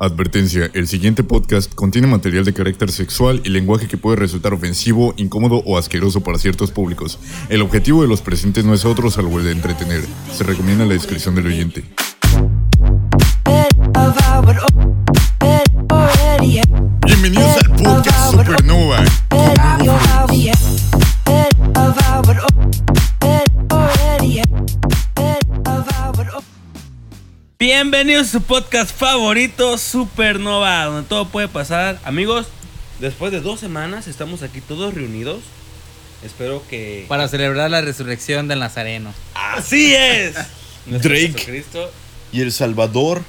Advertencia, 0.00 0.70
el 0.74 0.86
siguiente 0.86 1.24
podcast 1.24 1.74
contiene 1.74 2.06
material 2.06 2.44
de 2.44 2.54
carácter 2.54 2.92
sexual 2.92 3.40
y 3.42 3.48
lenguaje 3.48 3.88
que 3.88 3.96
puede 3.96 4.14
resultar 4.14 4.54
ofensivo, 4.54 5.12
incómodo 5.16 5.60
o 5.66 5.76
asqueroso 5.76 6.20
para 6.20 6.38
ciertos 6.38 6.70
públicos. 6.70 7.18
El 7.48 7.62
objetivo 7.62 8.02
de 8.02 8.06
los 8.06 8.22
presentes 8.22 8.64
no 8.64 8.74
es 8.74 8.84
otro 8.84 9.10
salvo 9.10 9.40
el 9.40 9.46
de 9.46 9.50
entretener. 9.50 10.04
Se 10.32 10.44
recomienda 10.44 10.86
la 10.86 10.92
descripción 10.92 11.34
del 11.34 11.48
oyente. 11.48 11.82
Bienvenidos 17.04 17.56
al 17.56 17.74
podcast 17.82 18.17
Bienvenidos 27.80 28.26
a 28.26 28.30
su 28.32 28.42
podcast 28.42 28.90
favorito, 28.92 29.78
Supernova, 29.78 30.86
donde 30.86 31.08
todo 31.08 31.28
puede 31.28 31.46
pasar. 31.46 32.00
Amigos, 32.02 32.48
después 32.98 33.30
de 33.30 33.40
dos 33.40 33.60
semanas 33.60 34.08
estamos 34.08 34.42
aquí 34.42 34.60
todos 34.60 34.94
reunidos. 34.94 35.42
Espero 36.24 36.64
que... 36.68 37.04
Para 37.06 37.28
celebrar 37.28 37.70
la 37.70 37.80
resurrección 37.80 38.48
del 38.48 38.58
Nazareno. 38.58 39.14
¡Así 39.32 39.94
es! 39.94 40.34
Nuestro 40.86 41.10
Drake. 41.10 41.34
Jesucristo. 41.34 41.92
Y 42.32 42.40
El 42.40 42.50
Salvador. 42.50 43.22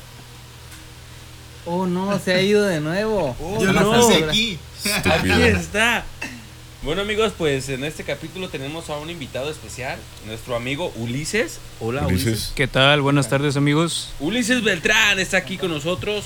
Oh, 1.68 1.86
no, 1.86 2.18
se 2.18 2.34
ha 2.34 2.42
ido 2.42 2.64
de 2.64 2.80
nuevo. 2.82 3.38
Yo 3.62 3.72
La 3.72 3.82
no. 3.82 4.02
celebra- 4.10 4.32
Aquí 4.32 4.58
está. 5.44 6.06
Bueno 6.82 7.02
amigos, 7.02 7.34
pues 7.38 7.68
en 7.68 7.84
este 7.84 8.06
capítulo 8.06 8.48
tenemos 8.48 8.90
a 8.90 8.98
un 8.98 9.10
invitado 9.10 9.52
especial, 9.52 10.00
nuestro 10.26 10.56
amigo 10.56 10.94
Ulises. 10.96 11.60
Hola 11.82 12.08
Ulises. 12.08 12.28
Ulises. 12.28 12.52
¿Qué 12.56 12.68
tal? 12.68 13.02
Buenas 13.02 13.28
tardes 13.28 13.58
amigos. 13.58 14.14
Ulises 14.22 14.64
Beltrán 14.64 15.20
está 15.20 15.36
aquí 15.36 15.58
con 15.58 15.72
nosotros 15.72 16.24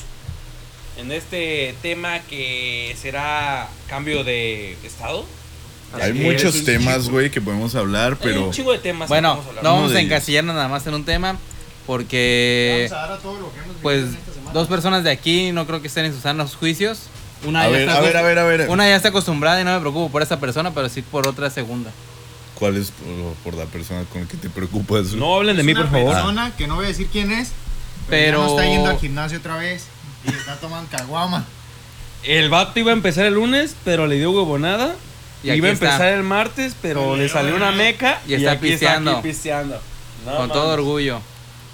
en 0.98 1.12
este 1.12 1.74
tema 1.82 2.20
que 2.20 2.96
será 3.02 3.68
cambio 3.90 4.24
de 4.24 4.78
estado. 4.84 5.26
Hay 6.00 6.14
muchos 6.14 6.64
temas, 6.64 7.10
güey, 7.10 7.32
que 7.32 7.42
podemos 7.42 7.74
hablar, 7.74 8.14
Hay 8.14 8.20
pero... 8.22 8.46
un 8.46 8.52
chingo 8.52 8.74
de 8.74 8.80
temas. 8.80 9.10
Bueno, 9.10 9.32
hablar. 9.48 9.64
no 9.64 9.74
vamos 9.74 9.94
a 9.94 10.02
encasillarnos 10.02 10.54
nada 10.54 10.68
más 10.68 10.86
en 10.86 10.94
un 10.94 11.04
tema 11.04 11.36
porque 11.88 12.92
pues 13.82 14.06
dos 14.54 14.68
personas 14.68 15.04
de 15.04 15.10
aquí 15.10 15.52
no 15.52 15.66
creo 15.66 15.82
que 15.82 15.88
estén 15.88 16.06
en 16.06 16.14
sus 16.14 16.22
sanos 16.22 16.56
juicios. 16.56 17.08
Una 17.46 17.62
A 17.62 17.64
ya 17.66 17.70
ver, 17.72 17.82
está 17.82 17.98
a 17.98 18.02
ver, 18.02 18.18
a 18.18 18.22
ver, 18.22 18.40
a 18.40 18.44
ver. 18.44 18.70
Una 18.70 18.88
ya 18.88 18.96
está 18.96 19.10
acostumbrada 19.10 19.60
y 19.62 19.64
no 19.64 19.74
me 19.74 19.80
preocupo 19.80 20.12
por 20.12 20.22
esa 20.22 20.40
persona, 20.40 20.74
pero 20.74 20.90
sí 20.90 21.02
por 21.02 21.28
otra 21.28 21.50
segunda. 21.50 21.92
¿Cuál 22.56 22.78
es 22.78 22.92
por, 22.92 23.34
por 23.52 23.54
la 23.60 23.66
persona 23.66 24.04
con 24.12 24.22
la 24.22 24.28
que 24.28 24.38
te 24.38 24.50
preocupas? 24.50 25.08
No 25.14 25.36
hablen 25.36 25.58
de 25.58 25.64
mí, 25.64 25.72
Es 25.72 25.78
por 25.78 25.86
una 25.88 25.92
favor. 25.98 26.14
persona 26.14 26.52
que 26.58 26.68
no 26.68 26.76
voy 26.76 26.86
a 26.86 26.88
decir 26.90 27.08
quién 27.12 27.32
es, 27.32 27.50
pero, 28.10 28.38
Pero- 28.38 28.38
ya 28.40 28.44
no 28.46 28.50
está 28.60 28.66
yendo 28.72 28.90
al 28.92 29.00
gimnasio 29.00 29.38
otra 29.40 29.58
vez 29.58 29.86
y 30.26 30.30
está 30.30 30.56
tomando 30.58 30.90
caguama. 30.90 31.46
El 32.24 32.50
vato 32.50 32.80
iba 32.80 32.92
a 32.92 32.94
empezar 32.94 33.26
el 33.26 33.34
lunes, 33.34 33.76
pero 33.84 34.08
le 34.08 34.16
dio 34.16 34.32
huevonada. 34.32 34.96
Y 35.44 35.52
iba 35.52 35.68
a 35.68 35.72
está. 35.72 35.88
empezar 35.88 36.14
el 36.14 36.24
martes, 36.24 36.74
pero 36.82 37.18
le 37.18 37.28
salió 37.28 37.54
una 37.56 37.74
meca. 37.74 38.22
Y 38.26 38.36
está 38.36 38.54
aquí 38.54 38.70
pisteando. 38.70 39.12
aquí 39.18 39.28
pisteando. 39.28 39.82
No 40.26 40.38
con 40.38 40.50
todo 40.50 40.70
orgullo. 40.70 41.20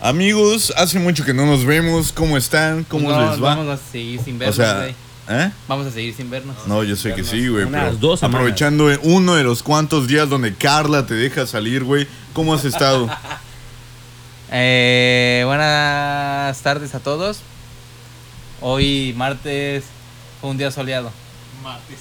Amigos, 0.02 0.74
hace 0.76 0.98
mucho 0.98 1.24
que 1.24 1.34
no 1.36 1.46
nos 1.46 1.66
vemos. 1.66 2.12
¿Cómo 2.12 2.36
están? 2.38 2.84
¿Cómo 2.86 3.12
No, 3.12 3.20
les 3.30 3.36
va? 3.44 3.56
Vamos 3.56 3.68
a 3.68 3.92
seguir 3.92 4.20
sin 4.24 4.38
o 4.38 4.40
vernos, 4.40 4.56
sea, 4.56 4.74
güey. 4.78 4.96
¿Eh? 5.30 5.52
Vamos 5.68 5.88
a 5.88 5.92
seguir 5.92 6.14
sin 6.14 6.30
vernos. 6.30 6.56
No, 6.66 6.84
yo 6.84 6.96
sé 6.96 7.14
que 7.14 7.24
sí, 7.24 7.48
güey. 7.48 7.66
Unas 7.66 7.84
pero 7.86 7.98
dos 7.98 8.20
semanas. 8.20 8.40
aprovechando 8.42 8.90
uno 9.04 9.36
de 9.36 9.44
los 9.44 9.64
cuantos 9.64 10.08
días 10.08 10.28
donde 10.30 10.54
Carla 10.56 11.06
te 11.06 11.14
deja 11.14 11.46
salir, 11.48 11.84
güey. 11.84 12.08
¿Cómo 12.34 12.54
has 12.54 12.66
estado? 12.66 13.10
Eh, 14.52 15.44
buenas 15.46 16.60
tardes 16.64 16.96
a 16.96 17.00
todos. 17.00 17.42
Hoy 18.62 19.14
martes 19.16 19.84
fue 20.42 20.50
un 20.50 20.58
día 20.58 20.72
soleado. 20.72 21.12
Martes. 21.64 22.00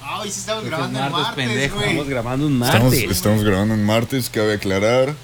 Ah, 0.00 0.20
hoy 0.20 0.30
sí 0.30 0.38
estamos 0.40 0.62
Porque 0.62 0.76
grabando 0.76 0.98
en 0.98 1.04
martes, 1.10 1.26
martes, 1.26 1.46
pendejo. 1.46 1.74
güey. 1.76 1.88
Estamos 1.88 2.08
grabando 2.08 2.46
un 2.46 2.62
estamos, 2.62 2.82
martes. 2.92 3.10
estamos 3.10 3.42
grabando 3.44 3.74
en 3.74 3.84
martes, 3.84 4.30
cabe 4.30 4.54
aclarar. 4.54 5.14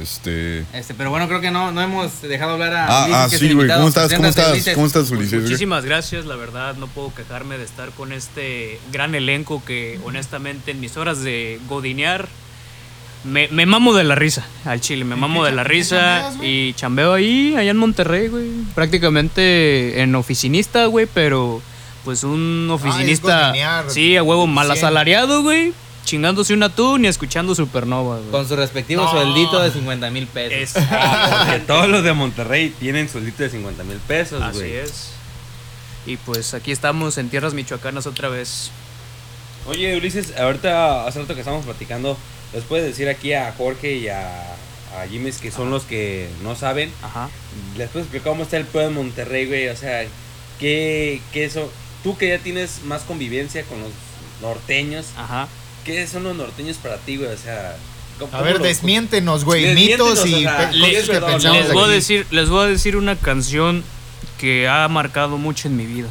Este. 0.00 0.64
Este, 0.72 0.94
pero 0.94 1.10
bueno, 1.10 1.28
creo 1.28 1.40
que 1.40 1.50
no, 1.50 1.72
no 1.72 1.80
hemos 1.80 2.20
dejado 2.22 2.52
hablar 2.52 2.74
a 2.74 2.86
Ah, 2.86 3.04
Ulises, 3.04 3.20
ah, 3.20 3.28
sí, 3.38 3.52
güey. 3.52 3.68
¿Cómo 3.68 3.88
estás? 3.88 4.12
¿Cómo 4.12 4.28
estás? 4.28 4.50
Ulises. 4.50 4.74
¿Cómo 4.74 4.86
estás, 4.86 5.10
Ulises? 5.10 5.42
Muchísimas 5.42 5.84
gracias, 5.84 6.26
la 6.26 6.36
verdad 6.36 6.74
no 6.76 6.86
puedo 6.88 7.14
quejarme 7.14 7.58
de 7.58 7.64
estar 7.64 7.90
con 7.90 8.12
este 8.12 8.78
gran 8.92 9.14
elenco 9.14 9.62
que 9.64 10.00
honestamente 10.04 10.72
en 10.72 10.80
mis 10.80 10.96
horas 10.96 11.22
de 11.22 11.60
godinear 11.68 12.28
me, 13.24 13.48
me 13.48 13.66
mamo 13.66 13.94
de 13.94 14.04
la 14.04 14.14
risa, 14.14 14.46
al 14.64 14.80
chile, 14.80 15.04
me 15.04 15.16
mamo 15.16 15.44
de 15.44 15.52
la 15.52 15.64
risa 15.64 16.24
chambeas, 16.24 16.44
y 16.44 16.72
chambeo 16.74 17.12
ahí, 17.14 17.54
allá 17.56 17.70
en 17.70 17.76
Monterrey, 17.78 18.28
güey, 18.28 18.50
prácticamente 18.74 20.02
en 20.02 20.14
oficinista, 20.14 20.86
güey, 20.86 21.06
pero 21.06 21.62
pues 22.04 22.22
un 22.22 22.68
oficinista, 22.70 23.46
godinear, 23.48 23.90
sí, 23.90 24.16
a 24.16 24.22
huevo 24.22 24.46
mal 24.46 24.70
asalariado, 24.70 25.42
güey, 25.42 25.72
chingándose 26.04 26.52
un 26.54 26.62
atún 26.62 27.04
y 27.04 27.08
escuchando 27.08 27.54
Supernova, 27.54 28.18
güey. 28.18 28.30
Con 28.30 28.46
su 28.48 28.56
respectivo 28.56 29.02
No. 29.04 29.10
sueldito 29.10 29.60
de 29.60 29.70
50 29.70 30.10
mil 30.10 30.26
pesos. 30.26 30.76
Es- 30.76 30.84
Porque 30.84 31.60
todos 31.66 31.88
los 31.88 32.04
de 32.04 32.12
Monterrey 32.12 32.70
tienen 32.78 33.08
sueldito 33.08 33.42
de 33.42 33.50
50 33.50 33.84
mil 33.84 33.98
pesos, 33.98 34.42
Así 34.42 34.58
güey. 34.58 34.76
es. 34.76 35.10
Y 36.06 36.16
pues 36.18 36.52
aquí 36.54 36.70
estamos 36.72 37.16
en 37.18 37.30
tierras 37.30 37.54
michoacanas 37.54 38.06
otra 38.06 38.28
vez. 38.28 38.70
Oye, 39.66 39.96
Ulises, 39.96 40.36
ahorita 40.38 41.06
hace 41.06 41.20
rato 41.20 41.34
que 41.34 41.40
estamos 41.40 41.64
platicando, 41.64 42.18
¿les 42.52 42.62
puedes 42.64 42.84
decir 42.84 43.08
aquí 43.08 43.32
a 43.32 43.52
Jorge 43.56 43.94
y 43.96 44.08
a, 44.08 44.52
a 45.00 45.06
Jiménez 45.08 45.38
que 45.38 45.50
son 45.50 45.70
los 45.70 45.84
que 45.84 46.28
no 46.42 46.54
saben? 46.54 46.92
Ajá. 47.02 47.30
¿Les 47.78 47.88
puedes 47.88 48.04
explicar 48.06 48.32
cómo 48.32 48.42
está 48.42 48.58
el 48.58 48.66
pueblo 48.66 48.90
de 48.90 48.94
Monterrey, 48.96 49.46
güey? 49.46 49.68
O 49.68 49.76
sea, 49.76 50.04
¿qué, 50.60 51.22
qué 51.32 51.46
eso? 51.46 51.72
Tú 52.02 52.18
que 52.18 52.28
ya 52.28 52.38
tienes 52.38 52.82
más 52.84 53.00
convivencia 53.04 53.62
con 53.64 53.80
los 53.80 53.90
norteños, 54.42 55.06
Ajá. 55.16 55.48
¿Qué 55.84 56.06
son 56.06 56.24
los 56.24 56.36
norteños 56.36 56.76
para 56.78 56.96
ti, 56.98 57.16
güey? 57.16 57.30
O 57.30 57.36
sea, 57.38 57.76
¿cómo- 58.18 58.34
A 58.36 58.42
ver, 58.42 58.58
desmiéntenos, 58.60 59.44
güey. 59.44 59.74
Mitos 59.74 60.26
y 60.26 60.34
o 60.34 60.38
sea, 60.40 60.70
pe- 60.70 60.76
les- 60.76 60.90
cosas 60.90 61.04
que 61.06 61.12
perdón, 61.12 61.30
pensamos 61.32 61.58
Les 61.64 61.72
voy, 61.72 61.84
a 61.84 61.88
decir, 61.88 62.26
les 62.30 62.48
voy 62.48 62.64
a 62.64 62.68
decir 62.68 62.96
una 62.96 63.16
canción 63.16 63.84
que 64.38 64.68
ha 64.68 64.86
marcado 64.88 65.36
mucho 65.38 65.68
en 65.68 65.76
mi 65.76 65.86
vida. 65.86 66.08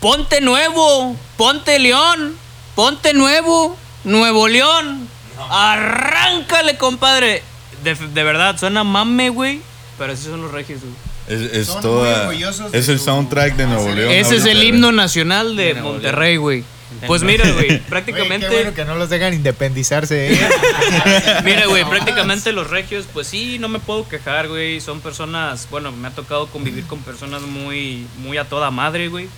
Ponte 0.00 0.40
nuevo, 0.40 1.16
ponte 1.36 1.78
león, 1.78 2.36
ponte 2.74 3.12
nuevo, 3.14 3.76
Nuevo 4.04 4.46
León. 4.48 5.08
Arráncale, 5.50 6.76
compadre. 6.78 7.42
De, 7.82 7.94
de 7.94 8.22
verdad, 8.24 8.56
suena 8.58 8.84
mame, 8.84 9.28
güey. 9.30 9.60
Pero 9.98 10.12
así 10.12 10.24
son 10.24 10.40
los 10.42 10.52
regios, 10.52 10.80
güey. 10.80 10.94
Es, 11.28 11.52
es 11.68 11.80
toda. 11.80 12.32
Es 12.72 12.88
el 12.88 12.98
soundtrack 13.00 13.56
de 13.56 13.66
Nuevo 13.66 13.88
León. 13.92 14.10
Ese 14.12 14.36
es 14.36 14.44
el 14.46 14.62
himno 14.62 14.92
nacional 14.92 15.56
de 15.56 15.74
Monterrey, 15.74 16.36
güey. 16.36 16.64
Pues 17.06 17.22
mira, 17.22 17.50
güey, 17.52 17.80
prácticamente... 17.80 18.46
qué 18.46 18.54
bueno 18.54 18.74
que 18.74 18.84
no 18.84 18.94
los 18.94 19.10
dejan 19.10 19.34
independizarse, 19.34 20.32
eh. 20.32 20.48
Mira, 21.44 21.66
güey, 21.66 21.84
prácticamente 21.84 22.52
los 22.52 22.68
regios, 22.70 23.06
pues 23.12 23.26
sí, 23.26 23.58
no 23.58 23.68
me 23.68 23.78
puedo 23.78 24.08
quejar, 24.08 24.48
güey. 24.48 24.80
Son 24.80 25.00
personas, 25.00 25.68
bueno, 25.70 25.92
me 25.92 26.08
ha 26.08 26.10
tocado 26.12 26.46
convivir 26.46 26.84
con 26.86 27.00
personas 27.00 27.42
muy, 27.42 28.06
muy 28.18 28.38
a 28.38 28.48
toda 28.48 28.70
madre, 28.70 29.08
güey. 29.08 29.28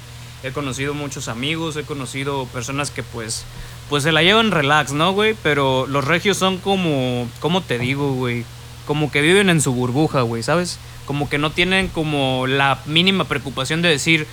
He 0.43 0.53
conocido 0.53 0.95
muchos 0.95 1.29
amigos, 1.29 1.77
he 1.77 1.83
conocido 1.83 2.47
personas 2.47 2.91
que 2.91 3.03
pues, 3.03 3.45
pues 3.89 4.05
se 4.05 4.13
la 4.13 4.23
llevan 4.23 4.53
relax, 4.53 4.93
¿no, 4.93 5.13
güey? 5.13 5.35
Pero 5.43 5.87
los 5.87 6.05
regios 6.05 6.37
son 6.37 6.59
como, 6.59 7.29
¿cómo 7.41 7.63
te 7.63 7.79
digo, 7.79 8.13
güey? 8.15 8.45
Como 8.87 9.11
que 9.11 9.21
viven 9.21 9.51
en 9.51 9.61
su 9.61 9.73
burbuja, 9.73 10.23
güey, 10.23 10.43
¿sabes? 10.43 10.79
Como 11.05 11.29
que 11.29 11.39
no 11.39 11.51
tienen 11.51 11.89
como 11.89 12.47
la 12.47 12.79
mínima 12.87 13.25
preocupación 13.25 13.83
de 13.83 13.91
decir, 13.91 14.27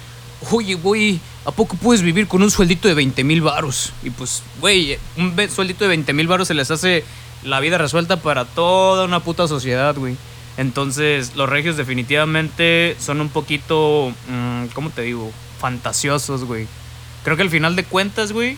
oye, 0.51 0.75
güey, 0.75 1.19
¿a 1.45 1.51
poco 1.51 1.75
puedes 1.77 2.01
vivir 2.01 2.27
con 2.27 2.43
un 2.43 2.51
sueldito 2.51 2.87
de 2.87 2.93
20 2.93 3.23
mil 3.23 3.41
varos? 3.41 3.93
Y 4.03 4.09
pues, 4.09 4.43
güey, 4.59 4.97
un 5.17 5.35
sueldito 5.49 5.83
de 5.83 5.89
20 5.89 6.13
mil 6.13 6.27
varos 6.27 6.47
se 6.47 6.53
les 6.53 6.71
hace 6.71 7.03
la 7.43 7.59
vida 7.59 7.77
resuelta 7.77 8.17
para 8.17 8.45
toda 8.45 9.05
una 9.05 9.19
puta 9.19 9.47
sociedad, 9.47 9.95
güey. 9.95 10.15
Entonces, 10.57 11.35
los 11.35 11.47
regios 11.47 11.77
definitivamente 11.77 12.95
son 12.99 13.21
un 13.21 13.29
poquito, 13.29 14.11
mm, 14.27 14.67
¿cómo 14.73 14.89
te 14.89 15.03
digo? 15.03 15.31
Fantasiosos, 15.59 16.45
güey. 16.45 16.67
Creo 17.23 17.35
que 17.35 17.44
al 17.44 17.50
final 17.50 17.75
de 17.75 17.83
cuentas, 17.83 18.31
güey, 18.31 18.57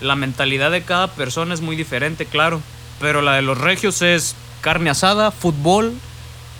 la 0.00 0.16
mentalidad 0.16 0.70
de 0.70 0.82
cada 0.82 1.08
persona 1.08 1.52
es 1.52 1.60
muy 1.60 1.76
diferente, 1.76 2.26
claro. 2.26 2.62
Pero 3.00 3.22
la 3.22 3.34
de 3.34 3.42
los 3.42 3.58
regios 3.58 4.02
es 4.02 4.34
carne 4.60 4.88
asada, 4.88 5.30
fútbol 5.30 5.92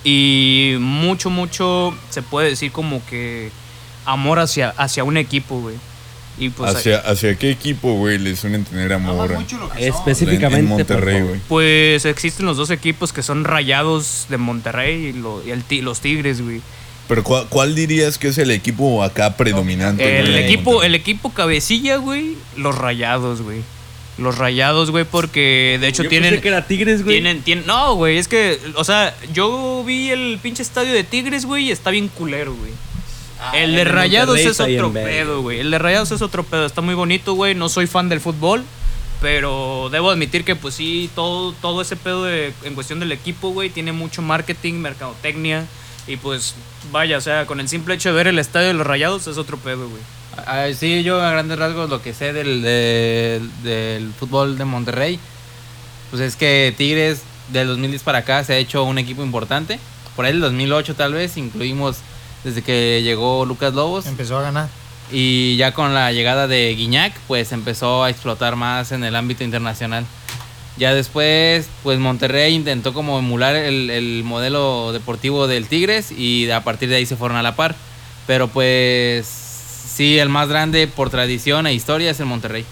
y 0.03 0.77
mucho, 0.81 1.31
mucho, 1.31 1.95
se 2.11 2.21
puede 2.23 2.51
decir 2.51 2.71
como 2.71 3.05
que 3.07 3.51
amor 4.05 4.39
hacia, 4.39 4.71
hacia 4.71 5.05
un 5.05 5.17
equipo, 5.17 5.61
güey. 5.61 5.77
Y 6.37 6.49
pues 6.49 6.75
¿Hacia, 6.75 6.99
¿Hacia 6.99 7.37
qué 7.37 7.51
equipo, 7.51 7.93
güey, 7.95 8.19
le 8.19 8.35
suelen 8.35 8.65
tener 8.65 8.93
amor? 8.93 9.31
Aman 9.31 9.43
mucho 9.43 9.57
lo 9.59 9.69
que 9.71 9.79
son. 9.79 9.95
Específicamente, 10.01 10.59
en, 10.59 10.69
Monterrey, 10.69 11.23
güey. 11.23 11.41
Pues 11.49 12.05
existen 12.07 12.45
los 12.45 12.57
dos 12.57 12.71
equipos 12.71 13.13
que 13.13 13.23
son 13.23 13.45
rayados 13.45 14.27
de 14.29 14.37
Monterrey 14.39 15.07
y, 15.07 15.13
lo- 15.13 15.47
y 15.47 15.51
el 15.53 15.63
ti- 15.63 15.81
los 15.81 16.01
Tigres, 16.01 16.43
güey. 16.43 16.61
Pero 17.07 17.23
¿cuál, 17.23 17.47
cuál 17.51 17.75
dirías 17.77 18.19
que 18.19 18.29
es 18.29 18.39
el 18.39 18.51
equipo 18.51 19.05
acá 19.05 19.37
predominante? 19.37 20.19
El 20.21 20.31
güey, 20.33 20.45
equipo, 20.45 20.83
el 20.83 20.95
equipo 20.97 21.31
cabecilla, 21.33 21.99
güey, 21.99 22.35
los 22.57 22.77
rayados, 22.77 23.43
güey. 23.43 23.61
Los 24.19 24.39
rayados, 24.39 24.91
güey, 24.91 25.05
porque 25.05 25.77
de 25.81 25.87
hecho 25.89 26.03
Yo 26.05 26.09
tienen. 26.09 26.31
pensé 26.31 26.43
que 26.43 26.49
era 26.49 26.67
Tigres, 26.67 27.05
güey. 27.05 27.17
Tienen, 27.17 27.43
tienen, 27.43 27.67
no, 27.67 27.95
güey, 27.95 28.17
es 28.19 28.27
que, 28.27 28.59
o 28.75 28.83
sea, 28.85 29.15
yo 29.33 29.85
vi 29.87 30.11
el 30.11 30.39
pinche 30.43 30.63
estadio 30.63 30.93
de 30.93 31.05
Tigres, 31.05 31.45
güey, 31.47 31.65
y 31.67 31.71
está 31.71 31.91
bien 31.91 32.09
culero, 32.09 32.55
güey. 32.55 32.73
El 33.53 33.75
de 33.75 33.83
el 33.83 33.85
de 33.89 33.93
Rayados 33.93 34.29
Monterrey 34.29 34.51
es 34.51 34.61
otro 34.61 34.93
pedo, 34.93 35.43
güey. 35.43 35.61
El 35.61 35.71
de 35.71 35.79
Rayados 35.79 36.11
es 36.13 36.23
otro 36.23 36.43
pedo. 36.45 36.65
Está 36.67 36.81
muy 36.81 36.95
bonito, 36.95 37.35
güey. 37.35 37.55
No 37.55 37.69
soy 37.69 37.87
fan 37.87 38.09
del 38.09 38.21
fútbol. 38.21 38.65
Pero 39.21 39.89
debo 39.91 40.11
admitir 40.11 40.45
que, 40.45 40.55
pues 40.57 40.75
sí, 40.75 41.09
todo, 41.15 41.53
todo 41.63 41.81
ese 41.81 41.97
pedo 41.97 42.25
de- 42.25 42.53
en 42.65 42.75
cuestión 42.75 43.01
del 43.01 43.11
equipo, 43.13 43.51
güey, 43.51 43.71
tiene 43.71 43.93
mucho 43.93 44.21
marketing, 44.23 44.75
mercadotecnia. 44.75 45.65
Y 46.07 46.17
pues, 46.17 46.55
vaya, 46.93 47.17
o 47.17 47.21
sea, 47.21 47.47
con 47.47 47.59
el 47.61 47.69
simple 47.69 47.95
hecho 47.95 48.11
de 48.11 48.15
ver 48.17 48.27
el 48.27 48.39
estadio 48.39 48.69
de 48.69 48.75
los 48.75 48.87
Rayados 48.87 49.27
es 49.27 49.39
otro 49.39 49.57
pedo, 49.57 49.89
güey. 49.89 50.03
Ah, 50.47 50.67
sí, 50.79 51.03
yo 51.05 51.23
a 51.23 51.31
grandes 51.31 51.59
rasgos 51.59 51.89
lo 51.89 52.03
que 52.03 52.13
sé 52.13 52.33
del, 52.33 52.61
del, 52.61 53.51
del 53.63 54.13
fútbol 54.19 54.59
de 54.59 54.65
Monterrey, 54.65 55.19
pues 56.11 56.21
es 56.21 56.37
que 56.37 56.75
Tigres 56.77 57.23
del 57.51 57.69
2010 57.69 58.03
para 58.03 58.19
acá 58.19 58.43
se 58.45 58.53
ha 58.55 58.59
hecho 58.59 58.83
un 58.85 58.99
equipo 58.99 59.23
importante. 59.23 59.79
Por 60.17 60.25
ahí 60.27 60.33
del 60.33 60.41
2008 60.43 60.97
tal 60.97 61.15
vez, 61.15 61.37
incluimos 61.37 61.99
desde 62.45 62.63
que 62.63 63.03
llegó 63.03 63.45
Lucas 63.45 63.75
Lobos. 63.75 64.07
Empezó 64.07 64.39
a 64.39 64.43
ganar. 64.43 64.69
Y 65.11 65.57
ya 65.57 65.73
con 65.73 65.95
la 65.95 66.13
llegada 66.13 66.47
de 66.47 66.75
Guiñac, 66.75 67.15
pues 67.27 67.53
empezó 67.53 68.05
a 68.05 68.11
explotar 68.11 68.57
más 68.57 68.93
en 68.93 69.05
el 69.05 69.17
ámbito 69.17 69.45
internacional. 69.45 70.05
Ya 70.77 70.93
después, 70.93 71.69
pues 71.83 71.99
Monterrey 71.99 72.55
intentó 72.55 72.93
como 72.93 73.19
emular 73.19 73.55
el, 73.55 73.91
el 73.91 74.25
modelo 74.25 74.93
deportivo 74.93 75.47
del 75.47 75.69
Tigres 75.69 76.11
y 76.11 76.51
a 76.51 76.65
partir 76.65 76.89
de 76.89 76.97
ahí 76.97 77.07
se 77.07 77.17
fueron 77.17 77.37
a 77.37 77.43
la 77.43 77.55
par. 77.55 77.75
Pero 78.27 78.49
pues 78.49 79.27
sí, 79.27 80.19
el 80.19 80.29
más 80.29 80.49
grande 80.49 80.89
por 80.89 81.11
tradición 81.11 81.67
e 81.67 81.75
historia 81.75 82.11
es 82.11 82.21
el 82.21 82.27
Monterrey. 82.27 82.65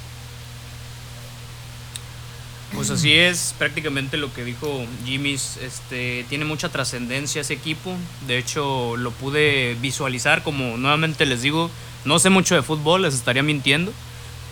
Pues 2.83 2.99
así 2.99 3.13
es 3.13 3.55
prácticamente 3.59 4.17
lo 4.17 4.35
que 4.35 4.43
dijo 4.45 4.85
Jimmy. 5.05 5.35
Este, 5.35 6.27
tiene 6.29 6.45
mucha 6.45 6.69
trascendencia 6.69 7.41
ese 7.43 7.55
equipo. 7.55 7.95
De 8.27 8.39
hecho, 8.39 8.97
lo 8.97 9.13
pude 9.13 9.77
visualizar 9.81 10.43
como 10.43 10.77
nuevamente 10.77 11.25
les 11.25 11.43
digo, 11.43 11.71
no 12.05 12.19
sé 12.19 12.29
mucho 12.29 12.57
de 12.57 12.63
fútbol, 12.63 13.03
les 13.03 13.15
estaría 13.15 13.45
mintiendo. 13.45 13.93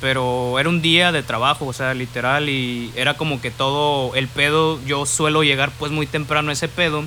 Pero 0.00 0.60
era 0.60 0.68
un 0.68 0.80
día 0.80 1.10
de 1.10 1.24
trabajo, 1.24 1.66
o 1.66 1.72
sea, 1.72 1.92
literal, 1.92 2.48
y 2.48 2.92
era 2.94 3.14
como 3.14 3.40
que 3.40 3.50
todo 3.50 4.14
el 4.14 4.28
pedo, 4.28 4.78
yo 4.86 5.06
suelo 5.06 5.42
llegar 5.42 5.72
pues 5.78 5.90
muy 5.90 6.06
temprano 6.06 6.50
a 6.50 6.52
ese 6.52 6.68
pedo. 6.68 7.02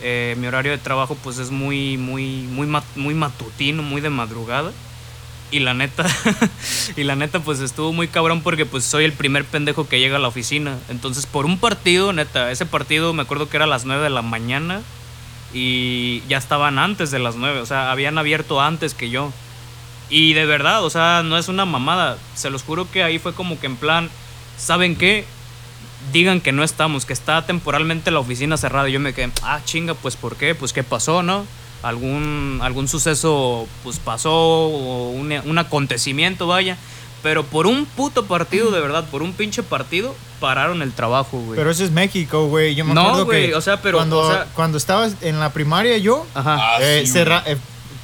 Eh, 0.00 0.36
mi 0.38 0.46
horario 0.46 0.70
de 0.70 0.78
trabajo 0.78 1.16
pues 1.22 1.38
es 1.38 1.50
muy, 1.50 1.96
muy, 1.98 2.24
muy, 2.42 2.68
mat- 2.68 2.84
muy 2.94 3.14
matutino, 3.14 3.82
muy 3.82 4.00
de 4.00 4.10
madrugada. 4.10 4.70
Y 5.50 5.60
la 5.60 5.74
neta, 5.74 6.04
y 6.96 7.04
la 7.04 7.14
neta, 7.14 7.40
pues 7.40 7.60
estuvo 7.60 7.92
muy 7.92 8.08
cabrón 8.08 8.42
porque 8.42 8.66
pues 8.66 8.84
soy 8.84 9.04
el 9.04 9.12
primer 9.12 9.44
pendejo 9.44 9.86
que 9.88 10.00
llega 10.00 10.16
a 10.16 10.20
la 10.20 10.28
oficina. 10.28 10.78
Entonces, 10.88 11.26
por 11.26 11.46
un 11.46 11.58
partido, 11.58 12.12
neta, 12.12 12.50
ese 12.50 12.66
partido 12.66 13.12
me 13.12 13.22
acuerdo 13.22 13.48
que 13.48 13.56
era 13.56 13.64
a 13.64 13.68
las 13.68 13.84
9 13.84 14.02
de 14.02 14.10
la 14.10 14.22
mañana 14.22 14.82
y 15.52 16.22
ya 16.28 16.38
estaban 16.38 16.78
antes 16.78 17.12
de 17.12 17.20
las 17.20 17.36
9, 17.36 17.60
o 17.60 17.66
sea, 17.66 17.92
habían 17.92 18.18
abierto 18.18 18.60
antes 18.60 18.94
que 18.94 19.10
yo. 19.10 19.32
Y 20.10 20.34
de 20.34 20.44
verdad, 20.44 20.84
o 20.84 20.90
sea, 20.90 21.22
no 21.24 21.38
es 21.38 21.48
una 21.48 21.64
mamada. 21.64 22.18
Se 22.34 22.50
los 22.50 22.62
juro 22.62 22.90
que 22.90 23.02
ahí 23.02 23.18
fue 23.18 23.32
como 23.32 23.58
que 23.58 23.66
en 23.66 23.76
plan, 23.76 24.10
¿saben 24.58 24.96
qué? 24.96 25.24
Digan 26.12 26.40
que 26.40 26.52
no 26.52 26.62
estamos, 26.62 27.06
que 27.06 27.12
está 27.12 27.46
temporalmente 27.46 28.10
la 28.10 28.20
oficina 28.20 28.56
cerrada. 28.56 28.88
Y 28.88 28.92
yo 28.92 29.00
me 29.00 29.14
quedé, 29.14 29.30
ah, 29.42 29.60
chinga, 29.64 29.94
pues 29.94 30.16
¿por 30.16 30.36
qué? 30.36 30.54
Pues 30.54 30.72
¿qué 30.72 30.82
pasó, 30.82 31.22
no? 31.22 31.46
Algún, 31.84 32.58
algún 32.62 32.88
suceso, 32.88 33.68
pues 33.82 33.98
pasó, 33.98 34.32
o 34.32 35.10
un, 35.10 35.32
un 35.44 35.58
acontecimiento, 35.58 36.46
vaya. 36.46 36.76
Pero 37.22 37.44
por 37.44 37.66
un 37.66 37.86
puto 37.86 38.26
partido, 38.26 38.70
de 38.70 38.80
verdad, 38.80 39.04
por 39.10 39.22
un 39.22 39.32
pinche 39.32 39.62
partido, 39.62 40.14
pararon 40.40 40.82
el 40.82 40.92
trabajo, 40.92 41.38
güey. 41.38 41.56
Pero 41.56 41.70
eso 41.70 41.84
es 41.84 41.90
México, 41.90 42.46
güey. 42.48 42.74
Yo 42.74 42.84
me 42.84 42.92
No, 42.94 43.00
acuerdo 43.02 43.24
güey, 43.26 43.46
que 43.48 43.54
o 43.54 43.60
sea, 43.62 43.80
pero, 43.80 43.98
cuando, 43.98 44.18
o 44.18 44.30
sea- 44.30 44.46
cuando 44.54 44.76
estabas 44.78 45.14
en 45.22 45.40
la 45.40 45.50
primaria 45.52 45.96
yo, 45.98 46.26
Ajá. 46.34 46.58
eh, 46.80 47.04
cerra- 47.06 47.42
eh, 47.46 47.56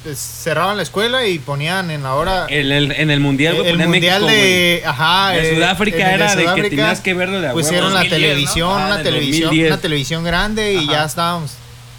eh, 0.05 0.15
cerraban 0.15 0.75
la 0.77 0.81
escuela 0.83 1.27
y 1.27 1.37
ponían 1.37 1.91
en 1.91 2.01
la 2.01 2.15
hora... 2.15 2.47
En 2.49 2.71
el, 2.71 2.91
en 2.91 3.11
el 3.11 3.19
mundial, 3.19 3.57
güey, 3.57 3.67
el 3.69 3.77
mundial 3.77 4.23
México, 4.23 4.25
güey. 4.41 4.51
de, 4.51 4.83
ajá, 4.87 5.29
De 5.33 5.51
eh, 5.51 5.55
Sudáfrica 5.55 6.11
era 6.13 6.35
de 6.35 6.45
que 6.55 6.69
tenías 6.69 6.99
que 7.01 7.13
verlo 7.13 7.39
de. 7.41 7.49
Pusieron 7.51 7.93
la 7.93 7.99
2010, 7.99 8.11
¿no? 8.21 8.27
televisión, 8.27 8.81
Ah, 8.81 8.85
una 8.87 9.03
televisión, 9.03 9.41
2010. 9.49 9.71
una 9.71 9.81
televisión 9.81 10.23
grande 10.23 10.73
y 10.73 10.77
Ajá. 10.85 10.91
ya 10.93 11.05
estábamos 11.05 11.51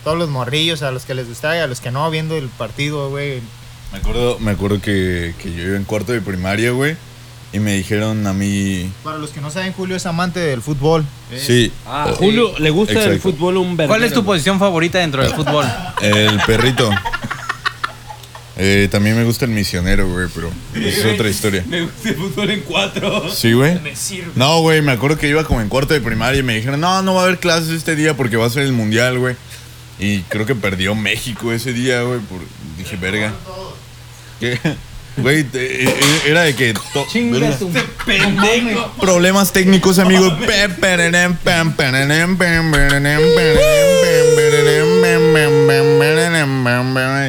todos 0.05 0.19
los 0.19 0.29
morrillos 0.29 0.83
a 0.83 0.91
los 0.91 1.05
que 1.05 1.15
les 1.15 1.29
gustaba 1.29 1.57
y 1.57 1.61
a 1.61 1.67
los 1.67 1.81
que 1.81 1.91
no 1.91 2.11
viendo 2.11 2.37
el 2.37 2.49
partido, 2.49 3.11
güey. 3.11 3.41
Me 3.93 3.99
acuerdo, 3.99 4.39
me 4.39 4.51
acuerdo 4.53 4.81
que, 4.81 5.35
que 5.41 5.53
yo 5.55 5.63
iba 5.65 5.77
en 5.77 5.85
cuarto 5.85 6.13
de 6.13 6.21
primaria, 6.21 6.71
güey. 6.71 6.97
Y 7.53 7.59
me 7.59 7.75
dijeron 7.75 8.27
a 8.27 8.33
mí. 8.33 8.91
Para 9.05 9.19
los 9.19 9.31
que 9.31 9.43
no 9.43 9.51
saben, 9.51 9.75
Julio 9.75 9.95
es 9.97 10.07
amante 10.07 10.41
del 10.41 10.63
fútbol. 10.63 11.05
Sí. 11.37 11.71
Ah, 11.87 12.11
Julio, 12.17 12.59
le 12.59 12.71
gusta 12.71 12.93
el 12.95 12.99
Exacto. 13.13 13.21
fútbol 13.31 13.59
un 13.59 13.77
verguero. 13.77 13.89
¿Cuál 13.89 14.05
es 14.05 14.15
tu 14.15 14.25
posición 14.25 14.59
favorita 14.59 14.99
dentro 14.99 15.23
del 15.23 15.35
fútbol? 15.35 15.67
El 16.01 16.41
perrito. 16.47 16.91
Eh, 18.57 18.89
también 18.91 19.17
me 19.17 19.25
gusta 19.25 19.45
el 19.47 19.51
misionero, 19.51 20.09
güey, 20.09 20.29
pero 20.35 20.51
es 20.75 21.05
otra 21.07 21.29
historia. 21.29 21.65
Me 21.69 21.83
gusta 21.83 22.09
el 22.11 22.15
fútbol 22.17 22.51
en 22.51 22.61
cuatro. 22.61 23.31
Sí, 23.31 23.53
güey. 23.55 23.81
Me 23.81 23.97
sirve. 23.97 24.31
No, 24.35 24.61
güey, 24.61 24.83
me 24.83 24.93
acuerdo 24.93 25.17
que 25.17 25.27
iba 25.29 25.43
como 25.45 25.61
en 25.63 25.69
cuarto 25.69 25.95
de 25.95 26.01
primaria 26.03 26.41
y 26.41 26.43
me 26.43 26.55
dijeron, 26.55 26.79
no, 26.81 27.03
no 27.03 27.15
va 27.15 27.23
a 27.23 27.25
haber 27.25 27.39
clases 27.39 27.71
este 27.71 27.97
día 27.97 28.15
porque 28.15 28.37
va 28.37 28.47
a 28.47 28.51
ser 28.51 28.65
el 28.65 28.73
mundial, 28.73 29.19
güey. 29.19 29.37
Y 30.03 30.23
creo 30.23 30.45
que 30.45 30.57
perdió 30.57 30.97
México 30.97 31.53
ese 31.53 31.73
día, 31.73 32.03
güey. 32.03 32.19
Por... 32.19 32.41
Dije, 32.77 32.97
verga. 32.97 33.33
¿Qué? 34.41 34.59
Güey, 35.17 35.47
eh, 35.53 35.95
era 36.27 36.43
de 36.43 36.57
que... 36.57 36.75
to-. 36.93 37.07
Pendejo. 38.05 38.93
Problemas 39.01 39.53
técnicos, 39.53 40.01
amigo. 40.01 40.37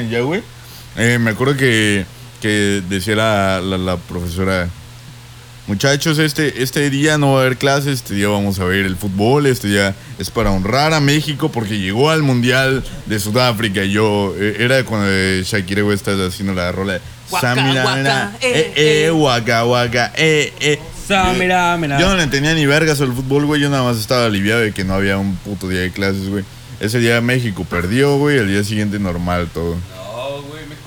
Ya, 0.10 0.22
güey. 0.22 0.42
Eh, 0.96 1.20
me 1.20 1.32
acuerdo 1.32 1.56
que, 1.56 2.06
que 2.42 2.82
decía 2.90 3.16
la, 3.16 3.62
la, 3.62 3.78
la 3.78 3.98
profesora, 3.98 4.68
muchachos, 5.68 6.20
este, 6.20 6.62
este 6.62 6.90
día 6.90 7.18
no 7.18 7.34
va 7.34 7.40
a 7.40 7.42
haber 7.46 7.58
clases, 7.58 7.94
este 7.94 8.14
día 8.16 8.28
vamos 8.28 8.60
a 8.60 8.66
ver 8.66 8.86
el 8.86 8.96
fútbol, 8.96 9.46
este 9.46 9.68
día 9.68 9.96
es 10.20 10.30
para 10.30 10.52
honrar 10.52 10.94
a 10.94 11.00
México 11.00 11.52
porque 11.52 11.80
llegó 11.80 12.10
al 12.10 12.24
Mundial 12.24 12.84
de 13.06 13.20
Sudáfrica. 13.20 13.84
Y 13.84 13.92
yo, 13.92 14.34
eh, 14.38 14.58
era 14.60 14.84
cuando 14.84 15.08
eh, 15.10 15.44
Shakira, 15.46 15.82
güey, 15.82 15.96
estaba 15.96 16.28
haciendo 16.28 16.54
la 16.54 16.72
rola 16.72 16.94
de 16.94 17.02
Guaca, 17.30 17.56
Samira, 17.56 17.84
guaca, 17.84 18.32
eh, 18.42 18.74
eh, 18.76 19.06
eh, 19.06 19.10
guaca, 19.10 19.62
guaca, 19.64 20.14
eh, 20.16 20.54
eh. 20.60 20.80
Sa, 21.08 21.34
mira, 21.34 21.76
mira. 21.78 22.00
Yo 22.00 22.08
no 22.08 22.16
le 22.16 22.28
tenía 22.28 22.54
ni 22.54 22.66
vergas 22.66 23.02
al 23.02 23.12
fútbol, 23.14 23.46
güey. 23.46 23.60
Yo 23.60 23.70
nada 23.70 23.84
más 23.84 23.98
estaba 23.98 24.26
aliviado 24.26 24.62
de 24.62 24.72
que 24.72 24.86
no 24.86 24.94
había 24.94 25.18
un 25.18 25.36
puto 25.36 25.68
día 25.68 25.82
de 25.82 25.92
clases, 25.92 26.30
güey. 26.30 26.46
Ese 26.80 27.00
día 27.00 27.20
México 27.20 27.66
perdió, 27.70 28.18
güey. 28.18 28.38
El 28.38 28.48
día 28.48 28.64
siguiente 28.64 29.00
normal 29.00 29.50
todo. 29.54 29.76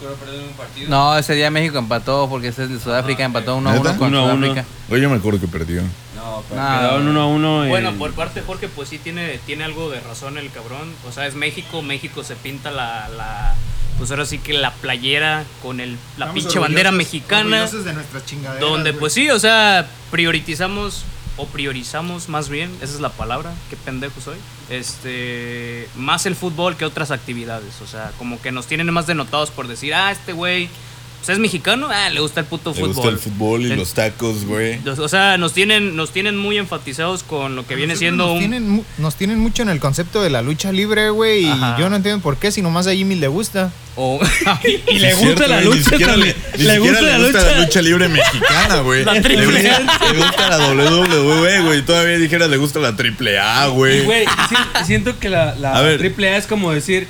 No, 0.08 0.44
un 0.46 0.52
partido. 0.56 1.18
Ese 1.18 1.34
día 1.34 1.50
México 1.50 1.78
empató 1.78 2.28
porque 2.28 2.48
ese 2.48 2.64
es 2.64 2.70
de 2.70 2.80
Sudáfrica, 2.80 3.24
empató 3.24 3.56
1 3.56 3.70
a 3.70 3.72
1 3.74 3.82
¿Neta? 3.84 3.96
con 3.98 4.08
Uno 4.08 4.18
a 4.20 4.22
uno. 4.34 4.46
Sudáfrica. 4.46 4.64
Güey, 4.88 5.02
yo 5.02 5.10
me 5.10 5.16
acuerdo 5.16 5.40
que 5.40 5.48
perdió. 5.48 5.82
No, 6.14 6.42
pero 6.48 6.60
No. 6.62 6.78
quedaron 6.78 7.08
uno 7.08 7.20
a 7.22 7.26
uno. 7.26 7.66
y- 7.66 7.68
Bueno, 7.68 7.92
por 7.94 8.12
parte 8.12 8.40
de 8.40 8.46
Jorge, 8.46 8.68
pues 8.68 8.88
sí 8.88 8.98
tiene, 8.98 9.38
tiene 9.46 9.64
algo 9.64 9.90
de 9.90 10.00
razón 10.00 10.38
el 10.38 10.50
cabrón. 10.50 10.92
O 11.08 11.12
sea, 11.12 11.26
es 11.26 11.34
México, 11.34 11.82
México 11.82 12.22
se 12.24 12.36
pinta 12.36 12.70
la, 12.70 13.08
la 13.08 13.54
pues 13.98 14.10
ahora 14.10 14.26
sí 14.26 14.38
que 14.38 14.52
la 14.52 14.72
playera 14.72 15.44
con 15.62 15.80
el, 15.80 15.92
la 16.18 16.26
Estamos 16.26 16.34
pinche 16.34 16.58
bandera 16.58 16.92
mexicana. 16.92 17.66
de 17.66 17.92
nuestras 17.94 18.22
Donde 18.60 18.92
pues 18.92 19.12
sí, 19.14 19.30
o 19.30 19.38
sea, 19.38 19.86
priorizamos 20.10 21.04
o 21.36 21.46
priorizamos 21.46 22.28
más 22.28 22.48
bien, 22.48 22.70
esa 22.82 22.94
es 22.94 23.00
la 23.00 23.10
palabra, 23.10 23.52
qué 23.70 23.76
pendejo 23.76 24.20
soy. 24.20 24.38
Este, 24.70 25.88
más 25.96 26.26
el 26.26 26.34
fútbol 26.34 26.76
que 26.76 26.84
otras 26.84 27.10
actividades, 27.10 27.80
o 27.82 27.86
sea, 27.86 28.12
como 28.18 28.40
que 28.40 28.52
nos 28.52 28.66
tienen 28.66 28.92
más 28.92 29.06
denotados 29.06 29.50
por 29.50 29.68
decir, 29.68 29.94
"Ah, 29.94 30.10
este 30.12 30.32
güey 30.32 30.68
pues 31.18 31.30
es 31.30 31.38
mexicano, 31.38 31.88
ah, 31.90 32.08
le 32.10 32.20
gusta 32.20 32.40
el 32.40 32.46
puto 32.46 32.70
Le 32.70 32.76
fútbol." 32.80 32.94
gusta 32.94 33.08
el 33.10 33.18
fútbol 33.18 33.62
y 33.62 33.74
los 33.74 33.94
tacos, 33.94 34.44
güey. 34.44 34.78
O 34.86 35.08
sea, 35.08 35.38
nos 35.38 35.52
tienen, 35.52 35.96
nos 35.96 36.10
tienen 36.12 36.36
muy 36.36 36.56
enfatizados 36.58 37.22
con 37.24 37.56
lo 37.56 37.66
que 37.66 37.74
viene 37.74 37.94
Nosotros 37.94 37.98
siendo 37.98 38.24
nos 38.26 38.32
un... 38.34 38.38
Tienen, 38.38 38.84
nos 38.98 39.14
tienen 39.16 39.38
mucho 39.40 39.62
en 39.62 39.68
el 39.70 39.80
concepto 39.80 40.22
de 40.22 40.30
la 40.30 40.42
lucha 40.42 40.70
libre, 40.72 41.10
güey. 41.10 41.44
Y 41.46 41.50
Ajá. 41.50 41.76
yo 41.78 41.88
no 41.90 41.96
entiendo 41.96 42.22
por 42.22 42.36
qué, 42.36 42.52
si 42.52 42.62
nomás 42.62 42.86
a 42.86 42.92
Jimmy 42.94 43.16
le 43.16 43.28
gusta. 43.28 43.72
o- 43.96 44.20
y 44.88 44.98
le 44.98 45.08
Es 45.10 45.16
gusta 45.18 45.34
cierto, 45.34 45.46
la 45.48 45.60
ni 45.60 45.66
lucha 45.66 45.90
siquiera. 45.90 46.16
Le, 46.16 46.36
ni 46.58 46.64
Le 46.64 46.78
gusta 46.78 47.00
le 47.00 47.10
la 47.12 47.18
gusta 47.18 47.38
lucha. 47.40 47.50
la 47.52 47.58
lucha 47.64 47.82
libre 47.82 48.08
mexicana, 48.08 48.76
güey. 48.80 49.04
La 49.04 49.12
Le 49.14 49.20
triple 49.22 49.46
gusta- 49.46 49.76
A. 49.76 50.12
Le 50.12 50.18
gusta 50.18 50.48
la 50.48 50.58
WWE, 50.72 51.60
güey. 51.62 51.82
Todavía 51.82 52.18
dijera 52.18 52.46
le 52.46 52.56
gusta 52.56 52.78
la 52.78 52.94
triple 52.96 53.38
A, 53.38 53.66
güey. 53.66 54.04
güey, 54.04 54.24
si- 54.48 54.84
siento 54.86 55.18
que 55.18 55.28
la, 55.28 55.54
la 55.56 55.96
triple 55.98 56.30
A 56.30 56.36
es 56.36 56.46
como 56.46 56.70
decir, 56.72 57.08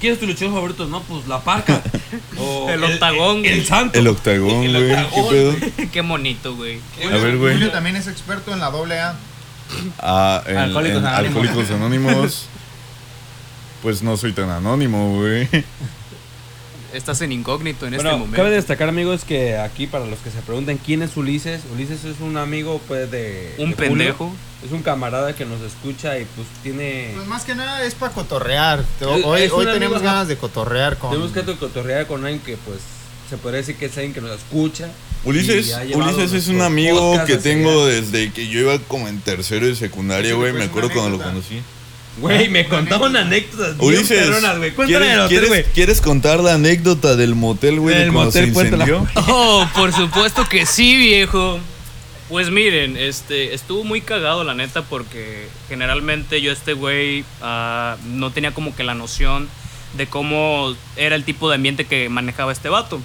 ¿quién 0.00 0.14
es 0.14 0.20
tu 0.20 0.26
luchador 0.26 0.54
favorito? 0.54 0.86
No, 0.86 1.02
pues 1.02 1.26
la 1.28 1.40
parca. 1.40 1.82
O 2.38 2.68
El 2.68 2.82
octagón, 2.82 3.44
El, 3.44 3.64
santo. 3.64 3.98
El 3.98 4.08
octagón, 4.08 4.66
güey. 4.68 4.88
¿Qué 4.88 5.22
pedo? 5.30 5.54
Qué 5.92 6.00
bonito, 6.00 6.56
güey. 6.56 6.80
A 7.04 7.16
ver, 7.18 7.36
güey. 7.36 7.52
Julio 7.54 7.70
también 7.70 7.94
es 7.96 8.08
experto 8.08 8.52
en 8.52 8.58
la 8.58 8.70
doble 8.70 8.98
A. 8.98 9.14
Ah, 10.00 10.42
en, 10.46 10.56
Alcohólicos 10.56 10.98
en 10.98 11.06
Anónimos. 11.06 11.36
Alcohólicos 11.36 11.70
Anónimos. 11.70 12.46
Pues 13.82 14.02
no 14.02 14.14
soy 14.18 14.32
tan 14.32 14.50
anónimo, 14.50 15.14
güey. 15.16 15.48
Estás 16.92 17.20
en 17.22 17.32
incógnito 17.32 17.86
en 17.86 17.94
este 17.94 18.08
momento. 18.10 18.36
cabe 18.36 18.50
destacar, 18.50 18.88
amigos, 18.88 19.24
que 19.24 19.56
aquí 19.56 19.86
para 19.86 20.06
los 20.06 20.18
que 20.20 20.30
se 20.30 20.40
pregunten 20.40 20.78
quién 20.78 21.02
es 21.02 21.16
Ulises, 21.16 21.62
Ulises 21.72 22.04
es 22.04 22.20
un 22.20 22.36
amigo, 22.36 22.80
pues, 22.88 23.10
de. 23.10 23.54
Un 23.58 23.70
de 23.70 23.76
Julio. 23.76 23.88
pendejo. 23.88 24.32
Es 24.64 24.72
un 24.72 24.82
camarada 24.82 25.34
que 25.34 25.46
nos 25.46 25.60
escucha 25.62 26.18
y, 26.18 26.26
pues, 26.36 26.46
tiene. 26.62 27.12
Pues 27.14 27.26
más 27.26 27.44
que 27.44 27.54
nada 27.54 27.84
es 27.84 27.94
para 27.94 28.12
cotorrear. 28.12 28.84
Hoy, 29.24 29.48
tenemos 29.64 30.02
ganas 30.02 30.28
de 30.28 30.36
cotorrear 30.36 30.98
con. 30.98 31.10
Tenemos 31.10 31.32
que 31.32 31.42
cotorrear 31.56 32.06
con 32.06 32.24
alguien 32.24 32.42
que, 32.42 32.56
pues, 32.56 32.78
se 33.28 33.36
podría 33.36 33.58
decir 33.58 33.76
que 33.76 33.86
es 33.86 33.96
alguien 33.96 34.12
que 34.12 34.20
nos 34.20 34.32
escucha. 34.32 34.88
Ulises, 35.24 35.76
y 35.88 35.94
Ulises 35.94 36.32
es 36.32 36.48
un 36.48 36.62
amigo 36.62 37.24
que 37.26 37.36
tengo 37.36 37.86
desde 37.86 38.32
que 38.32 38.48
yo 38.48 38.60
iba 38.60 38.78
como 38.80 39.06
en 39.06 39.20
tercero 39.20 39.66
de 39.66 39.74
secundaria, 39.74 40.34
güey. 40.34 40.52
Me 40.52 40.64
acuerdo 40.64 40.90
cuando 40.90 41.18
lo 41.18 41.22
conocí. 41.22 41.62
Güey, 42.18 42.48
me 42.48 42.66
contaban 42.66 43.16
anécdotas 43.16 43.78
bien 43.78 43.94
Ulises, 43.96 44.28
güey. 44.58 44.72
Cuéntale 44.72 44.86
¿quieres, 45.06 45.16
hotel, 45.18 45.28
quieres- 45.28 45.48
güey. 45.48 45.64
quieres 45.74 46.00
contar 46.00 46.40
la 46.40 46.54
anécdota 46.54 47.16
del 47.16 47.34
motel, 47.34 47.80
güey, 47.80 47.94
de 47.94 48.00
Del 48.02 48.12
motel, 48.12 48.46
se 48.48 48.52
cuéntala. 48.52 48.84
incendió? 48.84 49.08
Oh, 49.28 49.66
por 49.74 49.92
supuesto 49.92 50.46
que 50.48 50.66
sí, 50.66 50.96
viejo. 50.96 51.58
Pues 52.28 52.50
miren, 52.50 52.96
este, 52.96 53.54
estuvo 53.54 53.82
muy 53.84 54.00
cagado 54.02 54.44
la 54.44 54.54
neta 54.54 54.82
porque 54.82 55.48
generalmente 55.68 56.40
yo 56.40 56.52
este 56.52 56.74
güey 56.74 57.24
ah, 57.42 57.96
no 58.06 58.30
tenía 58.30 58.52
como 58.52 58.74
que 58.76 58.84
la 58.84 58.94
noción 58.94 59.48
de 59.96 60.06
cómo 60.06 60.74
era 60.96 61.16
el 61.16 61.24
tipo 61.24 61.48
de 61.48 61.56
ambiente 61.56 61.86
que 61.86 62.08
manejaba 62.08 62.52
este 62.52 62.68
vato. 62.68 63.00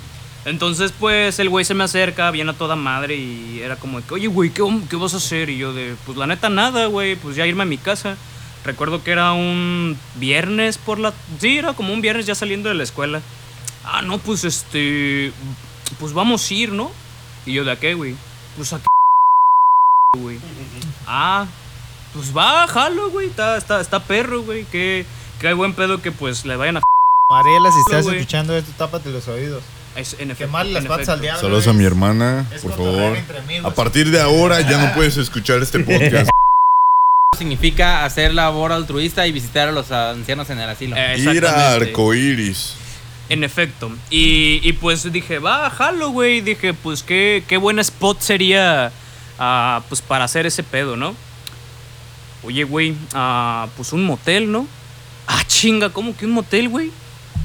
Entonces 0.45 0.93
pues 0.99 1.39
el 1.39 1.49
güey 1.49 1.65
se 1.65 1.73
me 1.73 1.83
acerca, 1.85 2.29
viene 2.29 2.51
a 2.51 2.53
toda 2.53 2.75
madre 2.75 3.15
y 3.15 3.61
era 3.63 3.77
como 3.77 3.99
de 3.99 4.05
que, 4.05 4.13
oye 4.13 4.27
güey, 4.27 4.51
¿qué, 4.51 4.61
vam- 4.61 4.87
¿qué 4.87 4.95
vas 4.95 5.15
a 5.15 5.17
hacer? 5.17 5.49
Y 5.49 5.57
yo 5.57 5.73
de, 5.73 5.95
pues 6.05 6.17
la 6.19 6.27
neta 6.27 6.49
nada, 6.49 6.85
güey, 6.85 7.15
pues 7.15 7.35
ya 7.35 7.47
irme 7.47 7.63
a 7.63 7.65
mi 7.65 7.77
casa. 7.79 8.17
Recuerdo 8.65 9.03
que 9.03 9.11
era 9.11 9.33
un 9.33 9.97
viernes 10.15 10.77
por 10.79 10.97
la... 10.99 11.13
Sí, 11.39 11.57
era 11.59 11.73
como 11.73 11.93
un 11.93 12.01
viernes 12.01 12.25
ya 12.25 12.33
saliendo 12.35 12.67
de 12.69 12.75
la 12.75 12.83
escuela. 12.83 13.21
Ah, 13.83 14.01
no, 14.01 14.17
pues 14.17 14.43
este... 14.43 15.31
Pues 15.99 16.13
vamos 16.13 16.49
a 16.49 16.53
ir, 16.53 16.71
¿no? 16.71 16.91
Y 17.45 17.53
yo, 17.53 17.63
¿de 17.63 17.71
a 17.71 17.75
qué, 17.79 17.93
güey? 17.93 18.15
Pues 18.57 18.73
a 18.73 18.79
qué, 18.79 18.85
güey. 20.19 20.39
Ah, 21.05 21.45
pues 22.13 22.35
va, 22.35 22.65
jalo, 22.67 23.11
güey. 23.11 23.27
Está, 23.27 23.57
está, 23.57 23.79
está 23.81 23.99
perro, 24.03 24.41
güey. 24.41 24.63
Que, 24.65 25.05
que 25.39 25.47
hay 25.47 25.53
buen 25.53 25.73
pedo 25.73 26.01
que 26.01 26.11
pues 26.11 26.43
le 26.45 26.55
vayan 26.55 26.77
a... 26.77 26.81
Mariela, 27.29 27.71
si 27.71 27.79
estás 27.81 28.03
güey. 28.05 28.17
escuchando 28.17 28.57
esto, 28.57 28.71
tápate 28.77 29.11
los 29.11 29.27
oídos. 29.27 29.63
Es- 29.95 30.15
en 30.19 30.31
efecto, 30.31 30.57
las 30.63 30.83
en 30.83 30.87
patas 30.89 31.09
al 31.09 31.21
diablo. 31.21 31.41
Saludos 31.41 31.67
a 31.67 31.73
mi 31.73 31.85
hermana, 31.85 32.45
es 32.53 32.61
por 32.61 32.71
favor. 32.75 33.17
A 33.63 33.69
partir 33.71 34.09
de 34.11 34.19
ahora 34.19 34.59
ya 34.61 34.77
no 34.77 34.93
puedes 34.93 35.17
escuchar 35.17 35.59
este 35.61 35.79
podcast. 35.81 36.29
Significa 37.35 38.05
hacer 38.05 38.33
labor 38.33 38.71
altruista 38.71 39.27
y 39.27 39.31
visitar 39.31 39.69
a 39.69 39.71
los 39.71 39.91
ancianos 39.91 40.49
en 40.49 40.59
el 40.59 40.69
asilo. 40.69 40.95
Eh, 40.97 41.17
Ir 41.19 41.45
a. 41.45 41.73
Arcoiris. 41.73 42.75
En 43.29 43.43
efecto. 43.43 43.91
Y, 44.09 44.59
y 44.63 44.73
pues 44.73 45.11
dije, 45.11 45.39
va, 45.39 45.69
jalo, 45.69 46.09
güey. 46.09 46.41
Dije, 46.41 46.73
pues 46.73 47.03
qué, 47.03 47.43
qué 47.47 47.57
buen 47.57 47.79
spot 47.79 48.21
sería 48.21 48.91
ah, 49.39 49.81
pues 49.89 50.01
para 50.01 50.25
hacer 50.25 50.45
ese 50.45 50.63
pedo, 50.63 50.95
¿no? 50.95 51.15
Oye, 52.43 52.63
güey, 52.63 52.95
ah, 53.13 53.67
pues 53.75 53.93
un 53.93 54.05
motel, 54.05 54.51
¿no? 54.51 54.67
Ah, 55.27 55.41
chinga, 55.47 55.89
¿cómo 55.89 56.15
que 56.15 56.25
un 56.25 56.31
motel, 56.31 56.69
güey? 56.69 56.91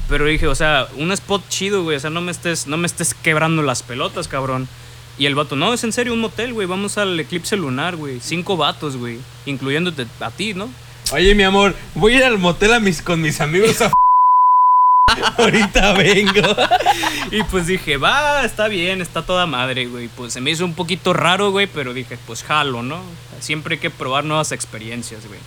Pero 0.07 0.25
dije, 0.25 0.47
o 0.47 0.55
sea, 0.55 0.87
un 0.97 1.11
spot 1.11 1.47
chido, 1.49 1.83
güey. 1.83 1.97
O 1.97 1.99
sea, 1.99 2.09
no 2.09 2.21
me 2.21 2.31
estés, 2.31 2.67
no 2.67 2.77
me 2.77 2.85
estés 2.85 3.13
quebrando 3.13 3.63
las 3.63 3.81
pelotas, 3.81 4.27
cabrón. 4.27 4.67
Y 5.21 5.27
el 5.27 5.35
vato, 5.35 5.55
no, 5.55 5.71
es 5.71 5.83
en 5.83 5.93
serio 5.93 6.13
un 6.13 6.19
motel, 6.19 6.51
güey. 6.51 6.65
Vamos 6.65 6.97
al 6.97 7.19
eclipse 7.19 7.55
lunar, 7.55 7.95
güey. 7.95 8.19
Cinco 8.19 8.57
vatos, 8.57 8.97
güey. 8.97 9.19
Incluyéndote 9.45 10.07
a 10.19 10.31
ti, 10.31 10.55
¿no? 10.55 10.67
Oye, 11.11 11.35
mi 11.35 11.43
amor, 11.43 11.75
voy 11.93 12.13
a 12.13 12.17
ir 12.17 12.23
al 12.23 12.39
motel 12.39 12.73
a 12.73 12.79
mis, 12.79 13.03
con 13.03 13.21
mis 13.21 13.39
amigos 13.39 13.79
a... 13.83 13.91
Ahorita 15.37 15.93
vengo. 15.93 16.41
Y 17.31 17.43
pues 17.43 17.67
dije, 17.67 17.97
va, 17.97 18.43
está 18.43 18.67
bien, 18.67 18.99
está 18.99 19.21
toda 19.21 19.45
madre, 19.45 19.85
güey. 19.85 20.07
Pues 20.07 20.33
se 20.33 20.41
me 20.41 20.49
hizo 20.49 20.65
un 20.65 20.73
poquito 20.73 21.13
raro, 21.13 21.51
güey, 21.51 21.67
pero 21.67 21.93
dije, 21.93 22.17
pues 22.25 22.41
jalo, 22.41 22.81
¿no? 22.81 22.99
Siempre 23.41 23.75
hay 23.75 23.79
que 23.79 23.91
probar 23.91 24.25
nuevas 24.25 24.51
experiencias, 24.51 25.27
güey. 25.27 25.39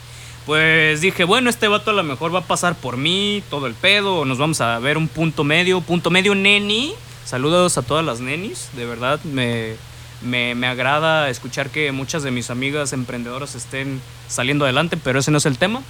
Pues 0.47 1.00
dije, 1.00 1.25
bueno, 1.25 1.50
este 1.50 1.66
vato 1.66 1.90
a 1.90 1.95
lo 1.95 2.04
mejor 2.04 2.33
va 2.33 2.38
a 2.38 2.47
pasar 2.47 2.76
por 2.76 2.97
mí, 2.97 3.43
todo 3.50 3.66
el 3.66 3.75
pedo, 3.75 4.19
o 4.19 4.25
nos 4.25 4.38
vamos 4.38 4.61
a 4.61 4.78
ver 4.78 4.97
un 4.97 5.09
punto 5.09 5.43
medio, 5.43 5.81
punto 5.81 6.11
medio 6.11 6.37
neni. 6.37 6.95
Saludos 7.25 7.78
a 7.78 7.83
todas 7.83 8.04
las 8.04 8.21
nenis, 8.21 8.69
de 8.75 8.85
verdad, 8.85 9.23
me, 9.25 9.75
me, 10.23 10.54
me 10.54 10.66
agrada 10.66 11.31
escuchar 11.31 11.71
que 11.71 11.90
muchas 11.93 12.23
de 12.23 12.31
mis 12.31 12.50
amigas 12.50 12.93
emprendedoras 12.93 13.54
estén 13.54 14.00
saliendo 14.28 14.64
adelante, 14.64 14.97
pero 14.97 15.19
ese 15.19 15.31
no 15.31 15.38
es 15.38 15.47
el 15.47 15.59
tema. 15.59 15.83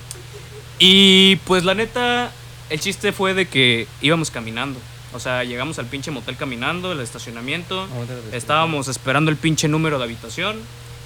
Y 0.79 1.37
pues 1.45 1.65
la 1.65 1.75
neta, 1.75 2.33
el 2.71 2.81
chiste 2.81 3.13
fue 3.13 3.35
de 3.35 3.47
que 3.47 3.87
íbamos 4.01 4.31
caminando. 4.31 4.79
O 5.13 5.21
sea, 5.21 5.45
llegamos 5.45 5.79
al 5.79 5.87
pinche 5.87 6.11
motel 6.11 6.37
caminando, 6.37 6.91
el 6.91 7.01
estacionamiento. 7.01 7.87
Estábamos 8.33 8.89
esperando 8.89 9.31
el 9.31 9.37
pinche 9.37 9.69
número 9.69 9.99
de 9.99 10.05
habitación. 10.05 10.57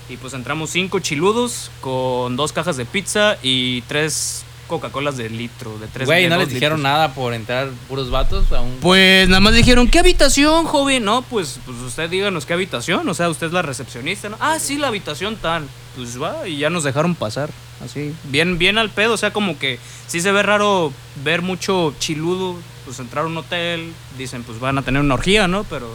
Y 0.09 0.17
pues 0.17 0.33
entramos 0.33 0.71
cinco 0.71 1.01
chiludos 1.01 1.71
con 1.83 2.35
dos 2.37 2.53
cajas 2.53 2.79
de 2.79 2.87
pizza 2.87 3.37
y 3.43 3.83
tres 3.83 4.45
Coca-Colas 4.69 5.17
de 5.17 5.29
litro, 5.29 5.77
de 5.79 5.89
tres 5.89 6.07
Güey, 6.07 6.29
¿no 6.29 6.37
les 6.37 6.51
dijeron 6.51 6.79
litros. 6.79 6.93
nada 6.93 7.15
por 7.15 7.35
entrar 7.35 7.69
puros 7.89 8.11
vatos? 8.11 8.53
A 8.53 8.61
un... 8.61 8.77
Pues 8.81 9.29
nada 9.29 9.41
más 9.41 9.55
dijeron, 9.55 9.89
¿qué 9.89 9.99
habitación, 9.99 10.67
joven? 10.67 11.05
No, 11.05 11.23
pues, 11.23 11.59
pues 11.67 11.79
usted 11.79 12.09
díganos 12.09 12.47
qué 12.47 12.53
habitación. 12.53 13.09
O 13.09 13.15
sea, 13.15 13.29
usted 13.29 13.49
es 13.49 13.53
la 13.53 13.63
recepcionista, 13.63 14.29
¿no? 14.29 14.37
Ah, 14.39 14.59
sí, 14.61 14.77
la 14.77 14.89
habitación 14.89 15.37
tal. 15.37 15.67
Pues 15.97 16.23
va, 16.23 16.47
y 16.47 16.59
ya 16.59 16.71
nos 16.71 16.85
dejaron 16.85 17.17
pasar. 17.17 17.51
Así, 17.85 18.15
bien, 18.25 18.59
bien 18.59 18.79
al 18.79 18.91
pedo. 18.91 19.15
O 19.15 19.17
sea, 19.17 19.33
como 19.33 19.59
que 19.59 19.81
sí 20.07 20.21
se 20.21 20.31
ve 20.31 20.43
raro 20.45 20.93
ver 21.25 21.43
mucho 21.43 21.95
chiludo. 21.99 22.57
Pues 22.85 23.01
entrar 23.01 23.25
a 23.25 23.29
un 23.29 23.37
hotel, 23.37 23.93
dicen, 24.17 24.45
pues 24.45 24.61
van 24.61 24.79
a 24.79 24.83
tener 24.83 25.03
una 25.03 25.15
orgía, 25.15 25.49
¿no? 25.49 25.65
Pero, 25.65 25.89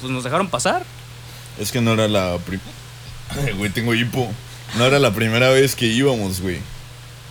pues 0.00 0.12
nos 0.12 0.24
dejaron 0.24 0.48
pasar. 0.48 0.84
Es 1.60 1.70
que 1.72 1.80
no 1.80 1.92
era 1.92 2.08
la 2.08 2.38
primera. 2.38 2.70
Güey, 3.56 3.70
tengo 3.70 3.94
hipo. 3.94 4.28
No 4.76 4.84
era 4.84 4.98
la 4.98 5.12
primera 5.12 5.48
vez 5.50 5.74
que 5.74 5.86
íbamos, 5.86 6.40
güey. 6.40 6.58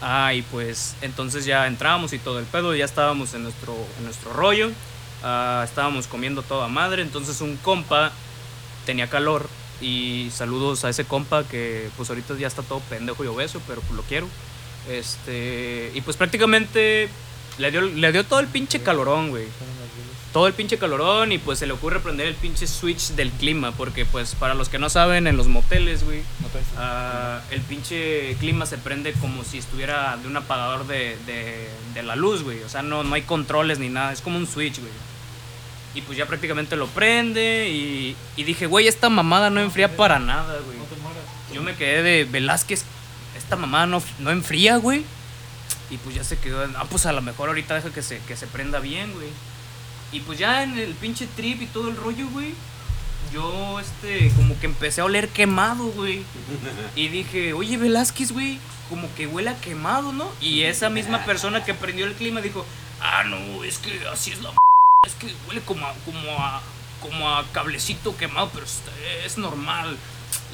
Ah, 0.07 0.35
y 0.35 0.43
pues 0.43 0.95
entonces 1.01 1.45
ya 1.45 1.65
entramos 1.65 2.13
y 2.13 2.19
todo 2.19 2.37
el 2.37 2.45
pedo, 2.45 2.75
ya 2.75 2.85
estábamos 2.85 3.33
en 3.33 3.41
nuestro, 3.41 3.75
en 3.97 4.03
nuestro 4.03 4.31
rollo, 4.33 4.69
ah, 5.23 5.63
estábamos 5.65 6.05
comiendo 6.05 6.43
toda 6.43 6.67
madre, 6.67 7.01
entonces 7.01 7.41
un 7.41 7.57
compa 7.57 8.11
tenía 8.85 9.09
calor 9.09 9.49
y 9.81 10.29
saludos 10.31 10.85
a 10.85 10.89
ese 10.91 11.05
compa 11.05 11.43
que 11.43 11.89
pues 11.97 12.07
ahorita 12.09 12.37
ya 12.37 12.45
está 12.45 12.61
todo 12.61 12.81
pendejo 12.81 13.23
y 13.23 13.27
obeso, 13.27 13.59
pero 13.67 13.81
pues 13.81 13.93
lo 13.93 14.03
quiero. 14.03 14.27
Este, 14.87 15.91
y 15.95 16.01
pues 16.01 16.17
prácticamente 16.17 17.09
le 17.57 17.71
dio, 17.71 17.81
le 17.81 18.11
dio 18.11 18.23
todo 18.25 18.41
el 18.41 18.47
pinche 18.47 18.83
calorón, 18.83 19.31
güey. 19.31 19.47
Todo 20.35 20.47
el 20.47 20.53
pinche 20.53 20.77
calorón 20.77 21.31
y 21.31 21.37
pues 21.37 21.59
se 21.59 21.65
le 21.65 21.71
ocurre 21.71 22.01
prender 22.01 22.27
el 22.27 22.35
pinche 22.35 22.67
switch 22.67 23.11
del 23.11 23.31
clima, 23.31 23.71
porque 23.71 24.03
pues 24.05 24.35
para 24.35 24.53
los 24.53 24.67
que 24.67 24.77
no 24.77 24.89
saben, 24.89 25.27
en 25.27 25.37
los 25.37 25.47
moteles, 25.47 26.03
güey, 26.03 26.23
Ah, 26.77 27.39
el 27.51 27.61
pinche 27.61 28.35
clima 28.41 28.65
se 28.65 28.77
prende 28.77 29.13
como 29.13 29.45
si 29.45 29.59
estuviera 29.59 30.17
de 30.17 30.27
un 30.27 30.35
apagador 30.35 30.87
de, 30.87 31.17
de- 31.25 31.69
de 31.93 32.03
la 32.03 32.17
luz, 32.17 32.43
güey. 32.43 32.61
O 32.63 32.67
sea, 32.69 32.81
no, 32.81 33.05
no 33.05 33.15
hay 33.15 33.21
controles 33.21 33.79
ni 33.79 33.87
nada. 33.87 34.11
Es 34.11 34.19
como 34.19 34.37
un 34.37 34.45
switch, 34.45 34.79
güey. 34.81 34.91
Y 35.93 36.01
pues 36.01 36.17
ya 36.17 36.25
prácticamente 36.25 36.75
lo 36.75 36.87
prende 36.87 37.69
y, 37.69 38.17
y 38.35 38.43
dije, 38.43 38.65
güey, 38.65 38.89
esta 38.89 39.09
mamada 39.09 39.49
no 39.49 39.61
enfría 39.61 39.95
para 39.95 40.19
nada, 40.19 40.59
güey. 40.65 40.77
Yo 41.53 41.63
me 41.63 41.75
quedé 41.75 42.03
de 42.03 42.25
Velázquez, 42.25 42.83
esta 43.37 43.55
mamada 43.55 43.85
no, 43.85 44.03
no 44.19 44.31
enfría, 44.31 44.75
güey. 44.75 45.05
Y 45.89 45.95
pues 45.95 46.13
ya 46.13 46.25
se 46.25 46.37
quedó, 46.37 46.61
ah, 46.75 46.85
pues 46.89 47.05
a 47.05 47.13
lo 47.13 47.21
mejor 47.21 47.47
ahorita 47.47 47.75
deja 47.75 47.91
que 47.91 48.01
se, 48.01 48.19
que 48.27 48.35
se 48.35 48.47
prenda 48.47 48.79
bien, 48.79 49.13
güey. 49.13 49.29
Y 50.11 50.19
pues 50.21 50.39
ya 50.39 50.63
en 50.63 50.77
el 50.77 50.93
pinche 50.93 51.27
trip 51.35 51.61
y 51.61 51.67
todo 51.67 51.89
el 51.89 51.97
rollo, 51.97 52.27
güey. 52.29 52.53
Yo, 53.33 53.79
este, 53.79 54.31
como 54.35 54.57
que 54.59 54.67
empecé 54.67 55.01
a 55.01 55.05
oler 55.05 55.29
quemado, 55.29 55.85
güey. 55.87 56.23
Y 56.95 57.09
dije, 57.09 57.53
oye, 57.53 57.77
Velázquez, 57.77 58.31
güey, 58.31 58.59
como 58.89 59.13
que 59.15 59.27
huele 59.27 59.49
a 59.49 59.59
quemado, 59.59 60.13
¿no? 60.13 60.31
Y 60.39 60.63
esa 60.63 60.89
misma 60.89 61.25
persona 61.25 61.63
que 61.63 61.73
prendió 61.73 62.05
el 62.05 62.13
clima 62.13 62.41
dijo, 62.41 62.65
ah, 63.01 63.23
no, 63.23 63.63
es 63.63 63.77
que 63.79 64.07
así 64.07 64.31
es 64.31 64.41
la 64.41 64.49
m 64.49 64.57
es 65.05 65.13
que 65.13 65.27
huele 65.47 65.61
como 65.61 65.85
a, 65.85 65.93
como 66.03 66.31
a, 66.39 66.61
como 66.99 67.29
a 67.29 67.45
cablecito 67.51 68.17
quemado, 68.17 68.49
pero 68.53 68.65
es 69.25 69.37
normal. 69.37 69.97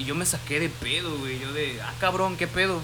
Y 0.02 0.06
yo 0.06 0.16
me 0.16 0.26
saqué 0.26 0.60
de 0.60 0.70
pedo, 0.70 1.16
güey. 1.20 1.40
Yo 1.40 1.54
de, 1.54 1.80
ah, 1.84 1.94
cabrón, 2.00 2.36
¿qué 2.36 2.48
pedo? 2.48 2.82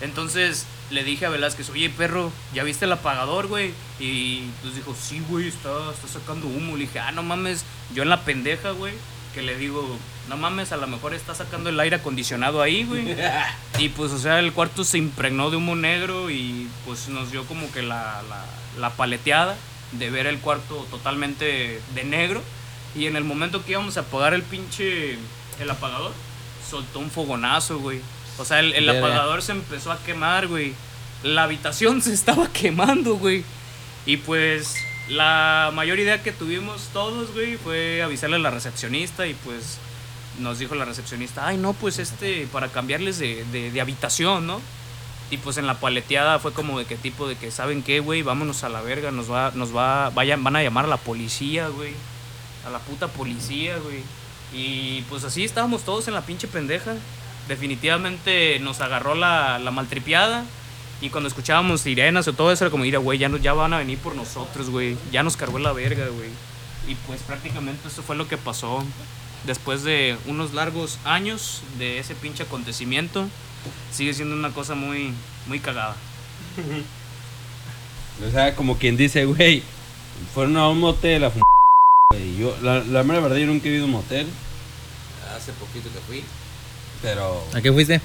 Entonces 0.00 0.66
le 0.90 1.02
dije 1.02 1.26
a 1.26 1.28
Velázquez, 1.28 1.68
oye, 1.70 1.90
perro, 1.90 2.30
¿ya 2.54 2.62
viste 2.62 2.84
el 2.84 2.92
apagador, 2.92 3.48
güey? 3.48 3.72
Y 3.98 4.42
pues 4.62 4.76
dijo, 4.76 4.94
sí, 4.94 5.20
güey, 5.28 5.48
está, 5.48 5.90
está 5.90 6.06
sacando 6.06 6.46
humo. 6.46 6.76
Le 6.76 6.82
dije, 6.82 7.00
ah, 7.00 7.10
no 7.10 7.24
mames, 7.24 7.64
yo 7.92 8.04
en 8.04 8.08
la 8.08 8.24
pendeja, 8.24 8.70
güey, 8.70 8.94
que 9.34 9.42
le 9.42 9.56
digo, 9.56 9.98
no 10.28 10.36
mames, 10.36 10.70
a 10.70 10.76
lo 10.76 10.86
mejor 10.86 11.12
está 11.12 11.34
sacando 11.34 11.70
el 11.70 11.80
aire 11.80 11.96
acondicionado 11.96 12.62
ahí, 12.62 12.84
güey. 12.84 13.16
Y 13.78 13.88
pues, 13.88 14.12
o 14.12 14.18
sea, 14.18 14.38
el 14.38 14.52
cuarto 14.52 14.84
se 14.84 14.98
impregnó 14.98 15.50
de 15.50 15.56
humo 15.56 15.74
negro 15.74 16.30
y 16.30 16.68
pues 16.86 17.08
nos 17.08 17.32
dio 17.32 17.46
como 17.46 17.72
que 17.72 17.82
la, 17.82 18.22
la, 18.28 18.44
la 18.78 18.90
paleteada 18.90 19.56
de 19.90 20.10
ver 20.10 20.28
el 20.28 20.38
cuarto 20.38 20.86
totalmente 20.88 21.80
de 21.96 22.04
negro. 22.04 22.42
Y 22.94 23.06
en 23.06 23.16
el 23.16 23.24
momento 23.24 23.64
que 23.64 23.72
íbamos 23.72 23.96
a 23.96 24.00
apagar 24.00 24.34
el 24.34 24.44
pinche, 24.44 25.18
el 25.58 25.70
apagador, 25.70 26.12
soltó 26.70 26.98
un 27.00 27.10
fogonazo, 27.10 27.78
güey. 27.78 28.00
O 28.38 28.44
sea, 28.44 28.60
el, 28.60 28.88
apagador 28.88 29.42
se 29.42 29.52
empezó 29.52 29.92
a 29.92 29.98
quemar, 29.98 30.46
güey. 30.46 30.72
La 31.22 31.42
habitación 31.44 32.00
se 32.02 32.12
estaba 32.14 32.48
quemando, 32.52 33.16
güey. 33.16 33.44
Y 34.06 34.16
pues 34.18 34.74
la 35.08 35.70
mayor 35.74 35.98
idea 35.98 36.22
que 36.22 36.32
tuvimos 36.32 36.88
todos, 36.92 37.32
güey, 37.34 37.56
fue 37.56 38.02
avisarle 38.02 38.36
a 38.36 38.38
la 38.38 38.50
recepcionista 38.50 39.26
y 39.26 39.34
pues 39.34 39.78
nos 40.38 40.58
dijo 40.58 40.74
la 40.74 40.84
recepcionista, 40.86 41.46
ay 41.46 41.58
no, 41.58 41.74
pues 41.74 41.98
este, 41.98 42.46
para 42.50 42.68
cambiarles 42.68 43.18
de, 43.18 43.44
de- 43.52 43.70
de 43.70 43.80
habitación, 43.80 44.46
¿no? 44.46 44.60
Y 45.30 45.36
pues 45.36 45.58
en 45.58 45.66
la 45.66 45.74
paleteada 45.74 46.38
fue 46.38 46.52
como 46.52 46.78
de 46.78 46.86
qué 46.86 46.96
tipo 46.96 47.28
de 47.28 47.36
que, 47.36 47.50
¿saben 47.50 47.82
qué, 47.82 48.00
güey? 48.00 48.22
Vámonos 48.22 48.64
a 48.64 48.68
la 48.68 48.80
verga, 48.80 49.10
nos 49.10 49.30
va, 49.30 49.52
nos 49.54 49.74
va, 49.76 50.10
vayan, 50.10 50.42
van 50.42 50.56
a 50.56 50.62
llamar 50.62 50.86
a 50.86 50.88
la 50.88 50.96
policía, 50.96 51.68
güey. 51.68 51.92
A 52.66 52.70
la 52.70 52.78
puta 52.78 53.06
policía, 53.08 53.76
güey. 53.78 54.02
Y 54.52 55.02
pues 55.08 55.24
así 55.24 55.44
estábamos 55.44 55.82
todos 55.84 56.08
en 56.08 56.14
la 56.14 56.22
pinche 56.22 56.48
pendeja. 56.48 56.94
Definitivamente 57.48 58.58
nos 58.60 58.80
agarró 58.80 59.14
la, 59.14 59.58
la 59.58 59.70
maltripiada. 59.70 60.44
Y 61.00 61.08
cuando 61.10 61.28
escuchábamos 61.28 61.80
sirenas 61.82 62.28
o 62.28 62.32
todo 62.32 62.52
eso, 62.52 62.64
era 62.64 62.70
como, 62.70 62.84
mira, 62.84 62.98
güey, 62.98 63.18
ya, 63.18 63.28
no- 63.28 63.38
ya 63.38 63.52
van 63.52 63.72
a 63.72 63.78
venir 63.78 63.98
por 63.98 64.14
nosotros, 64.14 64.70
güey. 64.70 64.96
Ya 65.12 65.22
nos 65.22 65.36
cargó 65.36 65.58
la 65.58 65.72
verga, 65.72 66.06
güey. 66.08 66.28
Y 66.88 66.94
pues 67.06 67.22
prácticamente 67.22 67.88
eso 67.88 68.02
fue 68.02 68.16
lo 68.16 68.28
que 68.28 68.36
pasó. 68.36 68.84
Después 69.46 69.82
de 69.84 70.18
unos 70.26 70.52
largos 70.52 70.98
años 71.04 71.62
de 71.78 71.98
ese 71.98 72.14
pinche 72.14 72.42
acontecimiento, 72.42 73.26
sigue 73.92 74.12
siendo 74.12 74.34
una 74.36 74.50
cosa 74.50 74.74
muy, 74.74 75.12
muy 75.46 75.60
cagada. 75.60 75.96
O 78.26 78.30
sea, 78.30 78.54
como 78.54 78.76
quien 78.76 78.96
dice, 78.98 79.24
güey, 79.24 79.62
fueron 80.34 80.56
a 80.58 80.68
un 80.68 80.78
motel 80.80 81.24
a 81.24 81.30
fumar. 81.30 81.44
Güey. 82.20 82.36
Yo, 82.36 82.56
la, 82.62 82.80
la 82.84 83.02
mera 83.02 83.20
verdad, 83.20 83.36
yo 83.36 83.46
nunca 83.46 83.68
he 83.68 83.72
ido 83.72 83.82
a 83.82 83.86
un 83.86 83.92
motel. 83.92 84.26
Hace 85.36 85.52
poquito 85.52 85.88
que 85.92 86.00
fui. 86.06 86.24
Pero, 87.02 87.44
¿A 87.54 87.60
qué 87.60 87.72
fuiste? 87.72 88.00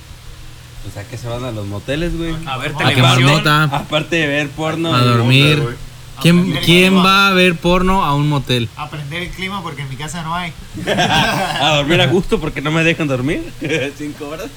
o 0.87 0.91
sea, 0.91 1.03
que 1.03 1.17
se 1.17 1.27
van 1.27 1.43
a 1.43 1.51
los 1.51 1.65
moteles, 1.65 2.15
güey. 2.17 2.35
A 2.45 2.57
ver, 2.57 2.73
A 2.75 2.77
televisión. 2.77 3.47
Aparte 3.47 4.15
de 4.17 4.27
ver 4.27 4.49
porno. 4.49 4.93
a 4.93 5.03
dormir. 5.03 5.77
¿Quién, 6.21 6.53
¿Quién 6.63 6.97
va 6.97 7.27
a 7.27 7.33
ver 7.33 7.55
porno 7.55 8.05
a 8.05 8.15
un 8.15 8.29
motel? 8.29 8.69
Aprender 8.77 9.23
el 9.23 9.29
clima 9.31 9.61
porque 9.61 9.81
en 9.81 9.89
mi 9.89 9.97
casa 9.97 10.23
no 10.23 10.33
hay. 10.33 10.53
a 10.87 11.75
dormir 11.77 11.99
a 11.99 12.07
gusto 12.07 12.39
porque 12.39 12.61
no 12.61 12.71
me 12.71 12.83
dejan 12.83 13.07
dormir. 13.07 13.51
Cinco 13.97 14.29
horas. 14.29 14.47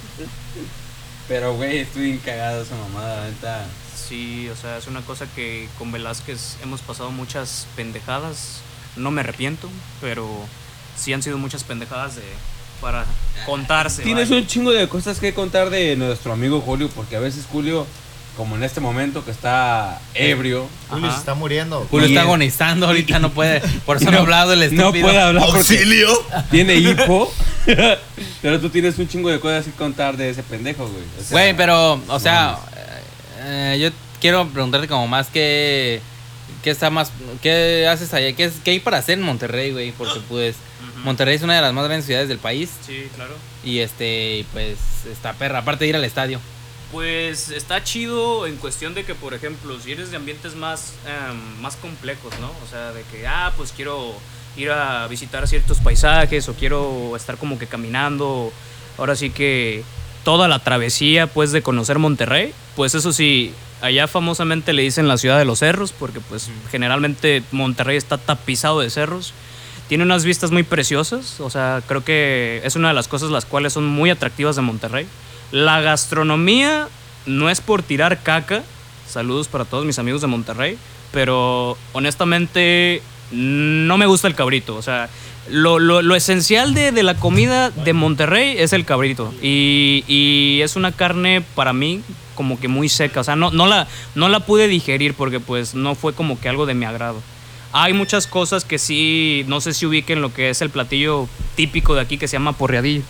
Pero, 1.27 1.55
güey, 1.55 1.79
estoy 1.79 2.03
bien 2.05 2.19
cagado 2.19 2.63
esa 2.63 2.77
mamada, 2.77 3.23
la 3.23 3.27
neta. 3.27 3.67
Sí, 3.95 4.49
o 4.49 4.57
sea, 4.57 4.79
es 4.79 4.87
una 4.87 5.01
cosa 5.03 5.27
que 5.35 5.69
con 5.79 5.91
Velázquez 5.91 6.57
hemos 6.63 6.81
pasado 6.81 7.11
muchas 7.11 7.67
pendejadas. 7.75 8.61
No 8.99 9.11
me 9.11 9.21
arrepiento, 9.21 9.69
pero 10.01 10.29
sí 10.97 11.13
han 11.13 11.23
sido 11.23 11.39
muchas 11.39 11.65
pendejadas 11.65 12.17
de 12.17 12.23
para 12.81 13.05
contarse. 13.47 14.03
Tienes 14.03 14.29
vaya. 14.29 14.41
un 14.43 14.47
chingo 14.47 14.71
de 14.73 14.89
cosas 14.89 15.19
que 15.19 15.35
contar 15.35 15.71
de 15.71 15.97
nuestro 15.97 16.33
amigo 16.33 16.61
Julio, 16.61 16.89
porque 16.95 17.17
a 17.17 17.21
veces 17.21 17.45
Julio, 17.51 17.87
como 18.37 18.55
en 18.55 18.63
este 18.63 18.81
momento 18.81 19.25
que 19.25 19.33
está 19.33 20.01
ebrio, 20.15 20.69
Julio 20.89 21.07
Ajá. 21.07 21.15
se 21.15 21.21
está 21.21 21.35
muriendo. 21.35 21.87
Julio 21.91 22.07
Y 22.07 22.11
está 22.11 22.23
agonizando, 22.23 22.87
ahorita 22.87 23.19
no 23.19 23.31
puede. 23.31 23.61
Por 23.85 23.97
eso 23.97 24.11
no, 24.13 24.19
ha 24.19 24.21
hablado 24.21 24.53
el 24.53 24.61
no 24.61 24.65
estúpido. 24.67 25.07
puede 25.07 25.21
hablar 25.21 25.43
¡Auxilio! 25.43 26.09
tiene 26.53 26.77
hipo. 26.77 27.33
pero 28.43 28.61
tú 28.61 28.71
tienes 28.71 28.97
un 28.99 29.09
chingo 29.09 29.29
de 29.29 29.41
cosas 29.41 29.65
que 29.65 29.73
contar 29.73 30.17
de 30.17 30.31
ese 30.31 30.45
pendejo, 30.45 30.87
güey. 30.87 31.03
O 31.19 31.23
sea, 31.23 31.31
Güey, 31.33 31.57
pero, 31.57 32.01
o 32.07 32.21
sea, 32.21 32.59
eh, 33.41 33.77
yo 33.81 33.91
quiero 34.21 34.47
preguntarte 34.49 34.87
como 34.87 35.09
más 35.09 35.29
que... 35.29 36.01
¿Qué 36.63 36.71
está 36.71 36.91
más... 36.91 37.13
¿Qué 37.43 37.87
haces 37.89 38.13
allá? 38.15 38.35
¿Qué, 38.35 38.45
es, 38.45 38.55
qué 38.65 38.73
hay 38.73 38.81
para 38.81 38.99
hacer 38.99 39.19
en 39.19 39.25
Monterrey, 39.25 39.73
güey? 39.73 39.93
Porque 39.93 40.21
pues 40.29 40.57
Ujú. 40.93 41.05
Monterrey 41.05 41.37
es 41.37 41.43
una 41.43 41.57
de 41.57 41.63
las 41.63 41.73
más 41.73 41.85
grandes 41.85 42.07
ciudades 42.07 42.29
del 42.29 42.39
país. 42.39 42.71
Sí, 42.87 43.09
claro. 43.15 43.35
Y 43.65 43.79
este, 43.81 44.45
pues, 44.53 44.79
está 45.11 45.33
perra. 45.35 45.59
Aparte 45.61 45.85
de 45.85 45.91
ir 45.91 45.97
al 45.97 46.05
estadio. 46.05 46.41
Pues 46.91 47.51
está 47.51 47.85
chido 47.85 48.47
en 48.47 48.57
cuestión 48.57 48.95
de 48.95 49.05
que, 49.05 49.15
por 49.15 49.35
ejemplo, 49.35 49.79
si 49.79 49.93
eres 49.93 50.11
de 50.11 50.17
ambientes 50.17 50.55
más, 50.55 50.95
em, 51.07 51.61
más 51.61 51.77
complejos, 51.77 52.33
¿no? 52.41 52.49
O 52.65 52.71
sea, 52.71 52.93
de 52.93 53.03
que, 53.13 53.27
ah, 53.27 53.53
pues 53.57 53.73
quiero 53.73 54.15
ir 54.57 54.71
a 54.71 55.07
visitar 55.07 55.47
ciertos 55.47 55.79
paisajes 55.79 56.49
o 56.49 56.55
quiero 56.55 57.15
estar 57.15 57.37
como 57.37 57.59
que 57.59 57.67
caminando. 57.67 58.53
Ahora 58.97 59.15
sí 59.17 59.31
que 59.31 59.85
toda 60.29 60.47
la 60.47 60.59
travesía, 60.59 61.27
pues, 61.27 61.53
de 61.53 61.63
conocer 61.63 61.99
Monterrey, 61.99 62.53
pues 62.77 62.95
eso 62.95 63.15
sí, 63.15 63.55
allá 63.81 64.07
famosamente 64.07 64.75
le 64.75 64.83
dicen 64.83 65.09
la 65.09 65.17
ciudad 65.17 65.39
de 65.39 65.47
los 65.47 65.61
cerros, 65.61 65.93
porque 65.93 66.21
pues 66.21 66.51
generalmente 66.71 67.43
Monterrey 67.51 67.97
está 67.97 68.19
tapizado 68.19 68.81
de 68.81 68.91
cerros. 68.91 69.33
Tiene 69.89 70.05
unas 70.05 70.27
vistas 70.27 70.51
muy 70.51 70.65
preciosas, 70.65 71.41
o 71.41 71.49
sea, 71.49 71.83
creo 71.87 72.05
que 72.05 72.61
es 72.63 72.77
una 72.77 72.89
de 72.89 72.95
las 72.95 73.09
cosas 73.09 73.31
las 73.31 73.47
cuales 73.47 73.73
son 73.73 73.87
muy 73.87 74.11
atractivas 74.11 74.55
de 74.55 74.61
Monterrey. 74.61 75.07
La 75.51 75.81
gastronomía 75.81 76.89
no 77.25 77.49
es 77.49 77.63
por 77.63 77.83
tirar 77.83 78.23
caca, 78.23 78.65
saludos 79.09 79.49
para 79.49 79.65
todos 79.65 79.87
mis 79.87 79.99
amigos 79.99 80.21
de 80.21 80.27
Monterrey, 80.27 80.77
pero 81.11 81.79
honestamente 81.95 83.01
no 83.31 83.97
me 83.97 84.05
gusta 84.05 84.29
el 84.29 84.35
cabrito, 84.35 84.77
o 84.77 84.83
sea, 84.83 85.09
lo, 85.51 85.79
lo- 85.79 86.03
lo 86.03 86.15
esencial 86.15 86.75
de, 86.75 86.93
de 86.93 87.03
la 87.03 87.15
comida 87.15 87.71
de 87.71 87.93
Monterrey 87.93 88.57
es 88.59 88.73
el 88.73 88.85
cabrito 88.85 89.33
y, 89.43 90.05
y 90.07 90.61
es 90.63 90.77
una 90.77 90.93
carne 90.93 91.43
para 91.55 91.73
mí 91.73 92.03
como 92.35 92.61
que 92.61 92.69
muy 92.69 92.89
seca, 92.89 93.21
o 93.21 93.25
sea, 93.25 93.35
no, 93.37 93.51
no, 93.51 93.67
la, 93.67 93.89
no 94.15 94.29
la 94.29 94.41
pude 94.41 94.69
digerir 94.69 95.15
porque 95.15 95.41
pues 95.41 95.75
no 95.75 95.95
fue 95.95 96.13
como 96.13 96.41
que 96.41 96.49
algo 96.49 96.67
de 96.67 96.75
mi 96.75 96.85
agrado. 96.85 97.21
Hay 97.73 97.93
muchas 97.93 98.27
cosas 98.27 98.65
que 98.65 98.79
sí, 98.79 99.45
no 99.49 99.61
sé 99.61 99.75
si 99.75 99.85
ubiquen 99.87 100.23
lo 100.23 100.33
que 100.33 100.49
es 100.51 100.63
el 100.63 100.71
platillo 100.71 101.29
típico 101.57 101.95
de 101.95 102.01
aquí 102.01 102.17
que 102.17 102.29
se 102.29 102.37
llama 102.37 102.53
porreadillo. 102.55 103.03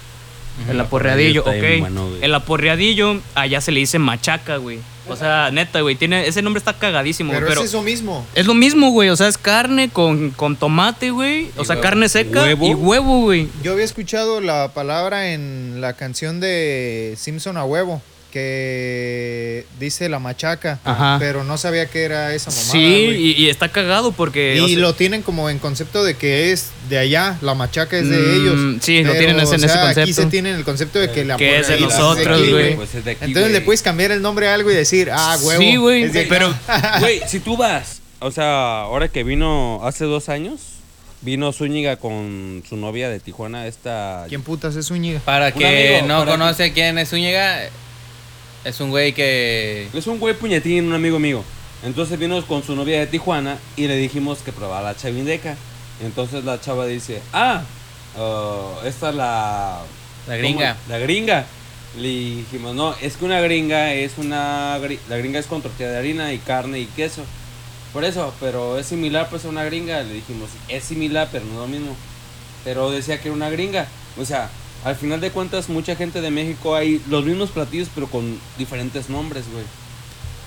El 0.68 0.80
aporreadillo, 0.80 1.42
ok. 1.42 2.22
el 2.22 2.34
aporreadillo, 2.34 3.20
allá 3.34 3.60
se 3.60 3.72
le 3.72 3.80
dice 3.80 3.98
machaca, 3.98 4.56
güey. 4.56 4.78
O 5.08 5.16
sea, 5.16 5.50
neta, 5.50 5.80
güey, 5.80 5.96
tiene, 5.96 6.26
ese 6.26 6.42
nombre 6.42 6.58
está 6.58 6.74
cagadísimo, 6.74 7.32
Pero, 7.32 7.48
es 7.50 7.58
eso 7.60 7.82
mismo. 7.82 8.26
es 8.34 8.44
lo 8.46 8.52
mismo, 8.54 8.90
güey. 8.90 9.08
O 9.08 9.16
sea, 9.16 9.28
es 9.28 9.38
carne 9.38 9.88
con, 9.88 10.30
con 10.30 10.56
tomate, 10.56 11.10
güey. 11.10 11.48
O 11.56 11.64
sea, 11.64 11.76
huevo. 11.76 11.82
carne 11.82 12.08
seca 12.10 12.42
¿Huevo? 12.42 12.66
y 12.66 12.74
huevo, 12.74 13.20
güey. 13.22 13.48
Yo 13.62 13.72
había 13.72 13.84
escuchado 13.86 14.40
la 14.42 14.72
palabra 14.74 15.32
en 15.32 15.80
la 15.80 15.94
canción 15.94 16.40
de 16.40 17.14
Simpson 17.16 17.56
a 17.56 17.64
huevo, 17.64 18.02
que 18.32 19.64
dice 19.78 20.08
la 20.08 20.18
machaca, 20.18 20.78
Ajá. 20.84 21.16
pero 21.18 21.44
no 21.44 21.58
sabía 21.58 21.86
que 21.86 22.02
era 22.04 22.34
esa 22.34 22.50
mamada. 22.50 22.70
Sí, 22.72 22.78
y, 22.78 23.30
y 23.44 23.48
está 23.48 23.68
cagado 23.68 24.12
porque. 24.12 24.56
Y 24.56 24.60
o 24.60 24.68
sea, 24.68 24.78
lo 24.78 24.94
tienen 24.94 25.22
como 25.22 25.50
en 25.50 25.58
concepto 25.58 26.04
de 26.04 26.14
que 26.14 26.52
es 26.52 26.70
de 26.88 26.98
allá, 26.98 27.38
la 27.42 27.54
machaca 27.54 27.96
es 27.98 28.08
de 28.08 28.16
Mm, 28.16 28.34
ellos. 28.40 28.82
sí, 28.84 29.02
lo 29.02 29.12
Pero, 29.12 29.18
tienen 29.24 29.40
ese- 29.40 29.54
en 29.56 29.62
o 29.62 29.66
ese 29.66 29.78
Aquí 29.78 29.94
concepto. 29.94 30.22
se 30.22 30.26
tiene 30.28 30.50
el 30.52 30.64
concepto 30.64 30.98
de 30.98 31.10
que 31.10 31.24
la 31.24 31.36
Que 31.36 31.58
es 31.60 31.68
de 31.68 31.80
nosotros, 31.80 32.40
aquí, 32.40 32.50
güey. 32.50 32.76
Pues 32.76 32.90
aquí, 32.94 33.16
Entonces 33.20 33.52
le 33.52 33.60
puedes 33.60 33.82
cambiar 33.82 34.10
el 34.12 34.22
nombre 34.22 34.48
a 34.48 34.54
algo 34.54 34.70
y 34.70 34.74
decir, 34.74 35.10
ah, 35.12 35.36
huevo. 35.42 35.60
Sí, 35.60 35.76
güey, 35.76 36.10
pero- 36.28 36.54
Güey, 37.00 37.20
si 37.26 37.40
tú 37.40 37.56
vas, 37.56 38.00
o 38.20 38.30
sea, 38.30 38.80
ahora 38.82 39.08
que 39.08 39.22
vino 39.24 39.80
hace 39.84 40.04
dos 40.04 40.28
años, 40.28 40.60
vino 41.20 41.52
Zúñiga 41.52 41.96
con 41.96 42.62
su 42.68 42.76
novia 42.76 43.08
de 43.08 43.18
Tijuana, 43.20 43.66
esta... 43.66 44.24
¿Quién 44.28 44.42
putas 44.42 44.76
es 44.76 44.86
Zúñiga? 44.86 45.20
Para 45.24 45.50
que 45.52 45.96
amigo, 45.98 46.06
no 46.08 46.18
para 46.20 46.30
conoce 46.32 46.72
quién 46.72 46.96
es 46.98 47.08
Zúñiga, 47.10 47.58
es 48.68 48.80
un 48.80 48.90
güey 48.90 49.12
que... 49.12 49.88
Es 49.92 50.06
un 50.06 50.18
güey 50.18 50.34
puñetín, 50.34 50.86
un 50.86 50.94
amigo 50.94 51.18
mío. 51.18 51.42
Entonces 51.84 52.18
vino 52.18 52.44
con 52.46 52.62
su 52.62 52.74
novia 52.74 53.00
de 53.00 53.06
Tijuana 53.06 53.58
y 53.76 53.86
le 53.86 53.96
dijimos 53.96 54.38
que 54.38 54.52
probara 54.52 54.92
la 54.92 54.96
chavindeca. 54.96 55.56
Entonces 56.02 56.44
la 56.44 56.60
chava 56.60 56.86
dice, 56.86 57.20
ah, 57.32 57.62
uh, 58.16 58.86
esta 58.86 59.10
es 59.10 59.14
la... 59.14 59.80
La 60.26 60.36
gringa. 60.36 60.74
¿cómo? 60.74 60.88
La 60.88 60.98
gringa. 60.98 61.46
Le 61.96 62.08
dijimos, 62.08 62.74
no, 62.74 62.94
es 63.00 63.16
que 63.16 63.24
una 63.24 63.40
gringa 63.40 63.94
es 63.94 64.18
una... 64.18 64.78
La 65.08 65.16
gringa 65.16 65.38
es 65.38 65.46
con 65.46 65.62
tortilla 65.62 65.90
de 65.90 65.98
harina 65.98 66.32
y 66.32 66.38
carne 66.38 66.80
y 66.80 66.86
queso. 66.86 67.24
Por 67.92 68.04
eso, 68.04 68.34
pero 68.38 68.78
es 68.78 68.86
similar 68.86 69.28
pues 69.30 69.44
a 69.44 69.48
una 69.48 69.64
gringa. 69.64 70.02
Le 70.02 70.12
dijimos, 70.14 70.50
es 70.68 70.84
similar, 70.84 71.28
pero 71.32 71.44
no 71.46 71.52
es 71.52 71.58
lo 71.58 71.66
mismo. 71.68 71.96
Pero 72.64 72.90
decía 72.90 73.20
que 73.20 73.28
era 73.28 73.36
una 73.36 73.50
gringa. 73.50 73.86
O 74.20 74.24
sea, 74.24 74.50
al 74.84 74.96
final 74.96 75.20
de 75.20 75.30
cuentas, 75.30 75.68
mucha 75.68 75.96
gente 75.96 76.20
de 76.20 76.30
México 76.30 76.74
hay 76.74 77.00
los 77.08 77.24
mismos 77.24 77.50
platillos, 77.50 77.88
pero 77.94 78.06
con 78.08 78.38
diferentes 78.58 79.08
nombres, 79.10 79.44
güey. 79.52 79.64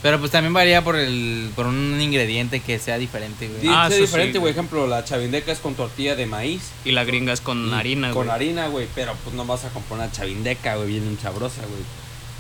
Pero 0.01 0.19
pues 0.19 0.31
también 0.31 0.51
varía 0.53 0.83
por 0.83 0.95
el 0.95 1.51
por 1.55 1.67
un 1.67 2.01
ingrediente 2.01 2.59
que 2.59 2.79
sea 2.79 2.97
diferente, 2.97 3.47
güey. 3.47 3.67
Ah, 3.67 3.87
eso 3.87 4.01
diferente, 4.01 4.33
sí, 4.33 4.39
güey. 4.39 4.51
ejemplo, 4.51 4.87
la 4.87 5.03
chavindeca 5.05 5.51
es 5.51 5.59
con 5.59 5.75
tortilla 5.75 6.15
de 6.15 6.25
maíz. 6.25 6.71
Y 6.85 6.91
la 6.91 7.03
gringa 7.03 7.33
es 7.33 7.41
con 7.41 7.71
harina, 7.73 8.07
Con 8.11 8.25
güey. 8.25 8.29
harina, 8.35 8.67
güey. 8.67 8.87
Pero 8.95 9.13
pues 9.23 9.35
no 9.35 9.45
vas 9.45 9.63
a 9.65 9.69
comprar 9.69 9.99
una 9.99 10.11
chavindeca, 10.11 10.75
güey, 10.77 10.87
bien 10.89 11.17
sabrosa, 11.21 11.61
güey. 11.61 11.83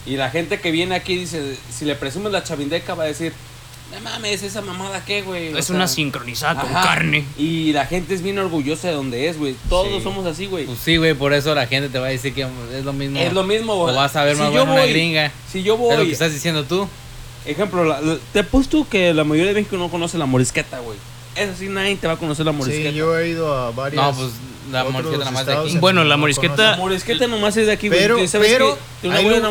Y 0.07 0.17
la 0.17 0.31
gente 0.31 0.59
que 0.59 0.71
viene 0.71 0.95
aquí 0.95 1.15
dice, 1.15 1.55
si 1.69 1.85
le 1.85 1.93
presumes 1.95 2.31
la 2.31 2.43
chavindeca, 2.43 2.95
va 2.95 3.03
a 3.03 3.07
decir, 3.07 3.31
no 3.91 3.99
mames, 4.01 4.43
esa 4.43 4.61
mamada 4.61 5.03
qué, 5.05 5.21
güey. 5.21 5.53
O 5.53 5.57
Es 5.57 5.65
sea, 5.65 5.75
una 5.75 5.87
sincronizada 5.87 6.61
con 6.61 6.75
ajá. 6.75 6.83
carne. 6.87 7.25
Y 7.37 7.73
la 7.73 7.85
gente 7.85 8.13
es 8.13 8.21
bien 8.21 8.39
orgullosa 8.39 8.87
de 8.87 8.93
donde 8.93 9.27
es, 9.27 9.37
güey. 9.37 9.55
Todos 9.69 9.87
Sí. 9.97 10.01
somos 10.03 10.25
así, 10.25 10.45
güey. 10.45 10.65
Pues 10.65 10.79
sí, 10.79 10.97
güey, 10.97 11.13
por 11.13 11.33
eso 11.33 11.53
la 11.55 11.67
gente 11.67 11.89
te 11.89 11.99
va 11.99 12.07
a 12.07 12.09
decir 12.09 12.33
que 12.33 12.47
es 12.73 12.85
lo 12.85 12.93
mismo. 12.93 13.19
es 13.19 13.33
lo 13.33 13.43
mismo, 13.43 13.73
O 13.73 13.83
güey. 13.83 13.95
vas 13.95 14.15
a 14.15 14.23
ver 14.23 14.35
Si 14.35 14.41
más 14.41 14.51
yo 14.51 14.59
buena 14.59 14.71
una 14.73 14.81
voy- 14.81 14.89
gringa. 14.91 15.31
Si 15.51 15.63
yo 15.63 15.73
Es 15.75 15.79
lo 15.79 15.87
que 15.89 15.95
voy, 16.03 16.11
estás 16.11 16.31
diciendo 16.33 16.63
tú. 16.63 16.87
ejemplo, 17.45 17.83
la- 17.83 17.99
la- 18.01 18.17
te 18.33 18.39
apuesto 18.39 18.87
que 18.89 19.13
la 19.13 19.23
mayoría 19.23 19.53
de 19.53 19.59
México 19.61 19.77
no 19.77 19.89
conoce 19.89 20.17
la 20.17 20.25
morisqueta, 20.25 20.79
güey. 20.79 20.97
eso 21.35 21.53
sí, 21.57 21.69
nadie 21.69 21.95
te 21.95 22.07
va 22.07 22.13
a 22.13 22.17
conocer 22.17 22.45
la 22.45 22.51
morisqueta. 22.51 22.89
Sí, 22.91 22.95
yo 22.95 23.17
he 23.17 23.29
ido 23.29 23.53
a 23.57 23.71
varias. 23.71 24.03
No, 24.03 24.13
pues 24.13 24.31
la 24.71 24.83
morisqueta 24.85 25.17
nada 25.19 25.31
más 25.31 25.45
de 25.45 25.53
aquí. 25.53 25.71
en 25.73 25.81
Bueno, 25.81 26.03
la 26.03 26.17
morisqueta- 26.17 26.71
La 26.71 26.77
morisqueta 26.77 27.27
nomás 27.27 27.55
es 27.57 27.67
de 27.67 27.73
aquí, 27.73 27.87
güey. 27.89 27.99
Pero, 27.99 28.17
pero 28.31 28.77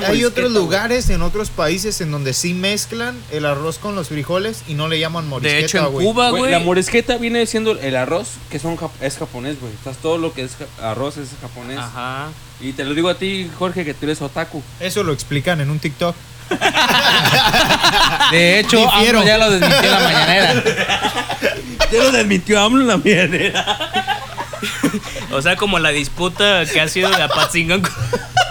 hay, 0.06 0.24
otros 0.24 0.50
lugares 0.52 1.08
en 1.10 1.22
otros 1.22 1.50
países 1.50 2.00
en 2.00 2.10
donde 2.10 2.32
sí 2.32 2.54
mezclan 2.54 3.16
el 3.30 3.46
arroz 3.46 3.78
con 3.78 3.94
los 3.94 4.08
frijoles 4.08 4.62
y 4.68 4.74
no 4.74 4.88
le 4.88 4.98
llaman 4.98 5.28
morisqueta, 5.28 5.56
De 5.60 5.64
hecho, 5.66 5.78
en 5.78 5.92
güey. 5.92 6.06
Cuba, 6.06 6.30
Güey, 6.30 6.50
la 6.50 6.58
morisqueta 6.60 7.16
viene 7.16 7.44
siendo 7.46 7.72
el 7.72 7.96
arroz, 7.96 8.28
que 8.50 8.58
son 8.58 8.78
es 9.00 9.18
japonés, 9.18 9.60
güey. 9.60 9.72
Estás 9.72 9.96
todo 9.98 10.18
lo 10.18 10.32
que 10.32 10.42
es 10.44 10.52
arroz 10.82 11.16
es 11.16 11.28
japonés. 11.40 11.78
Ajá. 11.78 12.28
Y 12.60 12.72
te 12.72 12.84
lo 12.84 12.94
digo 12.94 13.08
a 13.08 13.14
ti, 13.14 13.50
Jorge, 13.58 13.84
que 13.84 13.94
tú 13.94 14.04
eres 14.06 14.20
otaku. 14.22 14.62
Eso 14.80 15.02
lo 15.02 15.12
explican 15.12 15.60
en 15.60 15.70
un 15.70 15.78
TikTok. 15.78 16.14
De 18.32 18.58
hecho, 18.60 18.78
ya 19.24 19.38
lo 19.38 19.50
desmintió 19.50 19.84
en 19.84 19.90
la 19.90 20.00
mañanera. 20.00 20.64
Ya 21.90 22.04
lo 22.04 22.12
desmintió 22.12 22.60
AMLO 22.60 22.82
en 22.82 22.86
la 22.86 22.96
mierda. 22.98 24.09
O 25.32 25.42
sea, 25.42 25.56
como 25.56 25.78
la 25.78 25.90
disputa 25.90 26.64
que 26.66 26.80
ha 26.80 26.88
sido 26.88 27.10
de 27.10 27.22
Apatzingán 27.22 27.82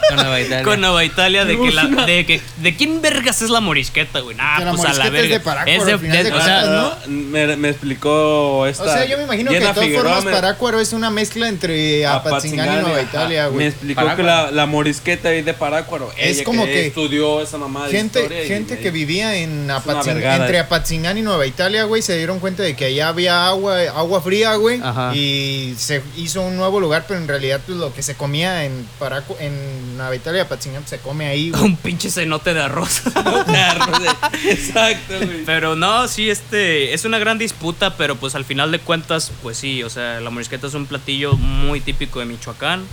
con, 0.10 0.15
Nueva 0.17 0.41
Italia. 0.41 0.63
con 0.63 0.82
Nueva 0.82 1.04
Italia 1.06 1.45
de 1.45 1.58
que 1.60 1.72
la, 1.72 1.86
de 2.06 2.26
que 2.26 2.41
de 2.58 2.76
quién 2.76 3.02
vergas 3.02 3.41
es 3.41 3.50
la 3.50 3.60
morisqueta, 3.62 4.19
güey. 4.19 4.36
Nah, 4.36 4.58
Que 4.58 4.65
la 4.65 4.72
pues 4.72 4.86
a 4.86 4.93
la 4.93 5.06
morisqueta 5.06 5.08
es 5.08 5.22
verga. 5.22 5.34
de 5.38 5.39
Parácuaro, 5.39 5.80
Es 5.82 5.86
de- 6.02 6.24
de 6.24 6.32
o 6.32 6.41
sea, 6.41 6.62
¿no? 6.65 6.95
me, 7.12 7.56
me 7.58 7.69
explicó 7.69 8.65
esta. 8.67 8.84
O 8.84 8.88
sea, 8.88 9.06
yo 9.06 9.17
me 9.17 9.24
imagino 9.24 9.52
que 9.52 9.60
de 9.60 9.65
todas 9.67 9.80
Figueroa 9.80 10.04
formas 10.04 10.26
me- 10.26 10.32
Parácuaro 10.32 10.80
es 10.80 10.93
una 10.93 11.10
mezcla 11.10 11.48
entre 11.48 12.06
Apatzingán 12.06 12.80
y 12.80 12.82
Nueva. 12.82 13.02
Italia, 13.02 13.43
Me 13.45 13.50
güey. 13.50 13.67
explicó 13.67 14.02
Parácuaro. 14.02 14.17
que 14.17 14.24
la, 14.24 14.52
la 14.52 14.65
morisqueta 14.65 15.32
es 15.34 15.45
de 15.45 15.54
Parácuaro. 15.54 16.12
Es 16.17 16.38
Ella 16.38 16.43
como 16.43 16.65
que 16.65 16.88
estudió 16.88 17.41
esa 17.41 17.58
mamá 17.58 17.86
de 17.88 17.91
Gente, 17.91 18.19
historia 18.22 18.43
y 18.43 18.48
gente 18.48 18.76
me- 18.76 18.82
que 18.82 18.91
vivía 18.91 19.36
en 19.36 19.69
Apatzingán, 19.72 20.41
entre 20.41 20.60
Apatzingán 20.60 21.17
y 21.17 21.22
Nueva 21.22 21.45
Italia, 21.45 21.84
güey, 21.84 22.02
se 22.02 22.17
dieron 22.17 22.39
cuenta 22.39 22.63
de 22.63 22.76
que 22.76 22.86
allá 22.86 23.10
había 23.10 23.48
agua, 23.48 23.78
agua 23.95 24.22
fría, 24.22 24.56
güey, 24.56 24.80
Ajá. 24.84 25.12
y 25.15 25.74
se 25.78 26.02
hizo 26.17 26.41
un 26.41 26.58
nuevo 26.58 26.80
lugar, 26.80 27.06
pero 27.08 27.19
en 27.19 27.28
realidad 27.28 27.62
pues, 27.65 27.78
lo 27.78 27.93
que 27.93 28.02
se 28.04 28.15
comía 28.15 28.65
en 28.65 28.88
Paracu 29.00 29.36
en 29.39 29.99
Nueva 30.00 30.16
Italia 30.16 30.40
y 30.40 30.42
Apatzingán 30.46 30.88
se 30.88 30.98
come 31.00 31.28
ahí, 31.28 31.52
güey. 31.52 31.62
un 31.62 31.76
pinche 31.78 32.10
cenote 32.10 32.54
de 32.54 32.62
arroz. 32.62 33.02
Exacto, 34.46 35.14
güey. 35.18 35.46
Pero 35.46 35.76
no, 35.76 36.08
sí, 36.08 36.30
este, 36.30 36.94
es 36.94 37.06
una 37.06 37.20
gran 37.20 37.38
disputa, 37.38 37.96
pero 37.98 38.16
pues 38.16 38.36
al 38.36 38.46
final 38.46 38.72
de 38.72 38.80
cuentas, 38.80 39.32
pues 39.42 39.58
sí, 39.58 39.84
o 39.84 39.90
sea, 39.90 40.20
la 40.22 40.30
morisqueta 40.30 40.68
es 40.68 40.74
un 40.74 40.86
platillo 40.86 41.34
muy 41.36 41.82
típico 41.82 42.20
de 42.20 42.26
Michoacán, 42.26 42.84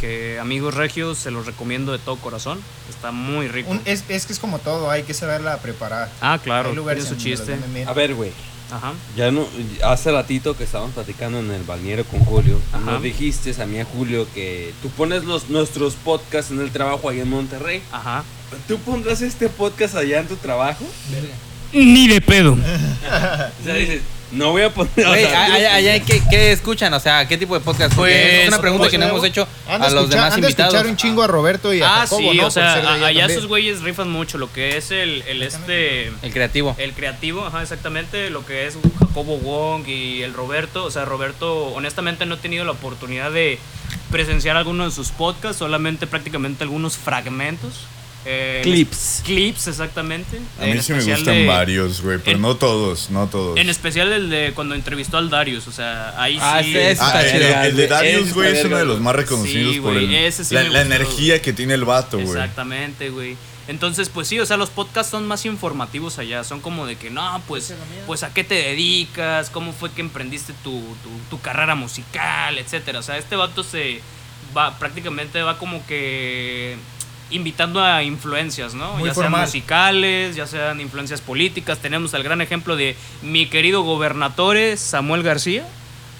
que 0.00 0.38
amigos 0.38 0.74
regios 0.74 1.18
se 1.18 1.30
los 1.30 1.46
recomiendo 1.46 1.92
de 1.92 1.98
todo 1.98 2.16
corazón, 2.16 2.60
está 2.90 3.12
muy 3.12 3.48
rico. 3.48 3.70
Un- 3.70 3.82
es, 3.84 4.04
es 4.08 4.26
que 4.26 4.32
es 4.32 4.38
como 4.38 4.58
todo, 4.58 4.90
hay 4.90 5.02
que 5.04 5.14
saberla 5.14 5.58
preparar. 5.58 6.10
Ah, 6.20 6.38
claro, 6.42 6.70
hay 6.70 6.74
lugares 6.76 7.04
tiene 7.04 7.18
su 7.18 7.22
chiste. 7.22 7.56
A 7.86 7.92
ver, 7.92 8.14
güey. 8.14 8.32
Ajá. 8.70 8.94
Ya 9.16 9.30
no, 9.30 9.46
hace 9.84 10.10
ratito 10.10 10.56
que 10.56 10.64
estábamos 10.64 10.92
platicando 10.94 11.38
en 11.38 11.50
el 11.52 11.62
balneario 11.62 12.04
con 12.04 12.20
Julio, 12.24 12.58
Ajá. 12.72 12.80
nos 12.92 13.02
dijiste 13.02 13.54
a 13.62 13.66
mí 13.66 13.78
a 13.78 13.84
Julio 13.84 14.26
que 14.34 14.72
tú 14.82 14.88
pones 14.90 15.24
los 15.24 15.48
nuestros 15.50 15.94
podcasts 15.94 16.50
en 16.50 16.60
el 16.60 16.70
trabajo 16.70 17.08
ahí 17.08 17.20
en 17.20 17.30
Monterrey. 17.30 17.80
Ajá. 17.92 18.24
¿Tú 18.68 18.78
pondrás 18.78 19.22
este 19.22 19.48
podcast 19.48 19.94
allá 19.96 20.20
en 20.20 20.26
tu 20.28 20.36
trabajo? 20.36 20.84
Ni 21.72 22.08
de 22.08 22.20
pedo. 22.20 22.56
O 23.60 23.64
sea, 23.64 23.74
dices, 23.74 24.02
no 24.32 24.50
voy 24.50 24.62
a 24.62 24.74
poner. 24.74 24.92
o 25.06 25.08
Güey, 25.08 25.24
sea, 25.24 25.44
allá, 25.54 25.74
allá, 25.74 26.00
¿qué, 26.04 26.22
qué 26.30 26.52
escuchan? 26.52 26.92
O 26.94 27.00
sea, 27.00 27.26
¿qué 27.28 27.36
tipo 27.38 27.54
de 27.54 27.60
podcast? 27.64 27.94
Pues, 27.94 28.14
es 28.42 28.48
una 28.48 28.60
pregunta 28.60 28.82
pues, 28.84 28.92
que 28.92 28.98
no 28.98 29.06
hemos 29.06 29.24
hecho 29.24 29.46
Han 29.68 29.80
de 29.80 29.86
a 29.86 29.90
los 29.90 30.10
demás 30.10 30.34
han 30.34 30.40
de 30.40 30.46
invitados. 30.48 30.74
escuchar 30.74 30.90
un 30.90 30.96
chingo 30.96 31.22
a 31.22 31.26
Roberto 31.26 31.72
y 31.72 31.80
a 31.82 31.86
Ah, 31.86 31.98
Jacobo, 32.02 32.32
sí, 32.32 32.38
¿no? 32.38 32.46
o 32.46 32.50
sea, 32.50 32.74
allá 32.94 33.06
allá 33.06 33.26
esos 33.26 33.46
güeyes 33.46 33.82
rifan 33.82 34.10
mucho, 34.10 34.38
lo 34.38 34.52
que 34.52 34.76
es 34.76 34.90
el, 34.90 35.22
el 35.22 35.42
este... 35.42 36.08
El 36.22 36.32
creativo. 36.32 36.74
El 36.78 36.92
creativo, 36.92 37.44
ajá, 37.46 37.62
exactamente, 37.62 38.30
lo 38.30 38.44
que 38.44 38.66
es 38.66 38.76
Jacobo 38.98 39.38
Wong 39.38 39.86
y 39.88 40.22
el 40.22 40.34
Roberto. 40.34 40.84
O 40.84 40.90
sea, 40.90 41.04
Roberto, 41.04 41.66
honestamente 41.68 42.26
no 42.26 42.34
he 42.34 42.38
tenido 42.38 42.64
la 42.64 42.72
oportunidad 42.72 43.30
de 43.30 43.58
presenciar 44.10 44.56
alguno 44.56 44.84
de 44.84 44.90
sus 44.90 45.10
podcasts, 45.10 45.58
solamente 45.58 46.06
prácticamente 46.06 46.64
algunos 46.64 46.96
fragmentos. 46.96 47.86
Eh, 48.28 48.60
Clips. 48.64 49.22
Clips, 49.24 49.68
exactamente. 49.68 50.38
A 50.60 50.64
mí 50.64 50.72
En 50.72 50.82
sí 50.82 50.92
me 50.92 50.98
gustan 51.04 51.34
de- 51.34 51.46
varios, 51.46 52.00
güey, 52.02 52.18
pero 52.18 52.36
en- 52.36 52.42
no 52.42 52.56
todos, 52.56 53.08
no 53.10 53.28
todos. 53.28 53.56
En 53.56 53.68
especial 53.70 54.12
el 54.12 54.28
de 54.30 54.52
cuando 54.52 54.74
entrevistó 54.74 55.16
al 55.16 55.30
Darius, 55.30 55.68
o 55.68 55.72
sea, 55.72 56.20
ahí 56.20 56.36
Ah, 56.40 56.60
sí. 56.62 56.70
ese- 56.70 56.90
ese 56.90 57.02
Ah, 57.02 57.06
está 57.06 57.22
el, 57.24 57.32
chido. 57.42 57.62
el 57.62 57.76
de 57.76 57.86
Darius, 57.86 58.34
güey, 58.34 58.56
es 58.56 58.64
uno 58.64 58.78
de 58.78 58.84
los 58.84 59.00
más 59.00 59.14
reconocidos 59.14 59.74
Sí, 59.74 59.80
por 59.80 59.96
el- 59.96 60.32
sí 60.32 60.54
la, 60.54 60.82
energía 60.82 61.40
que 61.40 61.52
tiene 61.52 61.74
el 61.74 61.84
vato, 61.84 62.18
güey. 62.18 62.28
Exactamente, 62.30 63.10
güey. 63.10 63.36
Entonces, 63.68 64.08
pues 64.08 64.26
sí, 64.28 64.38
o 64.40 64.46
sea, 64.46 64.56
los 64.56 64.70
podcasts 64.70 65.10
son 65.10 65.26
más 65.26 65.44
informativos 65.44 66.18
allá. 66.18 66.42
Son 66.44 66.60
como 66.60 66.86
de 66.86 66.96
que, 66.96 67.10
no, 67.10 67.42
pues, 67.48 67.74
pues 68.06 68.22
a 68.24 68.32
qué 68.34 68.42
te 68.44 68.54
dedicas, 68.54 69.50
cómo 69.50 69.72
fue 69.72 69.90
que 69.92 70.00
emprendiste 70.00 70.52
tu, 70.64 70.70
tu, 71.02 71.10
tu 71.30 71.40
carrera 71.40 71.74
musical, 71.74 72.58
etcétera. 72.58 72.98
O 73.00 73.02
sea, 73.02 73.18
este 73.18 73.34
vato 73.36 73.62
se 73.64 74.00
va, 74.56 74.78
prácticamente 74.78 75.42
va 75.42 75.58
como 75.58 75.84
que 75.86 76.76
invitando 77.30 77.82
a 77.82 78.02
influencias, 78.02 78.74
¿no? 78.74 78.92
Muy 78.94 79.08
ya 79.08 79.14
sean 79.14 79.24
formal. 79.26 79.40
musicales, 79.46 80.36
ya 80.36 80.46
sean 80.46 80.80
influencias 80.80 81.20
políticas. 81.20 81.78
Tenemos 81.78 82.14
el 82.14 82.22
gran 82.22 82.40
ejemplo 82.40 82.76
de 82.76 82.96
mi 83.22 83.46
querido 83.46 83.82
gobernatore 83.82 84.76
Samuel 84.76 85.22
García, 85.22 85.64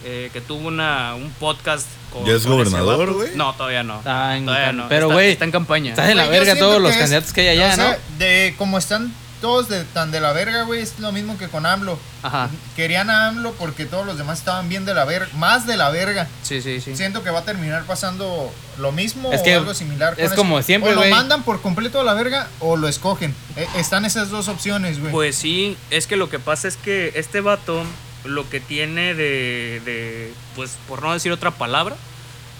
eh, 0.04 0.30
que 0.32 0.40
tuvo 0.40 0.66
una, 0.68 1.14
un 1.14 1.30
podcast 1.38 1.86
con. 2.12 2.24
¿Ya 2.24 2.34
es 2.34 2.42
con 2.42 2.52
gobernador, 2.52 3.12
güey? 3.12 3.30
No, 3.36 3.54
todavía 3.54 3.82
no. 3.82 3.98
Está 3.98 4.36
en 4.36 4.46
Todavía 4.46 4.72
no. 4.72 4.88
pero, 4.88 5.06
Está- 5.06 5.14
güey, 5.14 5.30
Está 5.30 5.44
en 5.44 5.52
campaña. 5.52 5.90
Estás 5.90 6.10
en 6.10 6.16
la 6.16 6.26
verga 6.28 6.56
todos 6.56 6.80
los 6.82 6.90
es- 6.92 6.96
candidatos 6.98 7.32
que 7.32 7.40
hay 7.42 7.48
allá, 7.58 7.72
o 7.72 7.76
sea, 7.76 7.90
¿no? 7.92 8.18
De, 8.18 8.54
como 8.58 8.78
están 8.78 9.12
todos 9.40 9.68
de, 9.68 9.84
tan 9.84 10.10
de 10.10 10.20
la 10.20 10.32
verga, 10.32 10.62
güey, 10.62 10.80
es 10.82 10.98
lo 10.98 11.12
mismo 11.12 11.36
que 11.38 11.48
con 11.48 11.66
AMLO. 11.66 11.98
Ajá. 12.22 12.48
Querían 12.74 13.10
a 13.10 13.28
AMLO 13.28 13.52
porque 13.52 13.84
todos 13.86 14.06
los 14.06 14.18
demás 14.18 14.38
estaban 14.38 14.68
bien 14.68 14.84
de 14.84 14.94
la 14.94 15.04
verga, 15.04 15.28
más 15.34 15.66
de 15.66 15.76
la 15.76 15.90
verga. 15.90 16.26
Sí, 16.42 16.60
sí, 16.62 16.80
sí. 16.80 16.96
Siento 16.96 17.22
que 17.22 17.30
va 17.30 17.40
a 17.40 17.44
terminar 17.44 17.84
pasando 17.84 18.52
lo 18.78 18.92
mismo 18.92 19.32
Es 19.32 19.40
o 19.40 19.44
que 19.44 19.54
algo 19.54 19.74
similar. 19.74 20.14
con 20.14 20.24
es 20.24 20.32
eso. 20.32 20.36
como 20.40 20.62
siempre, 20.62 20.92
O 20.92 20.94
lo 20.94 21.04
mandan 21.10 21.42
por 21.42 21.60
completo 21.62 22.00
a 22.00 22.04
la 22.04 22.14
verga 22.14 22.48
o 22.60 22.76
lo 22.76 22.88
escogen. 22.88 23.34
Eh, 23.56 23.66
están 23.76 24.04
esas 24.04 24.30
dos 24.30 24.48
opciones, 24.48 24.98
güey. 25.00 25.12
Pues 25.12 25.36
sí, 25.36 25.76
es 25.90 26.06
que 26.06 26.16
lo 26.16 26.28
que 26.28 26.38
pasa 26.38 26.68
es 26.68 26.76
que 26.76 27.12
este 27.14 27.40
vato 27.40 27.82
lo 28.24 28.48
que 28.50 28.58
tiene 28.60 29.14
de, 29.14 29.80
de 29.84 30.32
pues 30.56 30.76
por 30.88 31.02
no 31.02 31.12
decir 31.12 31.30
otra 31.30 31.52
palabra, 31.52 31.94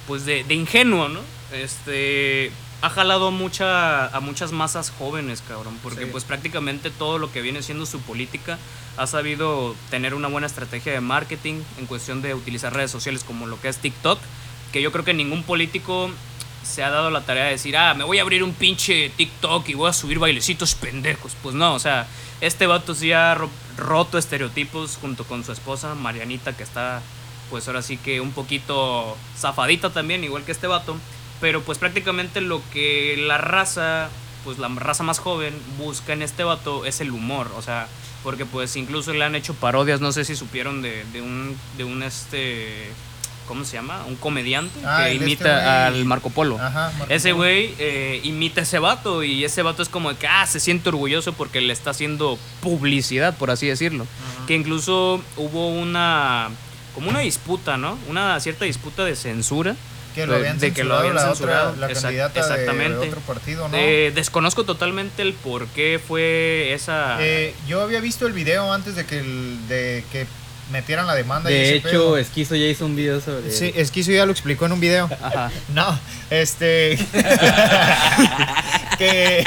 pues 0.07 0.25
de, 0.25 0.45
de 0.45 0.55
ingenuo, 0.55 1.09
¿no? 1.09 1.21
Este 1.53 2.51
ha 2.83 2.91
jalado 2.91 3.31
mucha, 3.31 4.07
a 4.07 4.21
muchas 4.21 4.53
masas 4.53 4.93
jóvenes, 4.99 5.43
cabrón, 5.47 5.79
porque 5.83 6.05
Sí. 6.05 6.09
pues 6.13 6.25
prácticamente 6.25 6.91
todo 6.91 7.19
lo 7.19 7.33
que 7.33 7.41
viene 7.43 7.63
siendo 7.63 7.87
su 7.87 8.01
política 8.01 8.59
ha 8.97 9.07
sabido 9.07 9.75
tener 9.91 10.15
una 10.15 10.29
buena 10.29 10.47
estrategia 10.47 10.93
de 10.93 11.01
marketing 11.01 11.63
en 11.79 11.87
cuestión 11.87 12.23
de 12.23 12.35
utilizar 12.35 12.73
redes 12.75 12.91
sociales 12.91 13.25
como 13.25 13.47
lo 13.47 13.61
que 13.61 13.69
es 13.69 13.79
TikTok, 13.79 14.19
que 14.73 14.83
yo 14.83 14.93
creo 14.93 15.05
que 15.05 15.15
ningún 15.15 15.43
político 15.43 16.11
se 16.65 16.83
ha 16.83 16.91
dado 16.91 17.11
la 17.11 17.21
tarea 17.23 17.45
de 17.45 17.51
decir, 17.53 17.77
ah, 17.77 17.95
me 17.95 18.05
voy 18.05 18.19
a 18.19 18.23
abrir 18.23 18.43
un 18.43 18.53
pinche 18.53 19.09
TikTok 19.17 19.69
y 19.69 19.75
voy 19.75 19.89
a 19.89 19.93
subir 19.93 20.19
bailecitos 20.19 20.75
pendejos. 20.75 21.33
Pues 21.43 21.55
no, 21.55 21.75
o 21.75 21.79
sea, 21.79 22.07
este 22.41 22.67
vato 22.67 22.95
sí 22.95 23.13
ha 23.13 23.35
ro- 23.37 23.51
roto 23.77 24.19
estereotipos 24.19 24.99
junto 25.01 25.25
con 25.25 25.45
su 25.45 25.53
esposa, 25.53 25.95
Marianita, 25.95 26.57
que 26.57 26.63
está, 26.65 27.01
pues 27.51 27.69
ahora 27.69 27.83
sí 27.83 27.97
que 27.99 28.21
un 28.21 28.33
poquito 28.33 29.17
zafadita 29.39 29.91
también, 29.91 30.25
igual 30.25 30.43
que 30.45 30.53
este 30.53 30.67
vato. 30.67 30.97
Pero 31.41 31.63
pues 31.63 31.79
prácticamente 31.79 32.41
lo 32.41 32.63
que 32.73 33.17
la 33.19 33.39
raza, 33.39 34.09
pues 34.45 34.59
la 34.59 34.69
raza 34.69 35.03
más 35.03 35.19
joven 35.19 35.55
busca 35.79 36.13
en 36.13 36.23
este 36.23 36.45
vato 36.45 36.85
es 36.87 37.01
el 37.01 37.11
humor, 37.11 37.51
o 37.57 37.63
sea, 37.63 37.89
porque 38.23 38.47
pues 38.47 38.75
incluso 38.77 39.13
le 39.13 39.25
han 39.25 39.35
hecho 39.35 39.55
parodias, 39.55 40.01
no 40.01 40.13
sé 40.13 40.25
si 40.25 40.35
supieron 40.35 40.83
de, 40.83 41.05
de 41.13 41.21
un, 41.21 41.57
de 41.77 41.85
un 41.85 42.03
este, 42.03 42.91
¿cómo 43.47 43.65
se 43.65 43.75
llama? 43.75 44.05
Un 44.07 44.17
comediante 44.17 44.81
Ah, 44.85 45.05
que 45.05 45.13
este 45.13 45.25
imita 45.25 45.87
al 45.87 46.05
Marco 46.07 46.31
Polo. 46.31 46.59
Ajá, 46.59 46.91
Marco 46.99 47.13
Ese 47.13 47.33
güey 47.33 47.75
eh, 47.79 48.21
imita 48.25 48.61
a 48.61 48.65
ese 48.65 48.79
vato 48.79 49.23
y 49.23 49.45
ese 49.45 49.63
vato 49.63 49.83
es 49.83 49.89
como 49.89 50.11
de 50.11 50.17
que 50.19 50.27
ah, 50.27 50.47
se 50.47 50.59
siente 50.59 50.89
orgulloso 50.89 51.35
porque 51.35 51.61
le 51.61 51.73
está 51.73 51.91
haciendo 51.91 52.39
publicidad, 52.63 53.37
por 53.37 53.51
así 53.51 53.67
decirlo. 53.67 54.07
Que 54.47 54.55
incluso 54.55 55.21
hubo 55.37 55.69
una 55.69 56.49
como 56.95 57.11
una 57.11 57.21
disputa, 57.21 57.77
¿no? 57.77 57.99
Una 58.09 58.41
cierta 58.41 58.65
disputa 58.65 59.05
de 59.05 59.15
censura. 59.17 59.77
Que 60.17 60.27
lo 60.27 60.33
de- 60.33 60.39
habían 60.41 60.59
de 60.59 60.73
que 60.73 60.83
lo 60.83 60.97
censurado 60.97 61.01
habían 61.01 61.15
la 61.15 61.23
censurado. 61.29 61.71
otra, 61.71 61.81
la 61.87 61.93
Exact- 61.93 62.03
candidata 62.03 62.41
exactamente. 62.41 62.99
de 62.99 63.09
otro 63.09 63.21
partido, 63.21 63.69
¿no? 63.69 63.77
Eh, 63.77 64.11
desconozco 64.15 64.65
totalmente 64.65 65.23
el 65.23 65.35
por 65.35 65.69
qué 65.69 66.01
fue 66.05 66.73
esa... 66.73 67.19
Eh, 67.21 67.55
yo 67.69 67.83
había 67.83 68.01
visto 68.01 68.27
el 68.27 68.33
video 68.33 68.73
antes 68.73 68.97
de 68.97 69.07
que, 69.07 69.19
el- 69.21 69.69
de 69.69 70.03
que 70.11 70.27
metieran 70.73 71.07
la 71.07 71.15
demanda. 71.15 71.49
y 71.51 71.55
De 71.55 71.75
hecho, 71.77 71.89
pedo. 71.91 72.19
Esquizo 72.19 72.57
ya 72.57 72.65
hizo 72.67 72.87
un 72.87 72.97
video 72.97 73.21
sobre. 73.21 73.53
Sí, 73.53 73.73
Esquizo 73.77 74.11
ya 74.11 74.27
lo 74.27 74.33
explicó 74.33 74.67
en 74.67 74.73
un 74.73 74.81
video. 74.81 75.09
Ajá. 75.23 75.51
No, 75.69 75.97
este. 76.31 76.99
que 78.99 79.45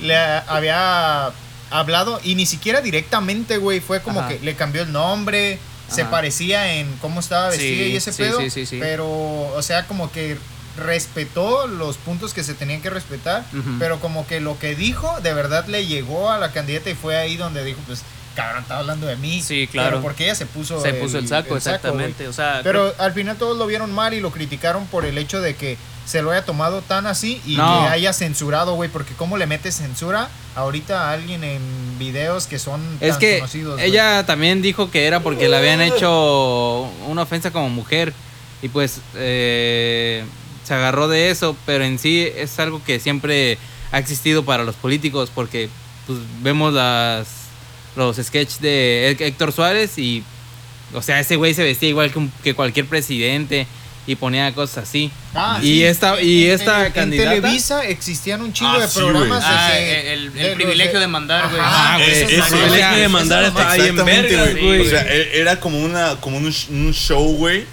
le 0.00 0.16
había 0.16 1.30
hablado 1.70 2.20
y 2.24 2.34
ni 2.34 2.46
siquiera 2.46 2.80
directamente, 2.80 3.58
güey. 3.58 3.80
Fue 3.80 4.00
como 4.00 4.20
Ajá. 4.20 4.30
que 4.30 4.40
le 4.40 4.54
cambió 4.54 4.82
el 4.82 4.92
nombre, 4.92 5.58
se 5.88 6.04
parecía 6.04 6.74
en 6.74 6.92
cómo 7.00 7.20
estaba 7.20 7.50
Sí, 7.52 7.58
vestida 7.58 7.86
y 7.86 7.96
ese 7.96 8.12
sí, 8.12 8.22
pedo. 8.22 8.40
sí, 8.40 8.50
sí, 8.50 8.66
sí. 8.66 8.76
Pero, 8.80 9.06
o 9.08 9.62
sea, 9.62 9.86
como 9.86 10.10
que 10.12 10.36
respetó 10.76 11.66
los 11.66 11.96
puntos 11.96 12.32
que 12.34 12.44
se 12.44 12.54
tenían 12.54 12.80
que 12.80 12.90
respetar, 12.90 13.44
pero 13.78 13.98
como 14.00 14.26
que 14.26 14.40
lo 14.40 14.58
que 14.58 14.74
dijo 14.76 15.12
de 15.22 15.34
verdad 15.34 15.66
le 15.66 15.86
llegó 15.86 16.30
a 16.30 16.38
la 16.38 16.52
candidata 16.52 16.88
y 16.90 16.94
fue 16.94 17.16
ahí 17.16 17.36
donde 17.36 17.64
dijo, 17.64 17.80
pues 17.86 18.02
cabrón, 18.36 18.62
estaba 18.62 18.80
hablando 18.80 19.08
de 19.08 19.16
mí. 19.16 19.42
Sí, 19.42 19.66
claro. 19.66 19.88
Pero 19.90 20.02
porque 20.02 20.24
ella 20.26 20.36
se 20.36 20.46
puso 20.46 20.80
Se 20.80 20.94
puso 20.94 21.18
el 21.18 21.26
saco, 21.26 21.56
exactamente. 21.56 22.28
O 22.28 22.32
sea, 22.32 22.60
Pero 22.62 22.94
al 22.98 23.12
final 23.12 23.36
todos 23.36 23.58
lo 23.58 23.66
vieron 23.66 23.92
mal 23.92 24.14
y 24.14 24.20
lo 24.20 24.30
criticaron 24.30 24.86
por 24.86 25.04
el 25.04 25.18
hecho 25.18 25.40
de 25.40 25.56
que 25.56 25.76
se 26.08 26.22
lo 26.22 26.30
haya 26.30 26.44
tomado 26.44 26.80
tan 26.80 27.06
así 27.06 27.40
y 27.46 27.56
No. 27.56 27.82
que 27.82 27.88
haya 27.88 28.12
censurado, 28.14 28.74
güey. 28.74 28.88
Porque 28.88 29.12
¿cómo 29.14 29.36
le 29.36 29.46
metes 29.46 29.76
censura 29.76 30.30
ahorita 30.56 31.10
a 31.10 31.12
alguien 31.12 31.44
en 31.44 31.60
videos 31.98 32.46
que 32.46 32.58
son 32.58 32.80
Es 33.00 33.10
tan 33.10 33.18
que 33.20 33.34
conocidos? 33.40 33.80
ella 33.80 34.24
también 34.24 34.62
dijo 34.62 34.90
que 34.90 35.06
era 35.06 35.20
porque 35.20 35.48
le 35.50 35.56
habían 35.56 35.82
hecho 35.82 36.90
una 37.06 37.22
ofensa 37.22 37.50
como 37.50 37.68
mujer 37.68 38.14
y 38.62 38.68
pues 38.70 39.00
eh, 39.16 40.24
se 40.64 40.74
agarró 40.74 41.08
de 41.08 41.30
eso, 41.30 41.54
pero 41.66 41.84
en 41.84 41.98
sí 41.98 42.26
es 42.36 42.58
algo 42.58 42.82
que 42.82 43.00
siempre 43.00 43.58
ha 43.92 43.98
existido 43.98 44.44
para 44.44 44.64
los 44.64 44.74
políticos 44.76 45.30
porque 45.34 45.68
pues 46.06 46.18
vemos 46.42 46.72
las 46.72 47.28
los 47.96 48.16
sketches 48.16 48.60
de 48.60 49.16
Hé- 49.18 49.26
Héctor 49.26 49.52
Suárez 49.52 49.98
y 49.98 50.22
o 50.94 51.02
sea, 51.02 51.20
ese 51.20 51.36
güey 51.36 51.52
se 51.52 51.64
vestía 51.64 51.90
igual 51.90 52.10
que, 52.12 52.18
un- 52.18 52.32
que 52.42 52.54
cualquier 52.54 52.86
presidente 52.86 53.66
y 54.08 54.16
ponía 54.16 54.52
cosas 54.54 54.88
así. 54.88 55.12
Ah, 55.34 55.58
y 55.60 55.64
sí. 55.66 55.84
esta 55.84 56.20
y 56.20 56.46
En- 56.46 56.52
esta 56.54 56.86
en, 56.86 56.92
candidata 56.92 57.34
En 57.34 57.42
Televisa 57.42 57.84
existían 57.84 58.40
un 58.42 58.52
chingo 58.52 58.72
Ah, 58.72 58.80
de 58.80 58.88
sí, 58.88 58.98
programas 58.98 59.40
de 59.42 59.46
Ah, 59.54 59.70
que- 59.76 60.12
el, 60.14 60.18
el 60.36 60.46
los 60.46 60.54
privilegio 60.56 60.98
de 60.98 61.06
mandar, 61.06 61.48
güey. 61.50 61.60
Ah, 61.62 61.98
güey, 61.98 62.10
el 62.22 62.42
privilegio 62.42 62.96
de 63.02 63.08
mandar 63.08 63.44
está 63.44 63.74
bien 63.74 63.80
Exactamente, 63.90 64.36
vergas, 64.36 64.62
güey. 64.62 64.80
O 64.80 64.90
sea, 64.90 65.02
e- 65.02 65.40
era 65.40 65.60
como 65.60 65.78
una 65.78 66.16
como 66.20 66.38
un, 66.38 66.46
un 66.70 66.92
show, 66.94 67.36
güey, 67.36 67.66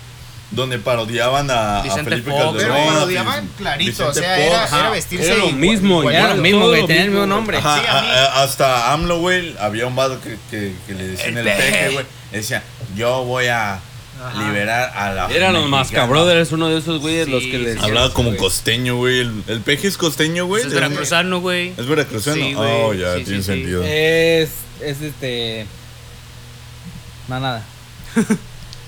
donde 0.51 0.77
parodiaban 0.77 1.49
a, 1.49 1.79
a 1.79 1.83
Vicente 1.83 2.09
Felipe 2.11 2.31
Fox, 2.31 2.43
Calderón. 2.43 2.75
Pero 2.77 2.93
parodiaban 2.93 3.33
Vicente 3.41 3.57
clarito, 3.57 4.07
o 4.09 4.13
sea, 4.13 4.35
Fox. 4.35 4.71
era, 4.71 4.79
era 4.79 4.89
vestirse 4.89 5.25
Era 5.27 5.35
lo 5.37 5.51
mismo, 5.53 5.99
igual. 6.01 6.13
ya. 6.13 6.19
Era 6.19 6.33
lo 6.35 6.41
mismo, 6.41 6.67
güey, 6.67 6.85
tenía 6.85 7.03
el 7.03 7.09
mismo, 7.11 7.25
nombre. 7.25 7.57
Ajá, 7.57 7.79
Sí, 7.79 7.85
a 7.87 7.97
a- 7.99 8.43
hasta 8.43 8.91
AMLO, 8.93 9.19
güey, 9.19 9.55
había 9.57 9.87
un 9.87 9.95
vato 9.95 10.19
que, 10.21 10.37
que, 10.51 10.73
que 10.85 10.93
le 10.93 11.07
decían 11.07 11.37
el, 11.37 11.45
peje, 11.45 11.89
güey. 11.93 12.05
Decía, 12.31 12.61
yo 12.95 13.23
voy 13.23 13.47
a 13.47 13.79
liberar 14.37 14.91
a 14.95 15.11
la 15.13 15.27
Eran 15.31 15.53
los 15.53 15.63
mexicana". 15.69 15.77
Mascabrothers, 16.07 16.51
uno 16.51 16.69
de 16.69 16.77
esos 16.77 17.01
güeyes 17.01 17.25
Sí, 17.25 17.31
los 17.31 17.43
que 17.43 17.57
les. 17.59 17.77
Hablaba 17.83 18.13
como 18.13 18.29
güey. 18.29 18.39
costeño, 18.39 18.95
güey. 18.97 19.19
El, 19.19 19.43
el 19.47 19.61
peje 19.61 19.87
es 19.87 19.97
costeño, 19.97 20.45
güey. 20.45 20.63
es 20.63 20.73
veracruzano, 20.73 21.41
güey. 21.41 21.73
¿Es 21.77 21.85
veracruzano? 21.85 22.35
Sí, 22.35 22.53
güey. 22.53 22.71
oh, 22.83 22.93
ya, 22.93 23.15
Sí, 23.17 23.23
tiene 23.25 23.41
sí, 23.41 23.43
sí. 23.43 23.51
sentido. 23.59 23.83
Es 23.83 24.49
es 24.81 25.01
este 25.01 25.65
no 27.27 27.39
nada. 27.39 27.63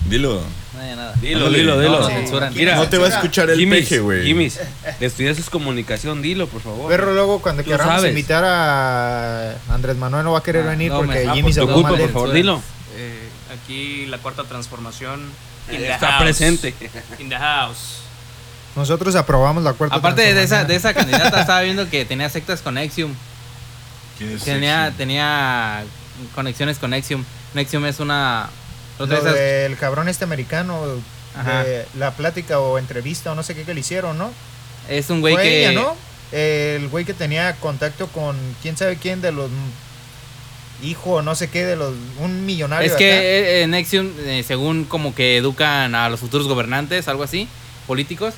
Dilo. 0.06 0.42
Nada, 0.76 0.96
nada. 0.96 1.14
Dilo, 1.20 1.50
dilo, 1.50 1.76
No, 1.76 1.82
dilo. 1.82 2.08
censuran. 2.08 2.54
Mira, 2.54 2.76
no 2.76 2.88
te 2.88 2.98
va 2.98 3.08
a 3.08 3.10
escuchar 3.10 3.50
el 3.50 3.58
Jimmy's, 3.60 3.80
peje, 3.82 4.00
güey. 4.00 4.24
Jimmy's, 4.26 4.60
estudias 5.02 5.50
comunicación, 5.50 6.22
dilo, 6.22 6.48
por 6.48 6.62
favor. 6.62 6.88
Pero 6.90 7.14
luego 7.14 7.42
cuando 7.42 7.64
queramos 7.64 8.06
invitar 8.06 8.44
a 8.46 9.56
Andrés 9.70 9.98
Manuel 9.98 10.24
no 10.24 10.34
va 10.34 10.40
a 10.40 10.44
querer 10.44 10.64
Ah, 10.66 10.70
venir 10.70 10.92
no, 10.92 11.02
me- 11.02 11.08
porque 11.08 11.28
ah, 11.28 11.34
Jimmy 11.34 11.42
por 11.44 11.54
se 11.54 11.60
tu 11.60 11.64
habló 11.64 11.74
culpa, 11.76 11.90
mal 11.90 11.98
de 11.98 12.04
por 12.06 12.14
favor, 12.14 12.32
dilo. 12.34 12.62
Aquí 13.68 14.06
la 14.06 14.18
cuarta 14.20 14.46
transformación. 14.46 15.20
in 15.70 15.78
the 15.80 15.92
Está 15.92 16.12
house. 16.14 16.24
presente. 16.24 16.74
In 17.20 17.28
the 17.28 17.36
house. 17.38 17.98
Nosotros 18.78 19.14
aprobamos 19.16 19.62
la 19.64 19.74
cuarta 19.74 19.98
Aparte 19.98 20.34
de 20.34 20.42
esa, 20.44 20.64
de 20.64 20.76
esa 20.78 20.94
candidata, 20.94 21.42
estaba 21.42 21.60
viendo 21.64 21.90
que 21.90 22.06
tenía 22.06 22.30
sectas 22.30 22.62
con 22.62 22.76
Nexium. 22.76 23.14
¿Quién 24.18 24.32
es 24.32 24.44
Tenía, 24.46 24.94
tenía 24.96 25.84
conexiones 26.34 26.78
con 26.80 26.92
Nexium. 26.92 27.26
Nexium 27.54 27.86
es 27.86 28.00
una. 28.00 28.50
Lo 29.00 29.06
de 29.06 29.18
esas- 29.18 29.34
del 29.34 29.78
cabrón 29.78 30.08
este 30.08 30.24
americano 30.24 30.82
Ajá. 31.38 31.64
de 31.66 31.86
la 31.98 32.12
plática 32.12 32.60
o 32.60 32.78
entrevista 32.78 33.34
o 33.34 33.36
no 33.36 33.44
sé 33.44 33.54
qué 33.54 33.64
que 33.64 33.74
le 33.74 33.82
hicieron, 33.82 34.18
¿no? 34.18 34.32
es 34.88 35.10
un 35.10 35.20
güey 35.20 35.34
Fue 35.34 35.44
que. 35.44 35.70
ella, 35.70 35.80
¿no? 35.82 35.96
El 36.32 36.88
güey 36.88 37.04
que 37.04 37.14
tenía 37.14 37.54
contacto 37.58 38.08
con 38.08 38.38
quién 38.62 38.78
sabe 38.78 38.96
quién 38.96 39.20
de 39.22 39.34
los 39.34 39.50
hijo 40.84 41.22
no 41.24 41.34
sé 41.36 41.50
qué 41.50 41.66
de 41.66 41.76
los 41.76 41.94
un 42.20 42.46
millonario 42.46 42.86
Es 42.90 42.96
que 42.98 43.12
acá. 43.12 43.22
eh, 43.22 43.64
eh, 43.64 43.68
Nexium, 43.68 44.12
eh, 44.20 44.44
según 44.48 44.86
como 44.86 45.16
que 45.16 45.38
educan 45.38 45.96
a 45.96 46.08
los 46.10 46.20
futuros 46.20 46.48
gobernantes, 46.48 47.08
algo 47.08 47.24
así, 47.24 47.48
políticos. 47.88 48.34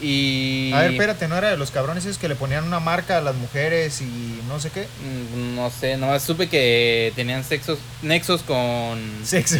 Y. 0.00 0.70
A 0.74 0.82
ver, 0.82 0.92
espérate, 0.92 1.26
no 1.26 1.36
era 1.36 1.50
de 1.50 1.56
los 1.56 1.72
cabrones 1.72 2.04
esos 2.04 2.18
que 2.18 2.28
le 2.28 2.36
ponían 2.36 2.62
una 2.62 2.78
marca 2.78 3.18
a 3.18 3.20
las 3.20 3.34
mujeres 3.34 4.00
y 4.00 4.38
no 4.46 4.60
sé 4.60 4.70
qué. 4.70 4.82
Mm, 5.02 5.56
No 5.56 5.70
sé, 5.70 5.96
nomás 5.96 6.22
supe 6.22 6.48
que 6.48 7.12
tenían 7.16 7.42
sexos, 7.42 7.78
nexos 8.02 8.42
con. 8.44 9.00
Sexo. 9.24 9.56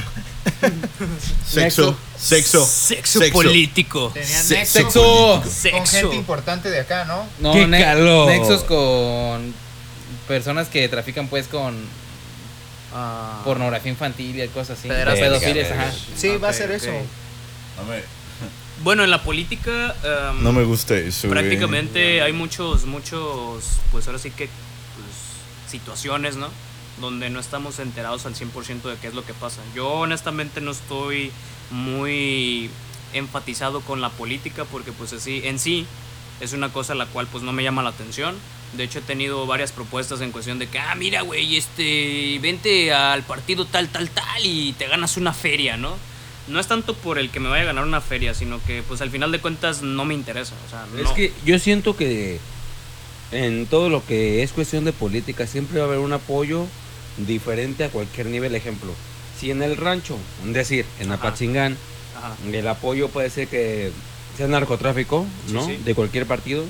Sexo. 1.44 1.96
Sexo. 2.16 2.64
Sexo, 2.66 3.18
Sexo. 3.20 3.32
político. 3.32 4.10
Tenían 4.14 4.44
sexo. 4.44 4.82
con- 4.84 5.40
con 5.40 5.50
Sexo. 5.50 5.86
gente 6.02 6.16
importante 6.16 6.70
de 6.70 6.80
acá, 6.80 7.04
¿no? 7.04 7.26
No, 7.40 7.52
¡Qué 7.52 7.66
ne- 7.66 7.80
calor! 7.82 8.28
nexos 8.30 8.62
con 8.64 9.52
personas 10.28 10.68
que 10.68 10.88
trafican 10.88 11.28
pues 11.28 11.46
con 11.48 11.74
Ah, 12.94 13.42
pornografía 13.44 13.90
infantil 13.90 14.40
y 14.40 14.48
cosas 14.48 14.78
así. 14.78 14.88
Pedofilias, 14.88 15.70
ajá. 15.70 15.92
Sí, 16.16 16.36
va 16.36 16.48
a 16.48 16.52
ser 16.52 16.70
eso. 16.70 16.90
Bueno, 18.82 19.02
en 19.02 19.10
la 19.10 19.22
política. 19.22 19.94
um, 20.32 20.42
no 20.42 20.52
me 20.52 20.62
gusta 20.62 20.94
eso, 20.94 21.28
prácticamente 21.28 22.22
hay 22.22 22.32
muchos, 22.32 22.86
muchos, 22.86 23.64
pues 23.90 24.06
ahora 24.06 24.20
sí 24.20 24.30
que, 24.30 24.46
pues, 24.46 25.70
situaciones, 25.70 26.36
¿no? 26.36 26.48
Donde 27.00 27.28
no 27.28 27.40
estamos 27.40 27.80
enterados 27.80 28.24
al 28.26 28.34
100% 28.34 28.82
de 28.82 28.96
qué 28.96 29.08
es 29.08 29.14
lo 29.14 29.24
que 29.24 29.34
pasa. 29.34 29.60
Yo 29.74 29.88
honestamente 29.88 30.60
no 30.60 30.70
estoy 30.70 31.32
muy 31.70 32.70
enfatizado 33.12 33.80
con 33.80 34.00
la 34.00 34.10
política 34.10 34.64
porque 34.64 34.92
pues 34.92 35.12
así, 35.12 35.42
en 35.44 35.58
sí, 35.58 35.86
es 36.40 36.52
una 36.52 36.72
cosa 36.72 36.94
la 36.94 37.06
cual 37.06 37.26
pues 37.26 37.42
no 37.42 37.52
me 37.52 37.62
llama 37.62 37.82
la 37.82 37.90
atención. 37.90 38.36
De 38.74 38.84
hecho 38.84 38.98
he 38.98 39.02
tenido 39.02 39.46
varias 39.46 39.72
propuestas 39.72 40.20
en 40.20 40.30
cuestión 40.30 40.58
de 40.58 40.66
que, 40.66 40.78
ah, 40.78 40.94
mira, 40.94 41.22
güey, 41.22 41.56
este, 41.56 42.38
vente 42.42 42.92
al 42.92 43.22
partido 43.22 43.64
tal, 43.64 43.88
tal, 43.88 44.10
tal 44.10 44.44
y 44.44 44.72
te 44.74 44.86
ganas 44.86 45.16
una 45.16 45.32
feria, 45.32 45.76
¿no? 45.76 45.96
No 46.48 46.60
es 46.60 46.66
tanto 46.66 46.94
por 46.94 47.18
el 47.18 47.30
que 47.30 47.40
me 47.40 47.48
vaya 47.48 47.62
a 47.62 47.66
ganar 47.66 47.84
una 47.84 48.00
feria, 48.00 48.34
sino 48.34 48.60
que 48.66 48.82
pues 48.82 49.00
al 49.00 49.10
final 49.10 49.32
de 49.32 49.38
cuentas 49.40 49.82
no 49.82 50.04
me 50.04 50.14
interesa. 50.14 50.54
O 50.66 50.70
sea, 50.70 50.86
Es 51.02 51.10
que 51.10 51.32
yo 51.44 51.58
siento 51.58 51.96
que 51.96 52.40
en 53.32 53.66
todo 53.66 53.88
lo 53.90 54.04
que 54.04 54.42
es 54.42 54.52
cuestión 54.52 54.84
de 54.84 54.92
política 54.92 55.46
siempre 55.46 55.78
va 55.78 55.84
a 55.84 55.88
haber 55.88 55.98
un 56.00 56.12
apoyo 56.12 56.66
diferente 57.18 57.84
a 57.84 57.90
cualquier 57.90 58.26
nivel. 58.26 58.54
Ejemplo, 58.54 58.92
si 59.38 59.50
en 59.50 59.62
el 59.62 59.76
rancho, 59.76 60.16
es 60.46 60.54
decir, 60.54 60.86
en 61.00 61.12
Ajá. 61.12 61.26
Apachingán, 61.28 61.76
Ajá. 62.16 62.34
el 62.50 62.66
apoyo 62.68 63.08
puede 63.08 63.28
ser 63.30 63.48
que 63.48 63.90
sea 64.36 64.46
narcotráfico, 64.46 65.26
Sí, 65.46 65.52
¿no? 65.52 65.66
sí. 65.66 65.76
De 65.84 65.94
cualquier 65.94 66.26
partido. 66.26 66.64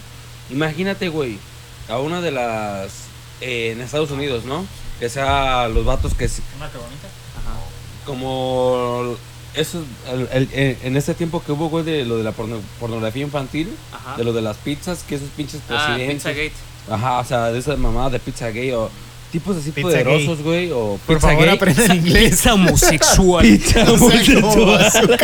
Imagínate, 0.50 1.08
güey, 1.08 1.38
a 1.88 1.98
una 1.98 2.20
de 2.20 2.30
las 2.30 2.92
eh, 3.40 3.70
en 3.72 3.80
Estados 3.80 4.10
Unidos, 4.10 4.44
¿no? 4.44 4.64
Que 5.00 5.08
sea 5.08 5.68
los 5.68 5.84
vatos 5.84 6.14
que 6.14 6.24
Una 6.56 6.68
cabronita. 6.70 7.06
Ajá. 7.38 7.56
como 8.04 9.16
eso 9.54 9.82
el- 10.12 10.28
el- 10.32 10.48
en- 10.52 10.78
en 10.82 10.96
este 10.96 11.14
tiempo 11.14 11.42
que 11.44 11.52
hubo 11.52 11.68
güey 11.68 11.84
de 11.84 12.04
lo 12.04 12.18
de 12.18 12.24
la 12.24 12.32
porno- 12.32 12.60
pornografía 12.80 13.22
infantil, 13.22 13.74
Ajá. 13.92 14.16
de 14.16 14.24
lo 14.24 14.32
de 14.32 14.42
las 14.42 14.56
pizzas, 14.58 15.04
que 15.08 15.14
esos 15.16 15.28
pinches 15.36 15.60
Ah, 15.68 15.86
presidentes. 15.86 16.16
Pizzagate. 16.16 16.52
Ajá, 16.90 17.18
o 17.18 17.24
sea, 17.24 17.46
de 17.52 17.58
esa 17.58 17.76
mamada 17.76 18.10
de 18.10 18.18
pizza 18.18 18.48
gay 18.50 18.72
o 18.72 18.90
tipos 19.30 19.56
así 19.56 19.70
Pizza 19.72 19.82
poderosos, 19.88 20.42
güey, 20.42 20.70
o 20.72 20.98
Por 21.06 21.16
pizza 21.16 21.28
favor, 21.28 21.44
gay. 21.46 21.54
aprendan 21.54 21.96
inglés. 21.96 22.30
Pizza 22.30 22.54
homosexual. 22.54 23.42
Pizza 23.44 23.92
homosexual. 23.92 24.92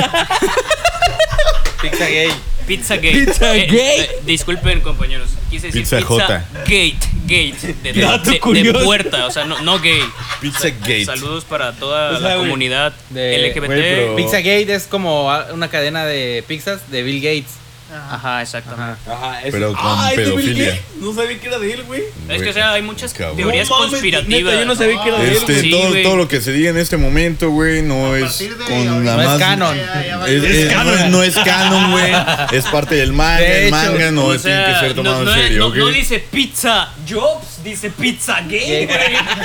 Pizza 1.90 2.06
gay. 2.06 2.28
Pizza 2.66 2.96
gate. 2.96 3.12
Pizza 3.26 3.54
Eh, 3.56 3.66
gate. 3.66 4.00
eh, 4.00 4.18
disculpen, 4.24 4.80
compañeros. 4.80 5.28
Quise 5.50 5.66
decir 5.66 5.82
Pizza 5.82 5.96
pizza, 5.98 6.08
J. 6.08 6.44
gate. 6.64 6.96
Gate. 7.26 7.74
De, 7.82 7.92
de- 7.92 8.00
Dato 8.00 8.24
de- 8.24 8.30
de 8.32 8.40
curioso. 8.40 8.84
puerta, 8.84 9.26
o 9.26 9.30
sea, 9.30 9.44
no, 9.44 9.60
no 9.62 9.78
gay. 9.80 10.00
Pizza 10.40 10.68
Gate. 10.70 11.04
Saludos 11.04 11.44
para 11.44 11.72
toda 11.72 12.12
O 12.16 12.20
sea, 12.20 12.28
la 12.30 12.36
comunidad 12.36 12.92
de- 13.10 13.36
LGBT. 13.50 14.16
Pizza 14.16 14.38
Gate 14.38 14.74
es 14.74 14.86
como 14.86 15.30
una 15.52 15.68
cadena 15.68 16.04
de 16.06 16.42
pizzas 16.46 16.90
de 16.90 17.02
Bill 17.02 17.20
Gates. 17.20 17.52
Ajá, 17.92 18.42
exactamente. 18.42 18.98
Ajá, 19.10 19.42
es- 19.42 19.52
Pero 19.52 19.68
con 19.72 19.80
Ah, 19.82 20.08
¿es 20.10 20.16
pedofilia. 20.16 20.80
No 21.00 21.14
sabía 21.14 21.38
que 21.38 21.46
era 21.46 21.58
de 21.58 21.72
él, 21.74 21.82
güey. 21.84 22.02
Es 22.28 22.42
que, 22.42 22.48
o 22.50 22.52
sea, 22.52 22.72
hay 22.72 22.82
muchas 22.82 23.12
Cabrón. 23.12 23.36
teorías 23.36 23.68
No 23.68 23.76
mames, 23.76 23.90
conspirativas. 23.92 24.44
neta, 24.44 24.58
yo 24.60 24.66
no 24.66 24.74
sabía 24.74 25.02
que 25.02 25.08
era 25.10 25.18
de 25.18 25.28
él, 25.30 25.36
Este. 25.36 25.60
Sí, 25.60 25.70
todo, 25.70 25.88
güey. 25.90 26.02
todo 26.02 26.16
lo 26.16 26.26
que 26.28 26.40
se 26.40 26.52
diga 26.52 26.70
en 26.70 26.78
este 26.78 26.96
momento, 26.96 27.50
güey, 27.50 27.82
no 27.82 28.12
A 28.14 28.18
es 28.18 28.42
con 28.66 29.04
la 29.04 29.14
No 29.16 29.20
es 29.22 29.26
más... 29.28 29.38
canon. 29.38 29.76
Ya. 29.76 30.26
Es, 30.26 30.42
es- 30.44 30.72
no, 30.76 30.92
es, 30.94 31.10
no 31.10 31.22
es 31.22 31.34
canon, 31.36 31.90
güey. 31.92 32.12
Es 32.52 32.64
parte 32.66 32.94
del 32.96 33.12
manga. 33.12 33.40
De 33.40 33.64
el 33.66 33.70
manga 33.70 34.10
no 34.10 34.24
O 34.26 34.38
tiene 34.38 34.64
que 34.64 34.70
sea, 34.70 34.80
ser 34.80 34.94
tomado 34.94 35.16
no, 35.16 35.20
en 35.22 35.26
no- 35.26 35.34
serio, 35.42 35.58
no- 35.58 35.66
¿ok? 35.66 35.76
no 35.76 35.86
dice 35.88 36.18
pizza 36.18 36.88
Jobs, 37.08 37.62
dice 37.62 37.90
pizza 37.90 38.40
gay, 38.42 38.86
güey. 38.86 38.98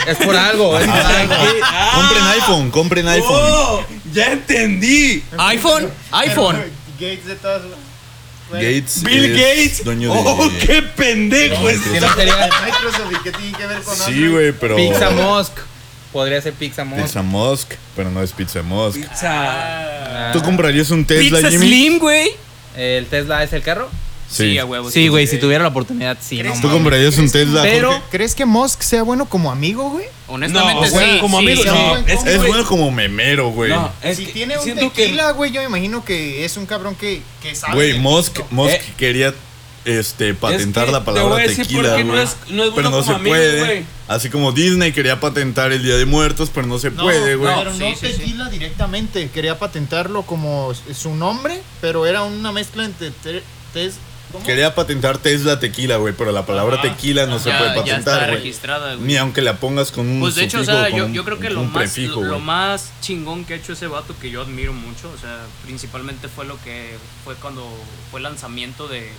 Es 0.08 0.18
por 0.18 0.36
algo, 0.36 0.80
es 0.80 0.88
por 0.88 0.96
algo. 0.96 1.36
Compren 1.96 2.24
iPhone, 2.24 2.72
compren 2.72 3.08
iPhone. 3.10 3.30
¡Oh! 3.32 3.86
¡Ya 4.14 4.32
entendí! 4.32 5.24
iPhone, 5.38 5.90
iPhone. 6.12 6.64
Gates 7.00 7.26
de 7.26 7.36
todas. 7.36 7.62
Gates 8.52 9.04
Bill 9.04 9.26
es 9.26 9.38
Gates. 9.38 9.84
dueño 9.84 10.14
de... 10.14 10.20
¡Oh, 10.20 10.50
qué 10.66 10.82
pendejo 10.82 11.70
es! 11.70 11.80
Que 11.82 12.00
no 12.02 12.14
sería 12.16 12.50
Microsoft 12.66 13.12
y 13.12 13.24
qué 13.24 13.32
tiene 13.32 13.58
que 13.58 13.66
ver 13.68 13.82
con 13.82 13.96
Sí, 13.96 14.28
güey, 14.28 14.52
pero... 14.54 14.76
Pizza 14.76 15.10
Mosque. 15.12 15.62
Podría 16.12 16.42
ser 16.42 16.54
Pizza 16.54 16.84
Mosque. 16.84 17.04
Pizza 17.04 17.22
Musk, 17.22 17.74
pero 17.96 18.10
no 18.10 18.24
es 18.24 18.32
Pizza 18.32 18.64
Musk. 18.64 18.98
Pizza. 18.98 19.30
Ah, 19.30 20.32
¿Tú 20.34 20.42
comprarías 20.42 20.90
un 20.90 21.06
Tesla, 21.06 21.38
Pizza 21.38 21.52
Jimmy? 21.52 21.68
Slim, 21.68 22.00
güey. 22.00 22.32
¿El 22.76 23.06
Tesla 23.06 23.44
es 23.44 23.54
el 23.54 23.62
carro? 23.62 23.90
Sí, 24.30 24.52
Sí. 24.52 24.58
a 24.60 24.66
huevo. 24.66 24.92
Sí, 24.92 25.08
güey, 25.08 25.26
si 25.26 25.38
tuviera 25.40 25.64
la 25.64 25.70
oportunidad, 25.70 26.18
sí. 26.22 26.38
No, 26.44 26.52
¿Tú 26.54 26.58
mames. 26.68 26.72
comprarías 26.72 27.18
un 27.18 27.32
Tesla? 27.32 27.64
Pero- 27.64 27.92
Jorge? 27.94 28.06
¿Crees 28.12 28.36
que 28.36 28.46
Musk 28.46 28.82
sea 28.82 29.02
bueno 29.04 29.28
como 29.28 29.52
amigo, 29.52 29.90
güey? 29.90 30.06
Honestamente, 30.28 30.86
No, 30.88 30.92
güey, 30.92 31.14
sí. 31.14 31.20
como 31.20 31.40
sí, 31.40 31.46
amigo, 31.48 31.64
sí. 31.64 31.70
no. 31.70 31.98
Es 32.08 32.24
güey, 32.24 32.38
bueno 32.50 32.66
como 32.66 32.92
memero, 32.92 33.50
güey. 33.50 33.72
no, 33.72 33.92
es 34.04 34.18
si 34.18 34.28
que 34.28 34.32
tiene 34.34 34.58
un 34.58 34.64
siento 34.64 34.94
que- 34.94 35.04
tequila, 35.06 35.32
güey, 35.32 35.52
yo 35.52 35.62
me 35.62 35.68
imagino 35.68 36.06
que 36.06 36.46
es 36.46 36.56
un 36.58 36.68
cabrón 36.68 36.94
que, 36.96 37.22
que 37.42 37.56
sabe. 37.56 37.74
Güey, 37.74 38.00
Musk. 38.00 38.40
Musk 38.52 38.74
Eh. 38.74 38.82
quería 38.98 39.34
este, 39.86 40.36
patentar 40.36 40.86
que 40.86 40.92
la 40.92 41.00
te 41.00 41.06
palabra 41.06 41.30
voy 41.34 41.42
a 41.42 41.48
decir 41.48 41.66
tequila, 41.66 41.90
por 41.90 41.98
qué 41.98 42.04
güey. 42.04 42.16
no 42.18 42.22
es- 42.22 42.36
no 42.50 42.64
es 42.66 42.72
pero 42.76 42.90
no 42.92 43.02
se 43.02 43.12
amigo, 43.14 43.30
puede. 43.36 43.60
güey. 43.60 43.84
Así 44.08 44.30
como 44.30 44.52
Disney 44.52 44.92
quería 44.92 45.20
patentar 45.20 45.72
el 45.72 45.82
Día 45.82 45.96
de 45.96 46.06
Muertos, 46.06 46.52
pero 46.54 46.68
no 46.68 46.78
se 46.78 46.92
No, 46.92 47.02
puede, 47.04 47.36
güey. 47.36 47.56
Pero 47.58 47.74
Sí, 47.74 47.80
no 47.80 47.90
sí, 47.96 47.96
sí. 48.12 48.14
tequila 48.20 48.50
directamente. 48.50 49.30
Quería 49.34 49.58
patentarlo 49.58 50.24
como 50.24 50.72
su 50.94 51.16
nombre, 51.16 51.62
pero 51.82 52.06
era 52.06 52.22
una 52.24 52.52
mezcla 52.52 52.86
entre 52.86 53.10
te-. 53.24 53.42
Quería 54.46 54.76
patentar 54.76 55.18
Tesla 55.18 55.60
tequila, 55.60 55.98
güey, 55.98 56.14
pero 56.16 56.32
la 56.32 56.46
palabra 56.46 56.76
Ajá. 56.76 56.84
tequila 56.84 57.26
no 57.26 57.40
se 57.40 57.50
puede 57.50 57.62
ya 57.62 57.68
está 57.70 57.82
patentar, 57.82 58.26
güey. 58.28 58.36
registrada, 58.38 58.94
güey. 58.96 59.08
Ni 59.08 59.18
aunque 59.18 59.42
la 59.42 59.58
pongas 59.58 59.92
con 59.92 60.08
un 60.08 60.20
Pues 60.20 60.36
de 60.36 60.44
hecho, 60.44 60.60
o 60.60 60.64
sea, 60.66 60.90
yo, 60.90 61.26
creo 61.26 61.40
que 61.40 61.50
lo 61.50 61.64
más, 61.64 61.74
prefijo, 61.74 62.22
lo, 62.22 62.40
más 62.40 62.92
chingón 63.02 63.44
que 63.46 63.54
ha 63.56 63.58
hecho 63.58 63.74
ese 63.74 63.88
vato 63.88 64.16
que 64.22 64.30
yo 64.30 64.42
admiro 64.44 64.72
mucho, 64.74 65.12
o 65.12 65.18
sea, 65.18 65.40
principalmente 65.66 66.28
fue 66.28 66.46
lo 66.46 66.62
que 66.62 66.96
fue 67.24 67.36
cuando 67.36 67.68
fue 68.12 68.20
el 68.20 68.24
lanzamiento 68.24 68.88
de, 68.88 69.10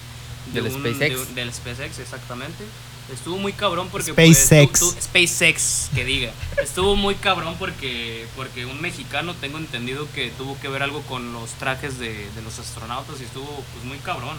de 0.53 0.63
Del 0.63 0.67
un- 0.73 0.81
SpaceX. 0.81 1.35
de 1.35 1.35
del 1.35 1.53
SpaceX, 1.53 1.99
exactamente. 1.99 2.65
Estuvo 3.13 3.37
muy 3.39 3.53
cabrón 3.53 3.89
porque 3.91 4.13
SpaceX. 4.13 4.69
pues, 4.69 4.79
tú- 4.79 4.93
tú- 4.93 5.01
SpaceX, 5.03 5.89
que 5.93 6.05
diga. 6.05 6.31
Estuvo 6.63 6.95
muy 6.95 7.17
cabrón 7.17 7.57
porque 7.59 8.27
porque 8.37 8.65
un 8.67 8.81
mexicano 8.81 9.35
tengo 9.41 9.59
entendido 9.59 10.07
que 10.15 10.31
tuvo 10.39 10.57
que 10.61 10.69
ver 10.69 10.85
algo 10.85 11.03
con 11.03 11.33
los 11.33 11.51
trajes 11.55 11.99
de, 11.99 12.13
de 12.31 12.43
los 12.45 12.61
astronautas 12.61 13.21
y 13.21 13.25
estuvo 13.25 13.47
pues 13.73 13.85
muy 13.85 13.99
cabrón. 13.99 14.37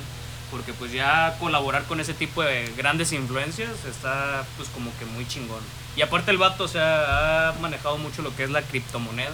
Porque 0.51 0.73
pues 0.73 0.91
ya 0.91 1.37
colaborar 1.39 1.85
con 1.85 1.99
ese 1.99 2.13
tipo 2.13 2.43
de 2.43 2.71
grandes 2.77 3.13
influencias 3.13 3.71
está 3.85 4.45
pues 4.57 4.69
como 4.69 4.91
que 4.99 5.05
muy 5.05 5.27
chingón. 5.27 5.63
Y 5.95 6.01
aparte 6.01 6.31
el 6.31 6.37
vato, 6.37 6.65
o 6.65 6.67
sea, 6.67 7.49
ha 7.49 7.53
manejado 7.53 7.97
mucho 7.97 8.21
lo 8.21 8.35
que 8.35 8.43
es 8.43 8.49
la 8.49 8.61
criptomoneda, 8.61 9.31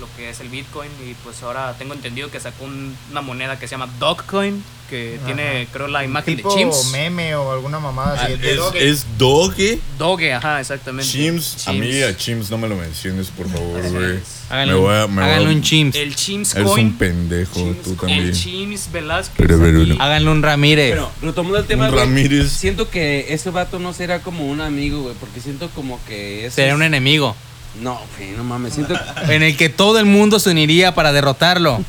lo 0.00 0.08
que 0.16 0.30
es 0.30 0.40
el 0.40 0.48
Bitcoin 0.48 0.90
y 1.08 1.14
pues 1.24 1.42
ahora 1.42 1.74
tengo 1.78 1.94
entendido 1.94 2.30
que 2.30 2.40
sacó 2.40 2.64
un- 2.64 2.96
una 3.10 3.20
moneda 3.20 3.58
que 3.58 3.66
se 3.66 3.72
llama 3.72 3.88
Dogecoin, 3.98 4.62
que 4.88 5.16
Ajá. 5.16 5.26
tiene 5.26 5.68
creo 5.70 5.86
la 5.86 6.02
imagen 6.02 6.36
tipo 6.36 6.50
de 6.54 6.60
Chimps. 6.62 6.90
meme 6.92 7.34
o 7.34 7.52
alguna 7.52 7.78
mamada 7.78 8.14
así. 8.22 8.32
Ah, 8.32 8.38
es, 8.42 8.56
Doge. 8.56 8.88
es 8.88 9.06
Doge, 9.18 9.78
Doge, 9.98 10.32
ajá, 10.32 10.60
exactamente. 10.60 11.10
Chims. 11.10 11.68
A 11.68 11.72
mí 11.72 11.90
Chimps. 11.90 12.06
a 12.06 12.16
Chims 12.16 12.50
no 12.50 12.56
me 12.58 12.68
lo 12.68 12.76
menciones, 12.76 13.28
por 13.28 13.48
favor, 13.50 13.82
güey. 13.90 14.16
es. 14.16 14.22
Háganle, 14.48 14.72
Me 14.72 14.78
voy 14.80 14.94
a- 14.96 15.04
un- 15.04 15.14
me 15.14 15.20
voy 15.22 15.30
a- 15.30 15.34
háganle 15.34 15.54
un 15.56 15.62
chimps. 15.62 15.96
El 15.96 16.14
Chimps 16.16 16.54
Eres 16.54 16.68
Coin. 16.68 16.86
un 16.86 16.96
pendejo, 16.96 17.52
Chimps 17.54 17.82
tú 17.82 17.96
Coin. 17.96 17.98
también. 18.14 18.28
El 18.28 18.32
Chimps 18.34 18.90
Velázquez. 18.92 19.36
Pero, 19.36 19.58
pero, 19.60 19.78
no. 19.84 20.02
Háganle 20.02 20.30
un 20.30 20.42
Ramírez. 20.42 20.90
Pero 20.92 21.10
retomando 21.20 21.58
el 21.58 21.66
tema, 21.66 21.84
Un 21.88 21.90
güey, 21.92 22.04
Ramírez. 22.04 22.50
siento 22.50 22.88
que 22.88 23.26
ese 23.34 23.50
vato 23.50 23.78
no 23.78 23.92
será 23.92 24.20
como 24.22 24.46
un 24.46 24.62
amigo, 24.62 25.02
güey, 25.02 25.14
porque 25.20 25.40
siento 25.42 25.68
como 25.74 26.00
que 26.06 26.46
es 26.46 26.54
Sería 26.54 26.74
un 26.74 26.82
enemigo. 26.82 27.36
No, 27.80 28.00
güey, 28.16 28.30
no 28.32 28.44
mames, 28.44 28.74
siento 28.74 28.94
En 29.28 29.42
el 29.42 29.56
que 29.56 29.68
todo 29.68 29.98
el 29.98 30.04
mundo 30.06 30.38
se 30.38 30.50
uniría 30.50 30.94
para 30.94 31.12
derrotarlo. 31.12 31.80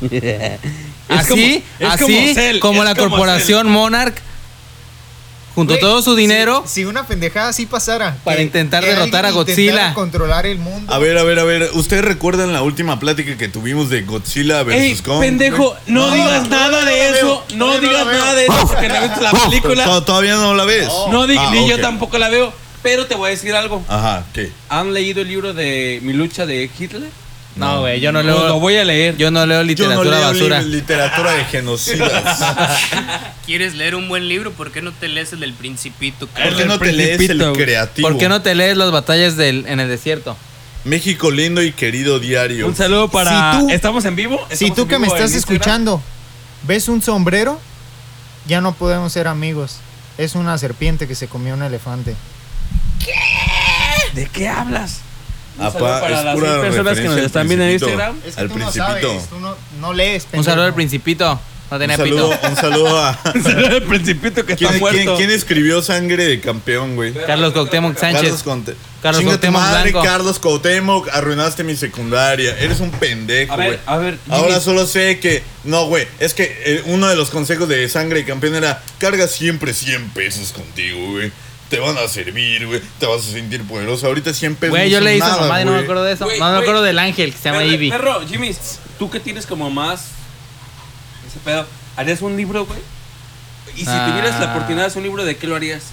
Es 1.10 1.26
como- 1.26 1.42
así, 1.42 1.64
es 1.80 1.88
así 1.88 2.04
como 2.04 2.34
Cell, 2.34 2.58
como 2.60 2.82
es 2.84 2.88
la 2.88 2.94
como 2.94 3.10
corporación 3.10 3.68
Monarch, 3.68 4.14
junto 5.56 5.74
a 5.74 5.78
todo 5.80 6.00
su 6.02 6.14
dinero, 6.14 6.62
Si, 6.64 6.74
si 6.74 6.84
una 6.84 7.04
pendejada 7.04 7.48
así 7.48 7.66
pasara. 7.66 8.16
Para 8.22 8.40
intentar 8.42 8.84
derrotar 8.84 9.26
a 9.26 9.32
Godzilla. 9.32 9.92
controlar 9.92 10.46
el 10.46 10.58
mundo. 10.58 10.92
A 10.94 10.98
ver, 10.98 11.18
a 11.18 11.24
ver, 11.24 11.40
a 11.40 11.44
ver. 11.44 11.68
¿Ustedes 11.74 12.04
recuerdan 12.04 12.52
la 12.52 12.62
última 12.62 13.00
plática 13.00 13.36
que 13.36 13.48
tuvimos 13.48 13.90
de 13.90 14.02
Godzilla 14.02 14.62
versus 14.62 14.82
Ey, 14.84 14.96
Kong? 14.98 15.18
pendejo, 15.20 15.76
no, 15.88 16.06
No, 16.06 16.14
digas 16.14 16.44
no, 16.44 16.48
nada 16.50 16.80
no 16.80 16.86
de 16.86 17.10
eso, 17.10 17.44
veo, 17.48 17.56
no 17.58 17.78
digas 17.80 18.06
nada 18.06 18.34
de 18.34 18.44
eso 18.44 18.66
porque 18.68 18.88
no 18.88 18.94
la 19.20 19.30
película, 19.48 19.84
¿To- 19.86 20.04
¿Todavía 20.04 20.34
no 20.36 20.54
la 20.54 20.64
ves? 20.64 20.86
no 21.10 21.24
Ah, 21.24 21.50
ni 21.52 21.68
yo 21.68 21.80
tampoco 21.80 22.16
la 22.18 22.28
veo, 22.28 22.52
pero 22.82 23.06
te 23.06 23.14
voy 23.14 23.28
a 23.28 23.30
decir 23.30 23.54
algo. 23.54 23.84
Ajá, 23.88 24.24
¿qué? 24.32 24.50
¿Han 24.68 24.92
leído 24.94 25.22
el 25.22 25.28
libro 25.28 25.52
de 25.54 26.00
Mi 26.02 26.12
lucha 26.12 26.46
de 26.46 26.68
Hitler? 26.78 27.10
no, 27.56 27.80
güey, 27.80 28.00
yo 28.00 28.12
no 28.12 28.22
Lo, 28.22 28.32
lo 28.38 28.44
leo, 28.46 28.60
voy 28.60 28.76
a 28.76 28.84
leer. 28.84 29.16
yo 29.16 29.30
no 29.30 29.44
leo 29.44 29.58
Yo 29.62 29.64
no 29.64 29.66
literatura 29.68 30.18
leo 30.18 30.28
basura. 30.28 30.62
li- 30.62 30.70
literatura 30.70 31.32
de 31.32 31.44
genocidas. 31.46 32.40
¿Quieres 33.46 33.74
leer 33.74 33.94
un 33.96 34.08
buen 34.08 34.28
libro? 34.28 34.52
¿Por 34.52 34.70
qué 34.72 34.80
no 34.82 34.92
te 34.92 35.08
lees 35.08 35.32
el 35.32 35.40
del 35.40 35.52
Principito? 35.54 36.26
¿Por 36.28 36.56
qué 36.56 36.64
no 36.64 36.78
te 36.78 36.92
lees 36.92 37.20
el 37.28 37.52
creativo? 37.52 38.08
¿Por 38.08 38.18
qué 38.18 38.28
no 38.28 38.40
te 38.42 38.54
lees 38.54 38.76
las 38.76 38.90
batallas 38.92 39.36
del, 39.36 39.66
en 39.66 39.80
el 39.80 39.88
desierto? 39.88 40.36
México 40.84 41.30
lindo 41.30 41.62
y 41.62 41.72
querido 41.72 42.18
diario. 42.20 42.66
Un 42.66 42.74
saludo 42.76 43.08
para... 43.10 43.52
Si 43.52 43.58
tú- 43.66 43.70
¿Estamos 43.70 44.04
en 44.06 44.16
vivo? 44.16 44.38
Si 44.48 44.54
¿Estamos 44.66 44.76
tú 44.76 44.86
que 44.88 44.98
me 44.98 45.08
estás 45.08 45.34
escuchando 45.34 46.00
ves 46.66 46.88
un 46.88 47.02
sombrero, 47.02 47.60
ya 48.46 48.60
no 48.60 48.72
podemos 48.74 49.12
ser 49.12 49.26
amigos. 49.28 49.76
Es 50.18 50.34
una 50.36 50.56
serpiente 50.56 51.06
que 51.08 51.14
se 51.14 51.26
comió 51.28 51.54
un 51.54 51.62
elefante. 51.62 52.14
¿De 54.14 54.26
qué 54.26 54.48
hablas? 54.48 55.00
Un 55.58 55.66
Apá, 55.66 56.00
para 56.00 56.18
es 56.18 56.24
las 56.24 56.34
pura 56.34 56.48
seis 56.52 56.62
personas 56.74 56.98
que 56.98 57.04
nos 57.08 57.18
están 57.18 57.46
viendo 57.48 57.64
en 57.66 57.70
Principito. 57.78 57.90
Instagram. 58.00 58.16
Es 58.26 58.34
que 58.34 58.40
Al 58.40 58.48
tú 58.48 58.58
no 58.58 58.64
Principito. 58.70 59.08
sabes, 59.08 59.28
tú 59.28 59.40
no, 59.40 59.56
no 59.80 59.92
lees. 59.92 60.26
Un 60.32 60.44
saludo 60.44 60.64
al 60.66 60.74
principito. 60.74 61.40
No 61.70 61.76
Un 61.76 61.80
tenía 61.82 61.96
saludo, 61.98 62.30
pito. 62.30 62.48
un 62.48 62.56
saludo 62.56 62.98
a... 62.98 63.20
Un 63.34 63.42
saludo 63.44 63.66
al 63.68 63.82
principito 63.82 64.44
que 64.44 64.54
está 64.54 64.68
¿Quién, 64.68 64.80
muerto. 64.80 64.98
quién- 65.04 65.16
quién 65.16 65.30
escribió 65.30 65.80
Sangre 65.82 66.24
de 66.26 66.40
Campeón, 66.40 66.96
güey? 66.96 67.12
Carlos 67.14 67.52
Cuauhtémoc 67.52 67.94
Carlos 67.96 68.20
Sánchez. 68.22 68.42
Conte. 68.42 68.74
Carlos 69.02 69.20
Chinga 69.20 69.34
tu 69.34 69.40
Cuauhtémoc 69.40 69.60
madre, 69.62 69.90
Blanco. 69.92 70.04
Carlos 70.08 70.38
Cuauhtémoc, 70.40 71.08
arruinaste 71.12 71.62
mi 71.62 71.76
secundaria. 71.76 72.58
Eres 72.58 72.80
un 72.80 72.90
pendejo, 72.90 73.52
A 73.52 73.56
güey. 73.56 73.78
a 73.86 73.96
ver. 73.98 74.18
Ahora 74.28 74.48
Jimmy, 74.54 74.64
solo 74.64 74.86
sé 74.86 75.20
que. 75.20 75.44
No, 75.62 75.86
güey. 75.86 76.08
Es 76.18 76.34
que 76.34 76.60
eh, 76.64 76.82
uno 76.86 77.06
de 77.08 77.14
los 77.14 77.30
consejos 77.30 77.68
de 77.68 77.88
sangre 77.88 78.20
de 78.20 78.24
campeón 78.24 78.56
era: 78.56 78.82
carga 78.98 79.28
siempre 79.28 79.72
100 79.72 80.10
pesos 80.10 80.50
contigo, 80.52 80.98
güey. 81.12 81.30
Te 81.70 81.78
van 81.78 81.96
a 81.96 82.08
servir, 82.08 82.66
güey. 82.66 82.80
Te 82.98 83.06
vas 83.06 83.20
a 83.26 83.30
sentir 83.30 83.62
poderoso. 83.64 84.06
Ahorita 84.06 84.34
100 84.34 84.56
pesos. 84.56 84.70
Güey, 84.76 84.90
yo 84.90 84.98
esa 84.98 85.26
nada, 85.28 85.40
mamá 85.42 85.62
y 85.62 85.64
no 85.64 85.72
me 85.72 85.78
acuerdo 85.78 86.04
de 86.04 86.12
eso. 86.12 86.26
No 86.38 86.50
me 86.52 86.58
acuerdo 86.58 86.82
del 86.82 86.98
ángel 86.98 87.32
que 87.32 87.38
se 87.38 87.44
llama 87.50 87.64
Ivy. 87.64 87.90
Perro, 87.90 88.26
Jimmy, 88.26 88.54
tú 88.98 89.08
que 89.08 89.20
tienes 89.20 89.46
como 89.46 89.70
más 89.70 90.06
ese 91.28 91.38
pedo, 91.44 91.64
¿harías 91.96 92.20
un 92.22 92.36
libro, 92.36 92.66
güey? 92.66 92.80
Y 93.76 93.80
si 93.84 93.86
Ah. 93.88 94.08
tuvieras 94.10 94.40
la 94.40 94.50
oportunidad 94.50 94.82
de 94.82 94.86
hacer 94.88 94.98
un 94.98 95.04
libro, 95.04 95.24
¿de 95.24 95.36
qué 95.36 95.46
lo 95.46 95.54
harías? 95.54 95.84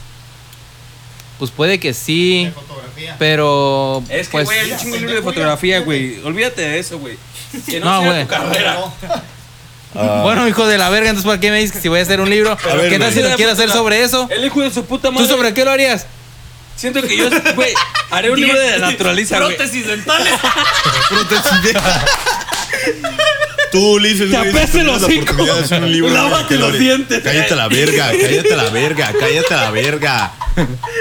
Pues 1.37 1.51
puede 1.51 1.79
que 1.79 1.93
sí, 1.93 2.45
De 2.45 2.51
fotografía. 2.51 3.15
pero 3.19 4.03
Es 4.09 4.27
que, 4.27 4.31
pues 4.31 4.45
güey, 4.45 4.59
hay 4.59 4.71
un 4.71 4.77
chingo 4.79 4.95
de 4.95 4.99
libro 5.01 5.15
de 5.15 5.21
fotografía, 5.21 5.79
güey. 5.81 6.19
Olvídate 6.23 6.63
de 6.63 6.79
eso, 6.79 6.97
güey. 6.97 7.15
Que 7.67 7.79
no, 7.79 7.85
No, 7.85 7.99
sea 8.01 8.09
güey. 8.09 8.23
tu 8.23 8.29
carrera. 8.29 8.77
Ah, 9.99 10.21
bueno, 10.23 10.47
hijo 10.47 10.67
de 10.67 10.77
la 10.77 10.89
verga, 10.89 11.09
entonces 11.09 11.27
¿para 11.27 11.39
qué 11.39 11.49
me 11.51 11.57
dices 11.57 11.75
que 11.75 11.81
si 11.81 11.87
voy 11.87 11.99
a 11.99 12.03
hacer 12.03 12.21
un 12.21 12.29
libro? 12.29 12.57
ver, 12.63 12.89
¿Qué 12.89 12.99
tal 12.99 13.13
si 13.13 13.21
lo 13.21 13.35
quiero 13.35 13.51
hacer 13.53 13.69
sobre 13.69 14.03
eso? 14.03 14.27
El 14.29 14.45
hijo 14.45 14.61
de 14.61 14.71
su 14.71 14.85
puta 14.85 15.09
¿Tú 15.09 15.13
madre. 15.15 15.27
sobre 15.27 15.53
qué 15.53 15.65
lo 15.65 15.71
harías? 15.71 16.05
Siento 16.75 17.01
que 17.01 17.17
yo, 17.17 17.29
güey, 17.55 17.73
haré 18.11 18.29
un 18.29 18.39
libro 18.39 18.59
de 18.59 18.77
naturaliza, 18.91 19.39
güey. 19.39 19.55
Prótesis 19.55 19.87
dentales. 19.87 20.33
Tú, 23.71 23.93
Ulises, 23.93 24.29
Te 24.31 24.37
güey, 24.37 24.49
apeste 24.49 24.67
si 24.71 24.77
el 24.79 24.85
tuvieras 24.85 25.01
la 25.01 25.07
hocico. 25.07 25.21
oportunidad 25.23 25.55
de 25.57 25.63
hacer 25.63 25.83
un 25.83 25.91
libro, 25.91 26.09
güey, 26.09 26.23
Lávate 26.23 26.47
¿qué 26.47 26.55
lo 26.59 26.69
los 26.69 26.79
dientes. 26.79 27.23
Cállate 27.23 27.55
la 27.55 27.67
verga, 27.67 28.11
cállate 28.11 28.55
la 28.55 28.69
verga, 28.69 29.13
cállate 29.19 29.55
la 29.55 29.71
verga. 29.71 30.33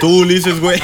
Tú, 0.00 0.18
Ulises, 0.20 0.61
güey. 0.61 0.83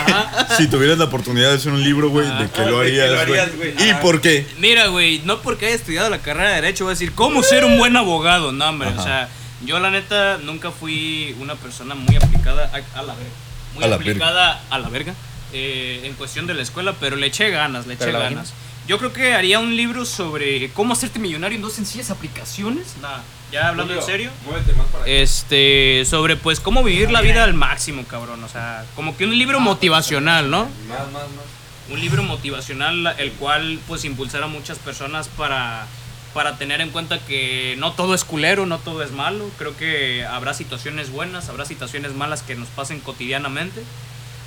Si 0.57 0.66
tuvieras 0.68 0.99
la 0.99 1.05
oportunidad 1.05 1.51
de 1.51 1.57
hacer 1.57 1.73
un 1.73 1.83
libro, 1.83 2.09
güey, 2.11 2.27
¿de 2.27 2.49
qué 2.51 2.64
lo 2.64 2.81
¿de 2.81 2.92
qué 2.92 3.07
lo 3.09 3.21
harías, 3.21 3.57
güey? 3.57 3.75
¿Y 3.79 3.90
Ajá. 3.90 4.01
por 4.01 4.21
qué? 4.21 4.47
Mira, 4.59 4.87
güey, 4.87 5.21
no 5.25 5.42
porque 5.42 5.66
haya 5.66 5.75
estudiado 5.75 6.09
la 6.09 6.18
carrera 6.18 6.51
de 6.51 6.55
Derecho 6.62 6.85
voy 6.85 6.92
a 6.92 6.95
decir 6.95 7.12
cómo 7.12 7.42
ser 7.42 7.64
un 7.64 7.79
buen 7.79 7.97
abogado. 7.97 8.53
No, 8.53 8.68
hombre, 8.68 8.88
o 8.97 9.03
sea, 9.03 9.29
yo 9.64 9.79
la 9.81 9.90
neta 9.90 10.38
nunca 10.38 10.71
fui 10.71 11.35
una 11.40 11.55
persona 11.57 11.95
muy 11.95 12.16
aplicada 12.16 12.71
a, 12.73 12.99
a 12.99 13.03
la 13.03 13.14
verga. 13.14 13.31
Muy 13.75 13.85
A 13.85 13.88
la 13.88 13.97
aplicada 13.97 14.61
a 14.71 14.79
la 14.79 14.88
verga 14.88 15.14
eh, 15.53 16.03
en 16.05 16.14
cuestión 16.14 16.47
de 16.47 16.55
la 16.55 16.62
escuela, 16.62 16.95
pero 17.01 17.16
le 17.16 17.27
eché 17.27 17.51
ganas, 17.51 17.87
le 17.87 17.95
eché 17.95 18.05
¿Pero 18.07 18.18
la 18.18 18.25
ganas. 18.25 18.53
Yo 18.87 18.99
creo 18.99 19.12
que 19.12 19.35
haría 19.35 19.59
un 19.59 19.77
libro 19.77 20.05
sobre 20.05 20.71
cómo 20.71 20.92
hacerte 20.92 21.18
millonario 21.18 21.57
en 21.57 21.62
dos 21.62 21.73
sencillas 21.75 22.11
aplicaciones. 22.11 22.97
Nada, 23.01 23.23
ya 23.53 23.68
hablando 23.68 23.95
en 23.95 24.03
serio. 24.03 24.31
Muévete 24.45 24.73
más 24.73 24.87
para 24.87 25.05
acá. 25.05 25.12
Este, 25.12 26.05
sobre 26.05 26.37
pues 26.37 26.59
cómo 26.59 26.83
vivir 26.83 27.11
la 27.11 27.21
vida 27.21 27.45
al 27.45 27.55
máximo, 27.55 28.05
cabrón. 28.05 28.42
O 28.42 28.49
sea, 28.49 28.85
como 28.97 29.16
que 29.16 29.25
un 29.25 29.38
libro 29.38 29.61
motivacional, 29.61 30.51
¿no? 30.51 30.64
Más, 30.88 31.12
más, 31.12 31.12
más. 31.12 31.45
un 31.90 32.01
libro 32.01 32.23
motivacional 32.25 33.14
el 33.18 33.33
cual 33.33 33.79
pues 33.87 34.05
impulsar 34.05 34.42
a 34.42 34.49
muchas 34.49 34.79
personas 34.79 35.29
para 35.29 35.87
para 36.33 36.57
tener 36.57 36.81
en 36.81 36.90
cuenta 36.90 37.18
que 37.18 37.77
no 37.79 37.92
todo 37.92 38.14
es 38.14 38.25
culero, 38.25 38.66
no 38.66 38.79
todo 38.79 39.03
es 39.03 39.12
malo. 39.12 39.51
Creo 39.59 39.77
que 39.77 40.25
habrá 40.25 40.55
situaciones 40.55 41.11
buenas, 41.11 41.49
habrá 41.49 41.64
situaciones 41.64 42.14
malas 42.14 42.42
que 42.42 42.55
nos 42.55 42.68
pasen 42.68 43.01
cotidianamente. 43.01 43.83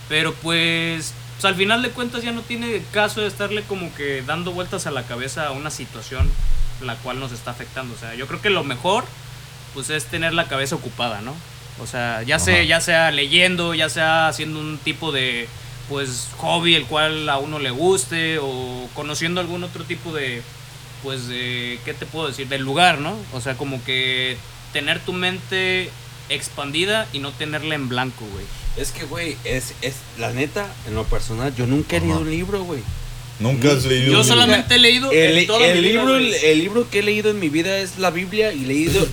Pero 0.09 0.33
pues, 0.33 1.13
pues, 1.35 1.45
al 1.45 1.55
final 1.55 1.81
de 1.81 1.89
cuentas 1.89 2.23
ya 2.23 2.31
no 2.31 2.41
tiene 2.41 2.81
caso 2.91 3.21
de 3.21 3.27
estarle 3.27 3.63
como 3.63 3.93
que 3.95 4.21
dando 4.23 4.51
vueltas 4.51 4.87
a 4.87 4.91
la 4.91 5.03
cabeza 5.03 5.47
a 5.47 5.51
una 5.51 5.69
situación 5.69 6.29
la 6.81 6.95
cual 6.97 7.19
nos 7.19 7.31
está 7.31 7.51
afectando. 7.51 7.93
O 7.93 7.97
sea, 7.97 8.15
yo 8.15 8.27
creo 8.27 8.41
que 8.41 8.49
lo 8.49 8.63
mejor 8.63 9.05
pues 9.73 9.89
es 9.89 10.05
tener 10.05 10.33
la 10.33 10.47
cabeza 10.47 10.75
ocupada, 10.75 11.21
¿no? 11.21 11.35
O 11.81 11.87
sea, 11.87 12.23
ya 12.23 12.39
sea, 12.39 12.63
ya 12.63 12.79
sea 12.79 13.11
leyendo, 13.11 13.73
ya 13.73 13.89
sea 13.89 14.27
haciendo 14.27 14.59
un 14.59 14.77
tipo 14.77 15.11
de 15.11 15.47
pues 15.89 16.29
hobby 16.37 16.73
el 16.73 16.85
cual 16.85 17.29
a 17.29 17.37
uno 17.37 17.59
le 17.59 17.69
guste 17.69 18.39
o 18.39 18.89
conociendo 18.95 19.41
algún 19.41 19.63
otro 19.63 19.83
tipo 19.83 20.13
de 20.13 20.41
pues 21.03 21.27
de 21.27 21.79
qué 21.85 21.93
te 21.93 22.05
puedo 22.05 22.27
decir 22.27 22.47
del 22.47 22.63
lugar, 22.63 22.99
¿no? 22.99 23.15
O 23.33 23.41
sea, 23.41 23.55
como 23.55 23.83
que 23.83 24.37
tener 24.73 24.99
tu 25.01 25.13
mente 25.13 25.91
expandida 26.29 27.07
y 27.13 27.19
no 27.19 27.31
tenerla 27.31 27.75
en 27.75 27.89
blanco, 27.89 28.25
güey. 28.25 28.45
Es 28.77 28.91
que, 28.91 29.05
güey, 29.05 29.37
es, 29.45 29.73
es 29.81 29.93
la 30.19 30.31
neta, 30.31 30.67
en 30.87 30.95
lo 30.95 31.03
personal, 31.05 31.53
yo 31.55 31.65
nunca 31.65 31.95
he 31.97 32.01
leído 32.01 32.19
un 32.19 32.29
libro, 32.29 32.63
güey. 32.63 32.81
Nunca 33.39 33.71
has 33.71 33.83
leído 33.85 34.11
Yo 34.11 34.19
un 34.19 34.23
libro? 34.23 34.23
solamente 34.23 34.75
he 34.75 34.79
leído 34.79 35.11
El, 35.11 35.45
toda 35.47 35.65
el 35.67 35.75
mi 35.75 35.81
vida, 35.81 35.91
libro, 36.01 36.13
güey. 36.13 36.27
el, 36.27 36.43
el 36.43 36.57
libro 36.59 36.89
que 36.89 36.99
he 36.99 37.03
leído 37.03 37.31
en 37.31 37.39
mi 37.39 37.49
vida 37.49 37.77
es 37.79 37.97
la 37.97 38.09
Biblia 38.11 38.51
y 38.53 38.59
leído. 38.65 39.05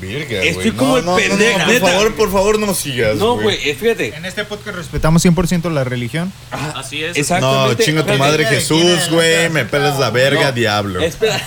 Verga, 0.00 0.36
güey. 0.38 0.48
Estoy 0.48 0.70
como 0.72 0.96
el 0.98 1.04
no, 1.04 1.12
no, 1.12 1.22
no, 1.22 1.28
pendejo, 1.28 1.58
por 1.58 1.68
neta. 1.68 1.86
favor, 1.86 2.14
por 2.14 2.32
favor, 2.32 2.58
no 2.58 2.74
sigas, 2.74 3.16
No, 3.16 3.36
güey, 3.38 3.58
eh, 3.68 3.74
fíjate. 3.74 4.14
En 4.16 4.24
este 4.24 4.44
podcast 4.44 4.76
respetamos 4.76 5.24
100% 5.24 5.70
la 5.70 5.84
religión. 5.84 6.32
Así 6.50 7.02
es. 7.04 7.14
No, 7.16 7.20
Exactamente. 7.20 7.84
chinga 7.84 8.06
tu 8.06 8.14
madre 8.14 8.44
¿quién 8.48 8.60
Jesús, 8.60 8.82
es? 8.84 9.10
güey. 9.10 9.50
Me 9.50 9.64
pelas 9.64 9.98
la 9.98 10.10
verga, 10.10 10.46
No. 10.46 10.52
diablo. 10.52 11.00
Espera. 11.00 11.40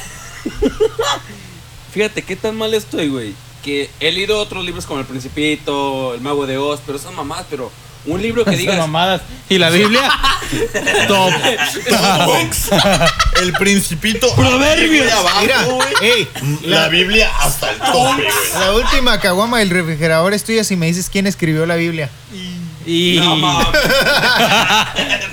Fíjate 1.93 2.21
qué 2.23 2.35
tan 2.35 2.55
mal 2.57 2.73
estoy, 2.73 3.07
güey. 3.07 3.33
Que 3.65 3.89
he 3.99 4.11
leído 4.11 4.37
otros 4.39 4.63
libros 4.63 4.85
como 4.85 4.99
El 4.99 5.07
Principito, 5.07 6.13
El 6.13 6.21
Mago 6.21 6.45
de 6.45 6.57
Oz, 6.57 6.79
pero 6.85 6.99
son 6.99 7.15
mamás, 7.15 7.45
pero 7.49 7.71
un 8.05 8.21
libro 8.21 8.45
que 8.45 8.51
digas. 8.55 8.77
mamadas. 8.77 9.21
¿Y 9.49 9.57
la 9.57 9.71
Biblia? 9.71 10.07
Top. 11.07 11.33
El 13.41 13.53
principito. 13.53 14.33
Proverbios. 14.35 15.11
Abajo, 15.11 15.39
Mira, 15.41 15.65
ey, 16.01 16.27
La 16.63 16.87
Biblia 16.89 17.31
hasta 17.39 17.71
el 17.71 17.77
tope, 17.79 18.23
güey. 18.23 18.27
la 18.59 18.73
última 18.73 19.19
caguama 19.19 19.59
del 19.59 19.69
refrigerador 19.71 20.33
es 20.33 20.43
tuya 20.43 20.63
si 20.63 20.75
me 20.75 20.85
dices 20.85 21.09
quién 21.11 21.25
escribió 21.27 21.65
la 21.65 21.75
Biblia. 21.75 22.09
Y... 22.85 23.19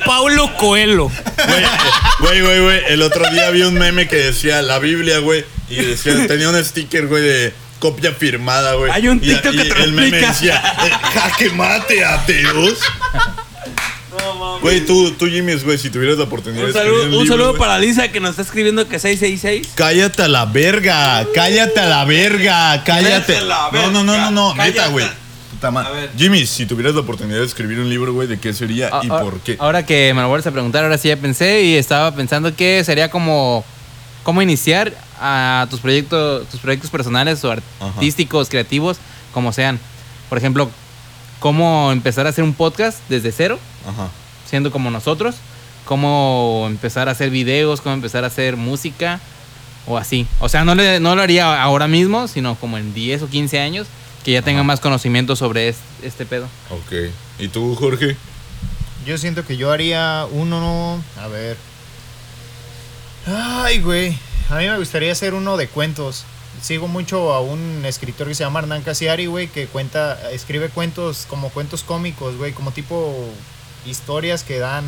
Paulo 0.06 0.56
Coelho. 0.56 1.10
Güey, 1.46 1.64
Güey, 2.20 2.40
güey, 2.40 2.60
güey. 2.60 2.80
El 2.88 3.02
otro 3.02 3.28
día 3.30 3.50
vi 3.50 3.62
un 3.62 3.74
meme 3.74 4.08
que 4.08 4.16
decía 4.16 4.62
la 4.62 4.78
Biblia, 4.78 5.18
güey. 5.18 5.44
Y 5.68 5.76
decía, 5.76 6.26
tenía 6.26 6.48
un 6.48 6.64
sticker, 6.64 7.06
güey, 7.06 7.22
de 7.22 7.54
copia 7.82 8.12
firmada, 8.12 8.74
güey. 8.74 8.92
Hay 8.92 9.08
un 9.08 9.16
Y- 9.18 9.26
TikTok 9.26 9.54
y 9.54 9.56
que 9.56 9.64
te 9.64 9.74
lo 9.74 9.84
el 9.84 9.92
meme 9.92 10.18
decía, 10.20 10.62
eh, 10.86 10.90
jaque 11.14 11.50
mate, 11.50 12.04
ateos. 12.04 12.78
Güey, 14.60 14.86
tú, 14.86 15.10
tú, 15.12 15.26
Jimmy, 15.26 15.54
güey, 15.56 15.76
si 15.78 15.90
tuvieras 15.90 16.16
la 16.16 16.24
oportunidad 16.24 16.64
Un 16.64 16.72
de 16.72 16.78
escribir 16.78 16.92
saludo, 17.00 17.08
un 17.08 17.14
un 17.18 17.22
libro, 17.24 17.36
saludo 17.36 17.58
para 17.58 17.78
Lisa 17.80 18.12
que 18.12 18.20
nos 18.20 18.30
está 18.30 18.42
escribiendo 18.42 18.86
que 18.86 19.00
666. 19.00 19.72
Cállate 19.74 20.22
a 20.22 20.28
la 20.28 20.44
verga, 20.44 21.26
cállate 21.34 21.80
a 21.80 21.86
la 21.86 22.04
verga, 22.04 22.84
cállate. 22.84 23.34
Cállate 23.34 23.36
a 23.38 23.42
la 23.42 23.68
No, 23.72 23.90
no, 23.90 24.04
no, 24.04 24.16
no, 24.16 24.30
no, 24.30 24.48
verga, 24.54 24.64
neta, 24.66 24.86
güey. 24.88 25.06
cállate. 25.60 26.10
Jimmy, 26.16 26.46
si 26.46 26.66
tuvieras 26.66 26.94
la 26.94 27.00
oportunidad 27.00 27.38
de 27.40 27.46
escribir 27.46 27.80
un 27.80 27.88
libro, 27.88 28.12
güey, 28.12 28.28
¿de 28.28 28.38
qué 28.38 28.52
sería 28.52 28.88
y 29.02 29.08
Ah, 29.10 29.16
ah, 29.18 29.20
por 29.20 29.40
qué? 29.40 29.56
Ahora 29.58 29.84
que 29.84 30.12
me 30.14 30.20
lo 30.22 30.28
vuelves 30.28 30.46
a 30.46 30.52
preguntar, 30.52 30.84
ahora 30.84 30.98
sí 30.98 31.08
ya 31.08 31.16
pensé 31.16 31.62
y 31.62 31.74
estaba 31.74 32.14
pensando 32.14 32.54
que 32.54 32.84
sería 32.84 33.10
como 33.10 33.64
cómo 34.22 34.40
iniciar 34.42 34.92
a 35.22 35.66
tus 35.70 35.80
proyectos, 35.80 36.48
tus 36.48 36.60
proyectos 36.60 36.90
personales 36.90 37.44
o 37.44 37.52
artísticos, 37.80 38.48
creativos, 38.48 38.98
como 39.32 39.52
sean. 39.52 39.78
Por 40.28 40.38
ejemplo, 40.38 40.68
cómo 41.38 41.90
empezar 41.92 42.26
a 42.26 42.30
hacer 42.30 42.44
un 42.44 42.54
podcast 42.54 42.98
desde 43.08 43.32
cero, 43.32 43.58
Ajá. 43.88 44.08
siendo 44.48 44.70
como 44.70 44.90
nosotros, 44.90 45.36
cómo 45.84 46.64
empezar 46.68 47.08
a 47.08 47.12
hacer 47.12 47.30
videos, 47.30 47.80
cómo 47.80 47.94
empezar 47.94 48.24
a 48.24 48.28
hacer 48.28 48.56
música 48.56 49.20
o 49.86 49.98
así. 49.98 50.26
O 50.40 50.48
sea, 50.48 50.64
no, 50.64 50.74
le- 50.74 51.00
no 51.00 51.14
lo 51.16 51.22
haría 51.22 51.62
ahora 51.62 51.88
mismo, 51.88 52.28
sino 52.28 52.54
como 52.56 52.78
en 52.78 52.94
10 52.94 53.22
o 53.22 53.28
15 53.28 53.58
años, 53.60 53.86
que 54.24 54.32
ya 54.32 54.42
tenga 54.42 54.62
más 54.62 54.80
conocimiento 54.80 55.34
sobre 55.36 55.68
es- 55.68 55.78
este 56.02 56.24
pedo. 56.26 56.46
Ok. 56.70 57.10
¿Y 57.40 57.48
tú, 57.48 57.74
Jorge? 57.74 58.16
Yo 59.04 59.18
siento 59.18 59.44
que 59.44 59.56
yo 59.56 59.72
haría 59.72 60.26
uno, 60.30 60.60
no, 60.60 61.22
a 61.22 61.26
ver. 61.26 61.56
Ay, 63.26 63.80
güey. 63.80 64.16
A 64.52 64.58
mí 64.58 64.68
me 64.68 64.76
gustaría 64.76 65.10
hacer 65.12 65.32
uno 65.32 65.56
de 65.56 65.66
cuentos. 65.66 66.24
Sigo 66.60 66.86
mucho 66.86 67.32
a 67.32 67.40
un 67.40 67.86
escritor 67.86 68.28
que 68.28 68.34
se 68.34 68.44
llama 68.44 68.60
Hernán 68.60 68.82
Casiari, 68.82 69.24
güey, 69.24 69.48
que 69.48 69.66
cuenta, 69.66 70.30
escribe 70.30 70.68
cuentos 70.68 71.26
como 71.26 71.48
cuentos 71.48 71.82
cómicos, 71.82 72.36
güey, 72.36 72.52
como 72.52 72.70
tipo 72.70 73.14
historias 73.86 74.44
que 74.44 74.58
dan, 74.58 74.84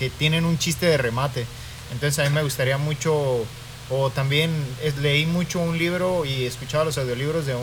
que 0.00 0.10
tienen 0.10 0.44
un 0.44 0.58
chiste 0.58 0.86
de 0.86 0.96
remate. 0.98 1.46
Entonces 1.92 2.18
a 2.18 2.28
mí 2.28 2.34
me 2.34 2.42
gustaría 2.42 2.78
mucho, 2.78 3.44
o 3.90 4.10
también 4.10 4.50
es- 4.82 4.96
leí 4.96 5.24
mucho 5.24 5.60
un 5.60 5.78
libro 5.78 6.24
y 6.24 6.44
escuchaba 6.44 6.84
los 6.84 6.98
audiolibros 6.98 7.46
de 7.46 7.54
un 7.54 7.62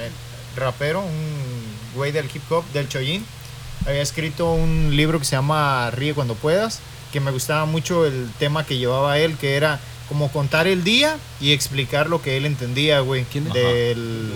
eh, 0.00 0.10
rapero, 0.56 1.00
un 1.00 1.94
güey 1.94 2.10
del 2.10 2.24
hip 2.34 2.50
hop, 2.50 2.64
del 2.72 2.88
Choyin 2.88 3.22
había 3.86 4.00
escrito 4.02 4.50
un 4.52 4.94
libro 4.96 5.18
que 5.18 5.24
se 5.26 5.36
llama 5.36 5.90
Ríe 5.90 6.14
cuando 6.14 6.34
puedas, 6.36 6.80
que 7.12 7.20
me 7.20 7.30
gustaba 7.30 7.66
mucho 7.66 8.06
el 8.06 8.30
tema 8.38 8.64
que 8.64 8.78
llevaba 8.78 9.18
él, 9.18 9.36
que 9.36 9.56
era 9.56 9.78
como 10.10 10.28
contar 10.32 10.66
el 10.66 10.82
día 10.82 11.16
y 11.40 11.52
explicar 11.52 12.08
lo 12.10 12.20
que 12.20 12.36
él 12.36 12.44
entendía, 12.44 12.98
güey, 12.98 13.24
¿Quién 13.30 13.46
es? 13.46 13.54
del, 13.54 14.32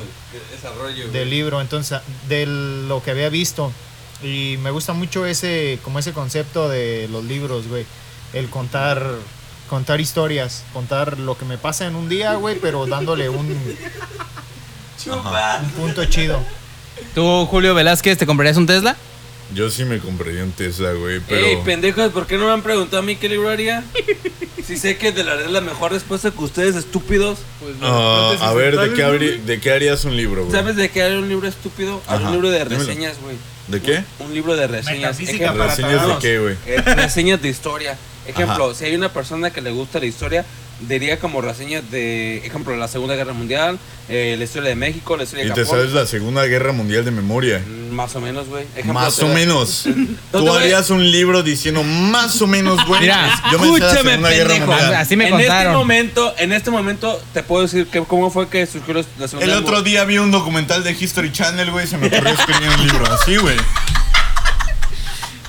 Desarrollo. 0.52 1.08
del 1.08 1.28
libro, 1.28 1.60
entonces, 1.60 1.98
de 2.28 2.46
lo 2.46 3.02
que 3.02 3.10
había 3.10 3.28
visto. 3.28 3.72
Y 4.22 4.56
me 4.62 4.70
gusta 4.70 4.92
mucho 4.92 5.26
ese, 5.26 5.80
como 5.82 5.98
ese 5.98 6.12
concepto 6.12 6.68
de 6.68 7.08
los 7.10 7.24
libros, 7.24 7.66
güey, 7.66 7.84
el 8.34 8.48
contar, 8.50 9.04
contar 9.68 10.00
historias, 10.00 10.62
contar 10.72 11.18
lo 11.18 11.36
que 11.36 11.44
me 11.44 11.58
pasa 11.58 11.86
en 11.86 11.96
un 11.96 12.08
día, 12.08 12.34
güey, 12.36 12.56
pero 12.60 12.86
dándole 12.86 13.28
un, 13.28 13.44
un 15.06 15.70
punto 15.76 16.04
chido. 16.04 16.38
¿Tú, 17.16 17.46
Julio 17.46 17.74
Velázquez, 17.74 18.16
te 18.16 18.26
comprarías 18.26 18.56
un 18.56 18.66
Tesla? 18.66 18.96
Yo 19.52 19.70
sí 19.70 19.84
me 19.84 19.98
compraría 19.98 20.42
un 20.42 20.52
Tesla, 20.52 20.92
güey, 20.92 21.20
pero... 21.28 21.46
Ey, 21.46 21.58
pendejos, 21.64 22.10
¿por 22.12 22.26
qué 22.26 22.38
no 22.38 22.46
me 22.46 22.52
han 22.52 22.62
preguntado 22.62 22.98
a 23.02 23.02
mí 23.04 23.16
qué 23.16 23.28
libro 23.28 23.48
haría? 23.50 23.84
Si 24.66 24.78
sé 24.78 24.96
que 24.96 25.12
de 25.12 25.24
la, 25.24 25.34
la 25.36 25.60
mejor 25.60 25.92
respuesta 25.92 26.30
que 26.30 26.42
ustedes, 26.42 26.74
estúpidos. 26.74 27.40
Ah, 27.82 28.34
a 28.40 28.54
ver, 28.54 28.78
¿de 28.78 28.94
qué, 28.94 29.02
¿de 29.44 29.60
qué 29.60 29.70
harías 29.70 30.06
un 30.06 30.16
libro, 30.16 30.46
güey? 30.46 30.56
¿Sabes 30.56 30.76
de 30.76 30.88
qué 30.88 31.02
haría 31.02 31.18
un 31.18 31.28
libro 31.28 31.46
estúpido? 31.46 32.00
Haría 32.06 32.28
un 32.28 32.32
libro 32.32 32.50
de 32.50 32.60
dímelo. 32.64 32.78
reseñas, 32.80 33.20
güey. 33.20 33.36
¿De 33.68 33.82
qué? 33.82 34.02
Un, 34.20 34.28
un 34.28 34.34
libro 34.34 34.56
de 34.56 34.66
reseñas. 34.66 35.18
¿Reseñas 35.18 35.54
de 36.08 36.14
qué, 36.18 36.38
güey? 36.38 36.56
eh, 36.66 36.80
reseñas 36.80 37.42
de 37.42 37.48
historia. 37.50 37.98
Ejemplo, 38.26 38.64
Ajá. 38.70 38.74
si 38.74 38.86
hay 38.86 38.94
una 38.94 39.12
persona 39.12 39.50
que 39.50 39.60
le 39.60 39.70
gusta 39.70 39.98
la 40.00 40.06
historia, 40.06 40.46
diría 40.80 41.18
como 41.18 41.40
reseñas 41.40 41.88
de, 41.90 42.38
ejemplo, 42.46 42.76
la 42.76 42.88
Segunda 42.88 43.14
Guerra 43.14 43.32
Mundial, 43.32 43.78
eh, 44.08 44.34
la 44.36 44.44
historia 44.44 44.68
de 44.68 44.74
México, 44.74 45.16
la 45.16 45.24
historia 45.24 45.44
Y 45.44 45.48
de 45.48 45.54
te 45.54 45.62
Japón. 45.64 45.78
sabes 45.78 45.92
la 45.92 46.06
Segunda 46.06 46.44
Guerra 46.46 46.72
Mundial 46.72 47.04
de 47.04 47.10
memoria. 47.10 47.60
Mm, 47.66 47.94
Más 47.94 48.14
o 48.16 48.20
menos, 48.20 48.48
güey. 48.48 48.64
Más 48.84 49.16
te 49.16 49.24
o 49.24 49.28
menos. 49.28 49.86
No 50.32 50.40
te 50.40 50.46
Tú 50.46 50.52
harías 50.52 50.90
un 50.90 51.10
libro 51.10 51.42
diciendo 51.42 51.82
más 51.84 52.40
o 52.42 52.46
menos, 52.46 52.84
güey. 52.86 53.02
Mira, 53.02 53.40
yo 53.52 53.58
me 53.58 53.66
sé 53.66 53.70
la 53.80 53.86
escúchame, 53.86 54.10
Segunda 54.10 54.30
Guerra 54.30 54.48
pendejo. 54.50 54.72
Mundial. 54.72 54.94
Así 54.94 55.16
me 55.16 55.24
en 55.26 55.30
contaron. 55.30 55.56
este 55.66 55.76
momento, 55.78 56.34
en 56.38 56.52
este 56.52 56.70
momento 56.70 57.22
te 57.32 57.42
puedo 57.42 57.62
decir 57.62 57.86
que 57.86 58.02
cómo 58.04 58.30
fue 58.30 58.48
que 58.48 58.66
surgió 58.66 58.94
la 58.94 59.02
Segunda 59.28 59.44
El 59.44 59.50
Guerra 59.50 59.60
otro 59.60 59.82
día 59.82 60.04
vi 60.04 60.18
un 60.18 60.30
documental 60.32 60.82
de 60.84 60.90
History 60.92 61.30
Channel, 61.32 61.70
güey, 61.70 61.86
se 61.86 61.96
me 61.96 62.08
ocurrió 62.08 62.32
escribir 62.34 62.68
un 62.68 62.86
libro 62.86 63.12
así, 63.12 63.36
güey. 63.36 63.56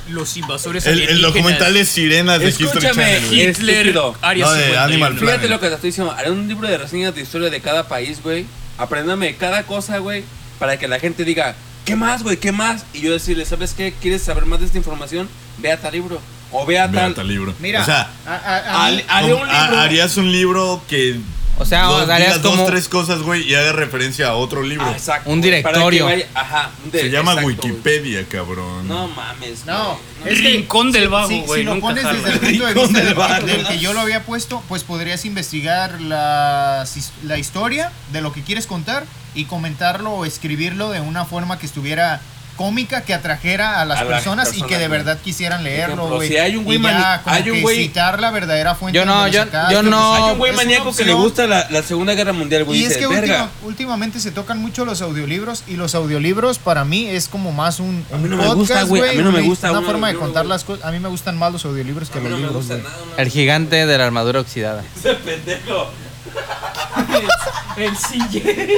Los 0.10 0.38
invasores 0.38 0.86
El, 0.86 1.02
el 1.02 1.22
documental 1.22 1.74
de 1.74 1.84
sirenas 1.86 2.40
de 2.40 2.50
History 2.50 2.66
Escúchame, 2.68 2.94
Channel, 3.04 3.26
güey. 3.28 3.42
Hitler, 3.50 3.88
Estúpido. 3.88 4.16
Área 4.22 4.46
No, 4.46 4.52
de 4.52 4.60
51. 4.66 4.84
Animal 4.86 5.14
Fíjate 5.14 5.26
Planet. 5.32 5.50
lo 5.50 5.60
que 5.60 5.68
te 5.68 5.74
estoy 5.76 5.90
diciendo. 5.90 6.12
Haré 6.14 6.32
un 6.32 6.48
libro 6.48 6.68
de 6.68 6.78
reseñas 6.78 7.16
de 7.16 7.22
historia 7.22 7.50
de 7.50 7.60
cada 7.62 7.88
país, 7.88 8.22
güey. 8.22 8.46
Apréndame 8.78 9.36
cada 9.36 9.64
cosa, 9.64 9.98
güey. 9.98 10.24
Para 10.60 10.78
que 10.78 10.88
la 10.88 11.00
gente 11.00 11.24
diga, 11.26 11.56
¿qué 11.86 11.96
más, 11.96 12.22
güey? 12.24 12.38
¿Qué 12.38 12.52
más? 12.52 12.86
Y 12.94 13.02
yo 13.02 13.12
decirle, 13.14 13.46
¿sabes 13.46 13.74
qué? 13.74 13.94
¿Quieres 14.00 14.22
saber 14.22 14.46
más 14.46 14.60
de 14.60 14.68
esta 14.68 14.78
información? 14.78 15.28
Ve 15.58 15.72
a 15.72 15.78
tal 15.82 15.94
libro. 15.94 16.22
O 16.52 16.66
ve 16.66 16.78
a 16.80 16.88
Vea 16.88 17.02
tal. 17.02 17.16
tal 17.16 17.28
libro. 17.28 17.54
Mira, 17.60 17.82
o 17.82 17.86
sea, 17.86 18.10
a- 18.28 18.36
a- 18.36 18.86
a 18.86 18.92
mí- 18.92 18.98
Al- 19.02 19.06
haré 19.10 19.34
un 19.34 19.50
ha- 19.50 19.64
libro. 19.64 19.80
harías 19.82 20.18
un 20.18 20.32
libro 20.32 20.84
que 20.88 21.16
O 21.58 21.64
sea, 21.66 21.84
dos, 21.86 22.04
o 22.04 22.06
sea, 22.06 22.16
harías 22.16 22.30
digas 22.32 22.42
dos, 22.44 22.52
como... 22.56 22.66
tres 22.66 22.90
cosas, 22.90 23.22
güey, 23.22 23.44
y 23.50 23.56
haga 23.56 23.72
referencia 23.72 24.28
a 24.28 24.34
otro 24.36 24.62
libro. 24.62 24.86
Ah, 24.86 24.92
exacto, 24.92 25.30
Un 25.30 25.40
güey, 25.40 25.64
para 25.64 25.74
que 25.78 25.84
directorio. 25.90 26.06
vaya- 26.06 26.28
Ajá. 26.34 26.72
un 26.84 26.92
de- 26.92 27.00
Se 27.00 27.10
llama 27.10 27.32
exacto. 27.34 27.48
Wikipedia, 27.48 28.26
cabrón. 28.28 28.88
No 28.88 29.08
mames. 29.08 29.66
No, 29.66 29.98
güey. 30.22 30.34
es 30.34 30.42
que 30.42 30.48
Rincón 30.50 30.92
del 30.92 31.08
Vago, 31.08 31.28
si, 31.30 31.42
güey, 31.42 31.62
si 31.62 31.66
lo 31.66 31.76
nunca 31.76 31.88
pones 31.88 32.04
desde 32.04 32.18
el 32.18 32.40
punto 32.40 32.66
de 32.66 32.74
Rincón 32.74 32.84
vista 32.84 32.98
del 33.00 33.06
del, 33.08 33.16
Vago. 33.16 33.48
del 33.48 33.68
que 33.68 33.80
yo 33.80 33.94
lo 33.94 34.00
había 34.02 34.24
puesto, 34.24 34.62
pues 34.68 34.84
podrías 34.84 35.24
investigar 35.24 36.02
la, 36.02 36.86
la 37.24 37.38
historia 37.38 37.92
de 38.12 38.22
lo 38.22 38.34
que 38.34 38.44
quieres 38.44 38.68
contar 38.68 39.06
y 39.34 39.46
comentarlo 39.46 40.12
o 40.12 40.26
escribirlo 40.26 40.92
de 40.92 41.00
una 41.02 41.24
forma 41.26 41.58
que 41.58 41.66
estuviera 41.66 42.20
cómica, 42.56 43.02
que 43.02 43.14
atrajera 43.14 43.82
a 43.82 43.86
las 43.86 44.00
A 44.00 44.04
las 44.04 44.14
personas, 44.14 44.58
y 44.58 44.62
que 44.64 44.78
de 44.78 44.88
verdad 44.88 45.18
quisieran 45.24 45.64
leerlo, 45.64 46.08
güey. 46.08 46.28
si 46.30 46.38
hay 46.38 46.56
un 46.56 46.64
güey 46.64 46.78
Y 46.78 47.62
güey- 47.62 47.76
citar 47.78 48.20
la 48.20 48.32
verdadera 48.32 48.76
fuente. 48.76 48.98
Yo 48.98 49.06
no, 49.06 49.28
yo- 49.28 49.44
sacaste, 49.44 49.74
yo 49.74 49.80
pues, 49.82 49.90
no- 49.92 50.14
Hay 50.16 50.32
un 50.32 50.38
güey 50.38 50.52
es 50.52 50.58
maníaco 50.58 50.96
que 50.96 51.06
le 51.06 51.14
gusta 51.14 51.48
la, 51.48 51.68
la 51.70 51.84
Segunda 51.84 52.14
Guerra 52.14 52.34
Mundial, 52.34 52.64
güey. 52.64 52.80
Y 52.80 52.84
es 52.84 52.90
dice, 52.90 53.02
que 53.02 53.08
verga. 53.08 53.44
última- 53.44 53.68
últimamente 53.68 54.20
se 54.20 54.32
tocan 54.32 54.60
mucho 54.60 54.86
los 54.86 55.02
audiolibros 55.02 55.64
y 55.68 55.76
los 55.76 55.96
audiolibros 55.96 56.60
para 56.60 56.86
mí 56.86 57.08
es 57.08 57.28
como 57.28 57.52
más 57.52 57.80
un, 57.80 58.06
A 58.14 58.18
mí 58.18 58.30
no 58.30 58.38
me 58.38 58.44
gusta, 58.54 58.56
podcast, 58.76 58.88
güey, 58.90 59.10
a 59.10 59.14
mí 59.14 59.24
no 59.24 59.32
me 59.32 59.42
gusta 59.42 59.70
Una 59.72 59.80
un 59.80 59.86
forma 59.86 60.08
de 60.08 60.16
contar 60.16 60.46
las 60.46 60.64
cosas. 60.64 60.86
A 60.86 60.92
mí 60.92 61.00
me 61.00 61.10
gustan 61.10 61.38
más 61.38 61.52
los 61.52 61.66
audiolibros 61.66 62.10
que 62.10 62.20
A 62.20 62.22
mí 62.22 62.30
los 62.30 62.40
no 62.40 62.48
me 62.52 62.54
libros. 62.60 62.82
El 63.18 63.30
gigante 63.30 63.86
de 63.86 63.98
la 63.98 64.06
armadura 64.06 64.40
oxidada. 64.40 64.84
Ese 64.98 65.14
pendejo. 65.16 65.90
El 67.78 67.96
sillé. 67.98 68.70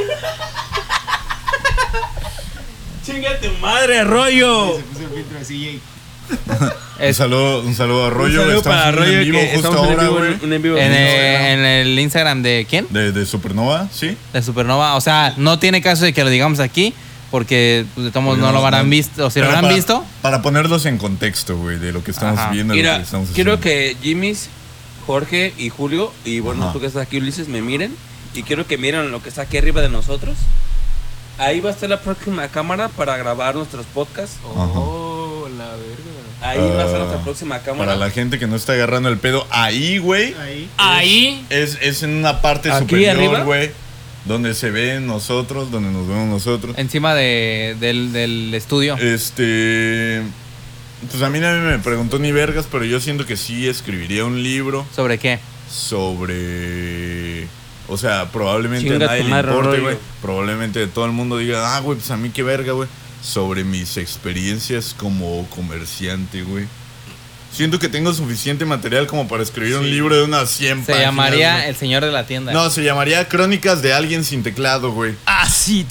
Chinga 3.08 3.39
tu 3.39 3.49
madre, 3.62 4.03
rollo. 4.03 4.78
Se 4.78 4.84
puso 4.84 5.01
el 5.03 5.10
filtro 5.24 5.39
de 5.39 5.45
CJ. 5.45 7.08
Un 7.08 7.14
saludo, 7.14 7.62
un 7.62 7.74
saludo 7.76 8.05
a 8.08 8.10
Rollo. 8.10 8.41
Un 8.41 8.47
saludo 8.47 8.58
estamos 8.58 8.78
para 8.80 8.91
Rollo 8.91 9.12
en 9.20 9.24
vivo 9.24 9.39
que 9.39 9.45
justo 9.53 9.70
estamos 9.70 9.88
en 9.88 9.91
ahora, 9.99 10.03
vivo, 10.03 10.26
en- 10.26 10.39
un 10.43 10.53
en 10.53 10.62
vivo. 10.62 10.78
en, 10.78 10.91
el, 10.91 11.60
en 11.60 11.60
el 11.66 11.99
Instagram 11.99 12.41
de 12.43 12.66
quién? 12.70 12.86
De, 12.89 13.12
de 13.14 13.26
Supernova, 13.26 13.88
¿sí? 13.93 14.18
De 14.34 14.41
Supernova. 14.41 14.95
O 14.95 15.01
sea, 15.01 15.34
no 15.38 15.58
tiene 15.58 15.82
caso 15.82 16.03
de 16.03 16.12
que 16.12 16.24
lo 16.26 16.30
digamos 16.30 16.60
aquí, 16.60 16.93
Porque 17.32 17.86
pues, 17.95 18.05
de 18.05 18.12
todos 18.12 18.24
modos 18.26 18.39
no 18.39 18.51
lo 18.51 18.66
habrán 18.66 18.89
visto. 18.89 19.28
O 19.28 19.30
si 19.30 19.39
lo 19.39 19.45
habrán 19.45 19.62
para- 19.64 19.76
visto, 19.76 20.03
Para 20.22 20.41
ponerlos 20.41 20.86
en 20.86 20.97
contexto, 20.97 21.55
güey, 21.55 21.78
de 21.78 21.91
lo 21.93 22.03
que 22.03 22.12
estamos 22.12 22.39
Ajá. 22.39 22.51
viendo, 22.51 22.74
de 22.74 22.80
lo 22.80 22.84
Mira, 22.84 22.97
que 22.97 23.03
estamos 23.03 23.30
quiero 23.34 23.53
haciendo. 23.53 23.64
que 23.64 23.97
Jimmy's, 24.03 24.49
Jorge 25.05 25.53
y 25.58 25.70
Julio, 25.70 26.12
y 26.26 26.39
bueno, 26.41 26.64
Ajá. 26.66 26.74
tú 26.74 26.80
que 26.82 26.88
estás 26.88 27.03
aquí, 27.03 27.18
Ulises, 27.18 27.47
me 27.47 27.62
miren. 27.62 27.95
Y 28.34 28.43
quiero 28.43 28.68
que 28.68 28.78
miren 28.78 29.12
lo 29.12 29.22
que 29.24 29.30
está 29.30 29.43
aquí 29.43 29.58
arriba 29.58 29.82
de 29.82 29.89
nosotros. 29.89 30.36
Ahí 31.38 31.60
va 31.60 31.70
a 31.70 31.74
estar 31.74 31.90
la 31.90 32.00
próxima 32.02 32.48
cámara 32.48 32.88
para 32.90 33.16
grabar 33.18 33.56
nuestros 33.56 33.86
podcasts. 33.88 34.38
Oh, 34.44 35.48
la 35.58 35.66
verga. 35.72 36.04
Ahí 36.42 36.60
va 36.60 36.66
a 36.66 36.86
estar 36.86 36.96
Ah, 36.96 37.00
nuestra 37.00 37.24
próxima 37.24 37.60
cámara. 37.60 37.86
Para 37.94 37.98
la 37.98 38.10
gente 38.12 38.40
que 38.40 38.48
no 38.48 38.56
está 38.56 38.74
agarrando 38.74 39.10
el 39.10 39.18
pedo, 39.18 39.46
ahí, 39.50 39.98
güey, 39.98 40.34
Ahí. 40.36 40.70
Ahí. 40.78 41.46
es, 41.50 41.78
es 41.82 42.04
en 42.04 42.12
una 42.16 42.42
parte 42.42 42.72
¿Aquí 42.72 42.82
superior, 42.86 43.44
güey, 43.44 43.72
donde 44.26 44.54
se 44.54 44.70
ven 44.72 45.08
nosotros, 45.08 45.72
donde 45.72 45.90
nos 45.92 46.08
vemos 46.08 46.28
nosotros. 46.28 46.76
encima 46.78 47.14
de, 47.16 47.76
del, 47.80 48.12
del 48.14 48.54
estudio. 48.54 48.98
Este. 48.98 50.22
Pues 51.12 51.22
a 51.22 51.30
mí 51.30 51.40
nadie 51.40 51.60
me 51.62 51.78
preguntó 51.80 52.18
ni 52.18 52.32
vergas, 52.32 52.68
pero 52.72 52.84
yo 52.84 53.00
siento 53.00 53.26
que 53.28 53.38
sí 53.38 53.68
escribiría 53.68 54.26
un 54.26 54.42
libro 54.42 54.86
¿Sobre 54.96 55.20
qué? 55.20 55.40
sobre. 55.70 57.48
O 57.90 57.98
sea, 57.98 58.30
probablemente 58.32 58.90
Chinga 58.90 59.06
a 59.06 59.10
nadie 59.10 59.24
le 59.24 59.30
importe, 59.40 59.80
güey. 59.80 59.98
Probablemente 60.22 60.88
todo 60.88 61.06
el 61.06 61.12
mundo 61.14 61.38
diga, 61.38 61.76
ah, 61.76 61.80
güey, 61.80 61.98
pues 61.98 62.12
a 62.12 62.18
mí 62.18 62.30
qué 62.32 62.44
verga, 62.44 62.74
güey. 62.74 62.90
Sobre 63.22 63.64
mis 63.64 63.98
experiencias 63.98 64.94
como 64.98 65.48
comerciante, 65.50 66.44
güey. 66.44 66.66
Siento 67.52 67.80
que 67.80 67.88
tengo 67.90 68.14
suficiente 68.14 68.66
material 68.66 69.08
como 69.08 69.28
para 69.28 69.42
escribir 69.42 69.78
un 69.78 69.90
libro 69.90 70.16
de 70.16 70.24
unas 70.24 70.50
100 70.52 70.82
Se 70.82 70.92
páginas. 70.92 71.02
llamaría 71.02 71.54
güey. 71.56 71.70
El 71.70 71.76
Señor 71.76 72.06
de 72.06 72.12
la 72.12 72.26
Tienda. 72.28 72.52
No, 72.54 72.70
se 72.70 72.84
llamaría 72.84 73.28
Crónicas 73.30 73.82
de 73.82 73.94
alguien 73.94 74.24
sin 74.26 74.44
teclado, 74.44 74.92
güey. 74.92 75.16
Acid. 75.26 75.88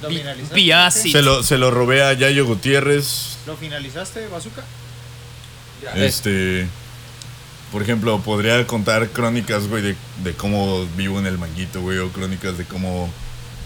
¿Lo 0.00 0.08
Bi- 0.08 0.18
finalizaste? 0.18 0.54
Biacid. 0.54 1.12
Se 1.12 1.22
lo, 1.22 1.42
se 1.42 1.58
lo 1.58 1.70
robé 1.70 2.02
a 2.02 2.12
Yayo 2.14 2.46
Gutiérrez. 2.46 3.36
¿Lo 3.46 3.56
finalizaste, 3.56 4.26
Bazooka? 4.28 4.62
Este. 5.96 6.66
Por 7.72 7.82
ejemplo, 7.82 8.20
podría 8.20 8.66
contar 8.66 9.08
crónicas, 9.08 9.66
güey, 9.66 9.82
de, 9.82 9.96
de 10.22 10.32
cómo 10.34 10.86
vivo 10.96 11.18
en 11.18 11.26
el 11.26 11.38
manguito, 11.38 11.80
güey, 11.80 11.98
o 11.98 12.10
crónicas 12.10 12.58
de 12.58 12.64
cómo. 12.64 13.10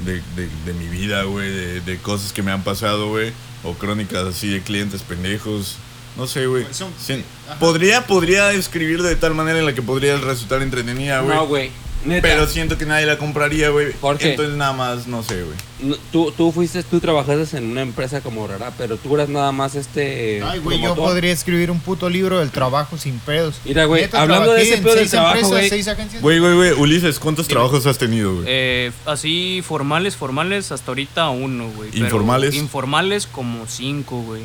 de, 0.05 0.23
de, 0.37 0.49
de 0.65 0.75
mi 0.75 0.87
vida, 0.89 1.23
güey, 1.25 1.51
de, 1.51 1.81
de 1.81 1.99
cosas 1.99 2.33
que 2.33 2.43
me 2.43 2.53
han 2.53 2.63
pasado, 2.63 3.09
güey, 3.09 3.33
o 3.65 3.75
crónicas 3.75 4.25
así 4.27 4.49
de 4.49 4.61
clientes 4.63 5.03
pendejos. 5.03 5.77
No 6.17 6.27
sé, 6.27 6.47
güey. 6.47 6.67
Son- 6.71 6.93
Sí, 7.05 7.23
ajá. 7.49 7.59
Podría, 7.59 8.07
podría 8.07 8.53
escribir 8.53 9.03
de 9.03 9.17
tal 9.17 9.35
manera 9.35 9.59
en 9.59 9.67
la 9.67 9.75
que 9.75 9.83
podría 9.83 10.17
resultar 10.19 10.63
entretenida, 10.63 11.21
güey. 11.21 11.37
No, 11.37 11.47
güey. 11.47 11.71
Neta. 12.07 12.23
pero 12.29 12.47
siento 12.47 12.79
que 12.79 12.87
nadie 12.87 13.07
la 13.07 13.19
compraría, 13.19 13.71
güey. 13.71 13.93
¿Por 13.93 14.19
qué? 14.19 14.31
Entonces 14.31 14.57
nada 14.57 14.73
más, 14.73 15.07
no 15.07 15.23
sé, 15.23 15.43
güey. 15.43 15.57
No, 15.81 15.97
tú, 16.11 16.33
tú 16.37 16.53
fuiste, 16.53 16.83
tú 16.83 17.01
trabajaste 17.01 17.59
en 17.59 17.71
una 17.71 17.83
empresa 17.83 18.21
como 18.21 18.47
rara, 18.47 18.73
pero 18.79 18.97
tú 18.97 19.15
eras 19.15 19.29
nada 19.29 19.53
más 19.53 19.75
este. 19.75 20.43
Ay, 20.43 20.61
güey, 20.61 20.81
yo 20.81 20.95
podría 20.95 21.33
escribir 21.33 21.71
un 21.71 21.81
puto 21.81 22.09
libro 22.09 22.39
del 22.39 22.51
trabajo 22.51 22.97
sin 22.97 23.19
pedos. 23.19 23.61
Mira, 23.65 23.85
güey, 23.85 24.09
hablando 24.13 24.53
de 24.53 24.63
ese 24.63 24.79
pedo 24.79 24.91
del 24.95 24.99
seis 25.01 25.11
trabajo, 25.11 25.39
empresas, 25.59 25.97
güey. 26.21 26.21
Güey, 26.21 26.39
güey, 26.39 26.55
güey. 26.55 26.73
Ulises, 26.81 27.19
¿cuántos 27.19 27.49
trabajos 27.49 27.85
has 27.87 27.99
tenido, 27.99 28.35
güey? 28.35 28.45
Eh, 28.49 28.93
así 29.05 29.63
formales, 29.67 30.17
formales, 30.17 30.73
hasta 30.73 30.91
ahorita 30.93 31.29
uno, 31.31 31.69
güey. 31.71 31.91
pero 31.91 32.05
¿Informales? 32.05 32.55
Informales 32.55 33.27
como 33.27 33.67
cinco, 33.67 34.23
güey. 34.23 34.43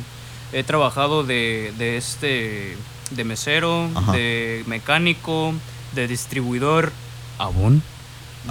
He 0.52 0.64
trabajado 0.64 1.24
de, 1.24 1.72
de 1.78 1.96
este, 1.96 2.76
de 3.10 3.24
mesero, 3.24 3.88
Ajá. 3.94 4.12
de 4.12 4.64
mecánico, 4.66 5.54
de 5.94 6.06
distribuidor, 6.08 6.92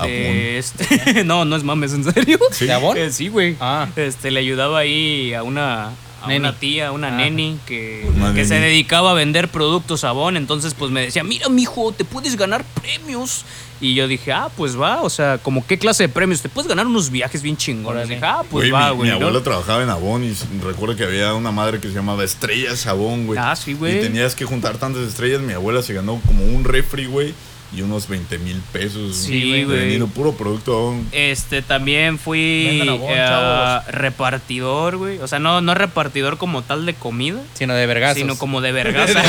De 0.01 0.57
este, 0.57 1.23
no, 1.25 1.43
no 1.45 1.55
es 1.55 1.63
mames, 1.63 1.93
¿en 1.93 2.03
serio? 2.05 2.39
Sí. 2.51 2.65
¿De 2.65 2.73
Avon? 2.73 2.97
Eh, 2.97 3.11
sí, 3.11 3.27
güey. 3.27 3.57
Ah. 3.59 3.87
Este, 3.95 4.31
le 4.31 4.39
ayudaba 4.39 4.79
ahí 4.79 5.33
a 5.33 5.43
una, 5.43 5.87
a 6.21 6.27
Neni. 6.27 6.39
una 6.39 6.55
tía, 6.57 6.87
a 6.87 6.91
una 6.93 7.09
Ah. 7.09 7.17
neni 7.17 7.57
que, 7.65 8.09
Una 8.15 8.33
que 8.33 8.45
se 8.45 8.55
dedicaba 8.59 9.11
a 9.11 9.13
vender 9.13 9.49
productos 9.49 10.05
Avon. 10.05 10.37
Entonces, 10.37 10.73
pues 10.75 10.91
me 10.91 11.01
decía, 11.01 11.23
mira, 11.25 11.49
mijo, 11.49 11.91
te 11.91 12.05
puedes 12.05 12.37
ganar 12.37 12.63
premios. 12.81 13.43
Y 13.83 13.95
yo 13.95 14.07
dije, 14.07 14.31
ah, 14.31 14.47
pues 14.55 14.79
va, 14.79 15.01
o 15.01 15.09
sea, 15.09 15.39
como 15.39 15.65
qué 15.65 15.79
clase 15.79 16.03
de 16.03 16.09
premios, 16.09 16.41
te 16.43 16.49
puedes 16.49 16.69
ganar 16.69 16.85
unos 16.85 17.09
viajes 17.09 17.41
bien 17.41 17.57
chingones. 17.57 18.07
Dije, 18.07 18.21
ah, 18.23 18.43
pues 18.49 18.69
Güey, 18.69 18.71
va, 18.71 18.91
mi, 18.91 18.95
güey. 18.97 19.09
mi 19.11 19.19
¿no? 19.19 19.25
abuelo 19.25 19.41
trabajaba 19.41 19.81
en 19.83 19.89
Avon 19.89 20.23
y 20.23 20.33
recuerdo 20.63 20.95
que 20.95 21.03
había 21.03 21.33
una 21.33 21.51
madre 21.51 21.79
que 21.79 21.87
se 21.89 21.95
llamaba 21.95 22.23
Estrellas 22.23 22.85
Avon, 22.85 23.25
güey. 23.25 23.39
Ah, 23.41 23.55
sí, 23.55 23.73
güey. 23.73 23.97
Y 23.97 24.01
tenías 24.01 24.35
que 24.35 24.45
juntar 24.45 24.77
tantas 24.77 25.01
estrellas. 25.07 25.41
Mi 25.41 25.53
abuela 25.53 25.81
se 25.81 25.93
ganó 25.95 26.21
como 26.27 26.43
un 26.45 26.63
refri, 26.63 27.07
güey, 27.07 27.33
y 27.73 27.81
unos 27.81 28.07
20 28.09 28.37
mil 28.39 28.61
pesos. 28.73 29.15
Sí, 29.15 29.63
güey. 29.63 29.77
Vendiendo 29.79 30.07
puro 30.07 30.33
producto. 30.33 30.93
Este, 31.11 31.61
también 31.61 32.19
fui 32.19 32.81
eh, 32.83 33.15
chavos. 33.27 33.85
repartidor, 33.87 34.97
güey. 34.97 35.19
O 35.19 35.27
sea, 35.27 35.39
no, 35.39 35.61
no 35.61 35.73
repartidor 35.73 36.37
como 36.37 36.63
tal 36.63 36.85
de 36.85 36.93
comida. 36.93 37.39
Sino 37.53 37.73
de 37.73 37.85
vergazos. 37.85 38.17
Sino 38.17 38.37
como 38.37 38.59
de 38.61 38.71
vergaza. 38.73 39.21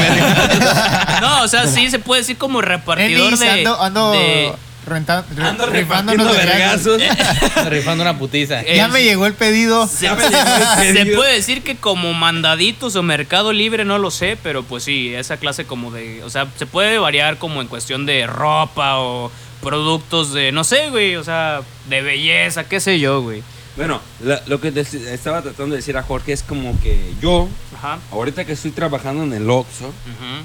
no, 1.21 1.43
o 1.43 1.49
sea, 1.49 1.67
sí 1.67 1.91
se 1.91 1.99
puede 1.99 2.23
decir 2.23 2.37
como 2.37 2.61
repartidor 2.61 3.25
Nenis, 3.25 3.41
de, 3.41 3.49
ando, 3.51 3.81
ando 3.81 4.13
de- 4.13 4.53
renta- 4.87 5.25
re- 5.35 5.43
Ando 5.45 5.67
rifándonos 5.67 6.37
vergazos. 6.37 7.01
Rifando 7.69 8.03
una 8.03 8.19
putiza. 8.19 8.63
Eh, 8.67 8.77
Ya 8.77 8.89
me 8.89 9.03
llegó 9.03 9.27
el 9.27 9.35
pedido. 9.35 9.87
Se, 9.87 10.05
Ya 10.07 10.15
me 10.15 10.23
llegó 10.23 10.39
el 10.81 10.87
se 10.89 10.93
pedido. 10.95 11.17
puede 11.17 11.35
decir 11.35 11.63
que 11.63 11.77
como 11.77 12.13
mandaditos 12.13 12.97
o 12.97 13.03
mercado 13.03 13.53
libre, 13.53 13.85
no 13.85 13.99
lo 13.99 14.11
sé, 14.11 14.37
pero 14.43 14.63
pues 14.63 14.85
sí, 14.85 15.15
esa 15.15 15.37
clase 15.37 15.65
como 15.65 15.91
de, 15.91 16.23
o 16.25 16.31
sea, 16.31 16.47
se 16.57 16.67
puede 16.67 16.99
variar 16.99 17.39
como 17.39 17.61
en 17.61 17.69
cuestión 17.69 18.07
de 18.07 18.27
ropa 18.27 18.99
o 18.99 19.31
productos 19.63 20.33
de, 20.33 20.51
no 20.53 20.65
sé, 20.65 20.91
güey, 20.91 21.17
o 21.17 21.25
sea, 21.25 21.61
de 21.89 22.03
belleza, 22.03 22.65
qué 22.65 22.81
sé 22.81 22.99
yo, 22.99 23.23
güey. 23.23 23.43
Bueno, 23.77 24.01
la- 24.23 24.43
lo 24.47 24.61
que 24.61 24.69
estaba 24.77 25.41
tratando 25.41 25.75
de 25.75 25.77
decir 25.81 25.97
a 25.97 26.03
Jorge 26.03 26.33
es 26.33 26.43
como 26.43 26.79
que 26.81 27.15
yo, 27.23 27.49
Ajá. 27.79 27.99
ahorita 28.11 28.45
que 28.45 28.53
estoy 28.53 28.73
trabajando 28.73 29.23
en 29.23 29.33
el 29.33 29.49
Oxxo, 29.49 29.87
ujú. 29.87 30.45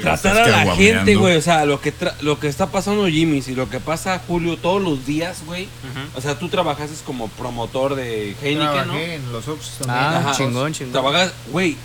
Tratar 0.00 0.38
a 0.38 0.64
la 0.64 0.74
gente, 0.76 1.14
güey, 1.16 1.36
o 1.36 1.40
sea, 1.42 1.64
lo 1.64 1.80
que 1.80 1.92
tra- 1.94 2.14
lo 2.20 2.38
que 2.38 2.48
está 2.48 2.66
pasando 2.66 3.06
Jimmy 3.06 3.42
y 3.46 3.54
lo 3.54 3.68
que 3.68 3.80
pasa 3.80 4.20
Julio 4.26 4.56
todos 4.56 4.82
los 4.82 5.06
días, 5.06 5.42
güey. 5.46 5.64
Ujú. 5.64 6.18
O 6.18 6.20
sea, 6.20 6.38
tú 6.38 6.48
trabajaste 6.48 6.94
como 7.04 7.28
promotor 7.28 7.94
de 7.94 8.34
Heineken, 8.42 8.58
¿no? 8.58 8.72
Trabajé 8.84 9.14
en 9.14 9.32
los 9.32 9.48
Ops 9.48 9.78
también. 9.78 9.98
Ah, 9.98 10.18
Ajá. 10.18 10.32
chingón, 10.32 10.72
chingón. 10.72 10.92
Trabajas, 10.92 11.32
güey, 11.50 11.76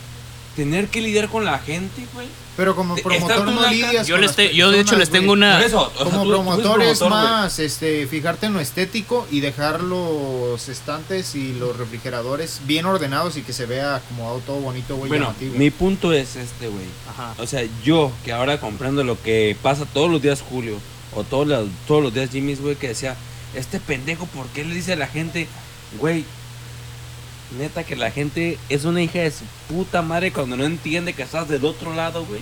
tener 0.56 0.88
que 0.88 1.02
lidiar 1.02 1.30
con 1.30 1.46
la 1.46 1.60
gente, 1.60 2.06
güey. 2.14 2.28
Pero 2.56 2.74
como 2.74 2.96
promotor 2.96 3.46
no 3.52 3.70
lidias 3.70 4.08
Yo, 4.08 4.16
con 4.16 4.22
les 4.22 4.56
yo 4.56 4.72
de 4.72 4.80
hecho 4.80 4.96
les 4.96 5.10
tengo 5.10 5.28
güey. 5.28 5.38
una... 5.40 5.58
Por 5.58 5.66
eso, 5.66 5.92
o 6.00 6.04
Como 6.06 6.24
tú 6.24 6.30
promotor 6.30 6.82
es 6.84 7.00
promotor, 7.00 7.10
güey. 7.22 7.32
más 7.34 7.60
este, 7.60 8.08
fijarte 8.08 8.46
en 8.46 8.54
lo 8.54 8.62
estético 8.62 9.28
y 9.30 9.42
dejar 9.42 9.84
los 9.84 10.70
estantes 10.70 11.36
y 11.36 11.54
los 11.54 11.76
refrigeradores 11.78 12.62
bien 12.66 12.86
ordenados 12.86 13.36
y 13.36 13.42
que 13.42 13.52
se 13.52 13.66
vea 13.66 14.02
como 14.08 14.30
algo 14.30 14.40
todo 14.46 14.58
bonito, 14.62 14.96
güey, 14.96 15.10
Bueno, 15.10 15.26
llamativo. 15.26 15.56
mi 15.58 15.70
punto 15.70 16.14
es 16.14 16.38
este, 16.38 16.70
güey. 16.70 16.86
Ajá. 17.10 17.34
O 17.40 17.46
sea, 17.46 17.62
yo 17.84 18.10
que 18.24 18.32
ahora 18.32 18.60
comprendo 18.62 19.04
lo 19.04 19.22
que 19.22 19.58
pasa 19.62 19.86
todos 19.86 20.10
los 20.10 20.22
días 20.22 20.42
Julio 20.42 20.78
o 21.14 21.24
todos 21.26 21.46
los, 21.48 21.68
todos 21.88 22.04
los 22.04 22.14
días 22.14 22.30
Jimmy's, 22.30 22.62
güey, 22.62 22.78
que 22.78 22.88
decía, 22.88 23.18
este 23.54 23.82
pendejo, 23.82 24.28
¿por 24.28 24.46
qué 24.48 24.64
le 24.64 24.74
dice 24.74 24.94
a 24.94 24.96
la 24.96 25.08
gente, 25.08 25.50
güey? 26.00 26.24
Neta 27.58 27.84
que 27.84 27.96
la 27.96 28.12
gente 28.12 28.58
es 28.70 28.86
una 28.86 29.02
hija 29.02 29.20
de 29.20 29.32
su 29.32 29.44
puta 29.70 30.02
madre 30.02 30.32
cuando 30.32 30.58
no 30.58 30.66
entiende 30.66 31.14
que 31.14 31.24
estás 31.24 31.48
del 31.48 31.64
otro 31.66 31.94
lado, 31.94 32.26
güey. 32.26 32.42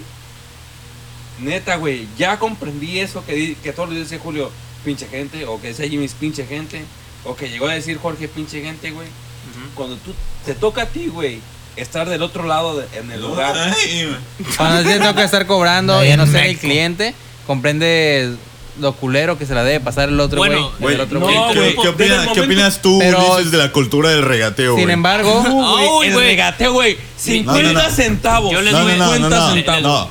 Neta, 1.39 1.76
güey, 1.78 2.08
ya 2.18 2.38
comprendí 2.39 2.99
eso 2.99 3.26
que, 3.26 3.34
di- 3.34 3.56
que 3.56 3.74
todos 3.74 3.89
los 3.89 3.97
días 3.97 4.10
dice 4.10 4.22
Julio, 4.22 4.51
pinche 4.86 5.08
gente, 5.08 5.45
o 5.45 5.60
que 5.60 5.70
decía 5.70 5.88
Jimmy's 5.89 6.14
pinche 6.14 6.45
gente, 6.45 6.84
o 7.26 7.36
que 7.36 7.49
llegó 7.49 7.68
a 7.68 7.74
decir 7.74 7.97
Jorge 7.97 8.28
pinche 8.28 8.62
gente, 8.62 8.91
güey. 8.91 9.08
Cuando 9.76 9.97
tú 9.97 10.14
te 10.45 10.54
toca 10.56 10.84
a 10.84 10.86
ti, 10.86 11.08
güey, 11.08 11.39
estar 11.76 12.08
del 12.08 12.22
otro 12.22 12.45
lado 12.45 12.78
de- 12.80 12.97
en 12.97 13.12
el 13.12 13.22
lugar. 13.22 13.56
Cuando 14.58 14.84
te 14.89 14.99
toca 14.99 15.24
estar 15.24 15.45
cobrando 15.47 16.01
y 16.01 16.08
Bien 16.08 16.18
no 16.20 16.26
ser 16.28 16.45
el 16.45 16.58
cliente, 16.58 17.14
comprendes 17.47 18.36
lo 18.80 18.93
culero 18.93 19.38
que 19.38 19.45
se 19.45 19.53
la 19.53 19.63
debe 19.63 19.80
pasar 19.80 20.09
el 20.09 20.19
otro 20.19 20.38
güey. 20.39 20.49
Bueno, 20.51 20.71
Güey, 20.80 20.99
otro 20.99 21.19
no, 21.19 21.26
güey. 21.26 21.36
¿qué, 21.36 21.53
qué 21.53 21.59
desde 21.59 21.89
opina- 21.89 22.24
el 22.24 22.32
qué 22.34 22.41
opinas 22.41 22.82
tú, 22.82 22.97
Pero- 22.99 23.34
Ulises, 23.36 23.51
de 23.51 23.57
la 23.59 23.71
cultura 23.71 24.09
del 24.09 24.24
regateo, 24.24 24.76
Sin 24.76 24.84
güey? 24.86 24.93
embargo, 24.93 25.43
No, 25.47 25.71
güey, 25.74 25.88
Ay, 26.01 26.07
el 26.07 26.13
güey. 26.13 26.26
regateo, 26.28 26.74
güey. 26.74 26.97
50 27.17 27.61
No, 27.61 27.74
no, 27.74 27.84
no. 27.84 27.89
centavos. 27.95 28.51
Yo 28.51 28.61
les 28.61 28.74
no, 28.74 28.80
50 28.80 29.30
no, 29.30 29.53
centavos. 29.53 30.07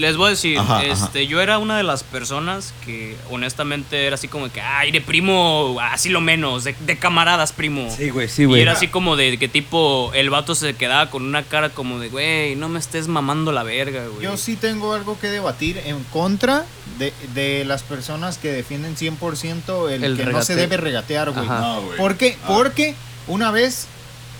Les 0.00 0.16
voy 0.16 0.28
a 0.28 0.30
decir, 0.30 0.58
Ajá, 0.58 0.78
ajá. 0.78 0.86
este, 0.86 1.26
yo 1.26 1.40
era 1.42 1.58
una 1.58 1.76
de 1.76 1.82
las 1.82 2.02
personas 2.04 2.72
que 2.86 3.16
honestamente 3.30 4.06
era 4.06 4.14
así 4.14 4.28
como 4.28 4.50
que, 4.50 4.60
ay, 4.62 4.90
de 4.92 5.00
primo, 5.02 5.76
así 5.80 6.08
lo 6.08 6.22
menos, 6.22 6.64
de, 6.64 6.74
de 6.80 6.98
camaradas, 6.98 7.52
primo. 7.52 7.94
Sí, 7.94 8.08
güey, 8.08 8.28
sí, 8.28 8.42
Y 8.42 8.44
güey. 8.46 8.62
era 8.62 8.72
así 8.72 8.88
como 8.88 9.16
de 9.16 9.36
que 9.38 9.46
tipo, 9.48 10.10
el 10.14 10.30
vato 10.30 10.54
se 10.54 10.74
quedaba 10.74 11.10
con 11.10 11.22
una 11.24 11.42
cara 11.42 11.68
como 11.68 11.98
de, 11.98 12.08
güey, 12.08 12.56
no 12.56 12.70
me 12.70 12.78
estés 12.78 13.08
mamando 13.08 13.52
la 13.52 13.62
verga, 13.62 14.06
güey. 14.06 14.22
Yo 14.22 14.36
sí 14.38 14.56
tengo 14.56 14.94
algo 14.94 15.18
que 15.20 15.28
debatir 15.28 15.78
en 15.84 16.02
contra 16.04 16.64
de, 16.98 17.12
de 17.34 17.64
las 17.66 17.82
personas 17.82 18.38
que 18.38 18.50
defienden 18.52 18.96
100% 18.96 19.90
el, 19.90 20.02
El 20.02 20.16
que 20.16 20.24
no 20.24 20.42
se 20.42 20.54
debe 20.56 20.78
regatear, 20.78 21.30
güey. 21.30 21.44
Ajá. 21.44 21.60
No, 21.60 21.82
güey. 21.82 21.98
¿Por 21.98 22.16
qué? 22.16 22.38
Ah. 22.42 22.46
Porque 22.48 22.94
una 23.28 23.50
vez 23.50 23.86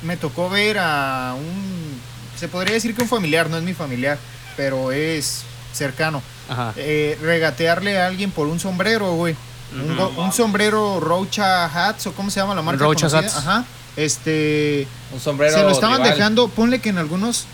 me 0.02 0.16
tocó 0.16 0.48
ver 0.48 0.78
a 0.78 1.34
un... 1.36 2.00
Se 2.38 2.48
podría 2.48 2.72
decir 2.72 2.94
que 2.94 3.02
un 3.02 3.08
familiar, 3.08 3.50
no 3.50 3.58
es 3.58 3.62
mi 3.62 3.74
familiar, 3.74 4.18
pero 4.56 4.92
es 4.92 5.44
cercano. 5.72 6.22
Ajá. 6.48 6.72
eh, 6.76 7.16
regatearle 7.22 8.00
a 8.00 8.06
alguien 8.06 8.30
por 8.32 8.48
un 8.48 8.58
sombrero, 8.58 9.12
güey. 9.14 9.36
Un, 9.72 9.92
Ujú. 9.92 10.12
go- 10.14 10.22
un 10.24 10.32
sombrero 10.32 10.98
Rocha 10.98 11.66
Hats 11.66 12.08
o 12.08 12.12
cómo 12.12 12.28
se 12.30 12.40
llama 12.40 12.56
la 12.56 12.62
marca 12.62 12.82
Rocha 12.84 13.08
conocida? 13.08 13.20
Hats. 13.30 13.36
Ajá. 13.46 13.64
este 13.96 14.86
Un 15.12 15.20
sombrero. 15.20 15.56
se 15.56 15.62
lo 15.62 15.70
estaban 15.70 16.02
dejando, 16.02 16.48
ponle 16.48 16.80
que 16.80 16.88
en 16.88 16.98
algunos 16.98 17.44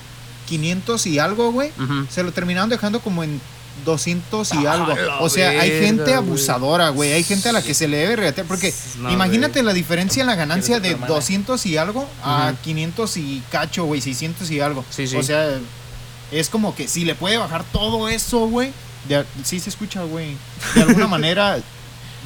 500 0.48 1.06
y 1.06 1.18
algo, 1.18 1.50
güey, 1.52 1.72
se 2.08 2.22
lo 2.22 2.32
terminaron 2.32 2.70
dejando 2.70 3.00
como 3.00 3.22
en 3.24 3.40
200 3.84 4.54
y 4.54 4.64
Ah, 4.66 4.72
algo. 4.72 4.94
O 5.20 5.28
sea, 5.28 5.50
hay 5.50 5.70
gente 5.70 6.14
abusadora, 6.14 6.88
güey. 6.90 7.12
Hay 7.12 7.22
gente 7.24 7.50
a 7.50 7.52
la 7.52 7.60
que 7.62 7.74
se 7.74 7.86
le 7.88 7.98
debe 7.98 8.16
regatear. 8.16 8.46
Porque 8.46 8.72
No, 8.98 9.10
imagínate 9.10 9.62
la 9.62 9.72
diferencia 9.74 10.22
en 10.22 10.26
la 10.28 10.34
ganancia 10.36 10.76
de 10.76 10.80
Quiero 10.80 10.96
ser 10.98 10.98
tu 10.98 11.04
hermana. 11.04 11.14
200 11.20 11.66
y 11.66 11.76
algo 11.76 12.08
a 12.22 12.52
Ujú. 12.52 12.62
500 12.62 13.16
y 13.18 13.42
cacho, 13.50 13.84
güey. 13.84 14.00
600 14.00 14.50
y 14.50 14.60
algo. 14.60 14.82
Sí, 14.88 15.06
sí. 15.06 15.16
O 15.16 15.22
sea, 15.22 15.58
es 16.32 16.48
como 16.48 16.74
que 16.74 16.88
si 16.88 17.04
le 17.04 17.14
puede 17.14 17.36
bajar 17.38 17.64
todo 17.72 18.08
eso, 18.08 18.46
güey. 18.48 18.72
de- 19.08 19.24
Sí 19.44 19.60
se 19.60 19.70
escucha, 19.70 20.02
güey. 20.02 20.36
De 20.74 20.82
alguna 20.82 21.06
manera, 21.08 21.58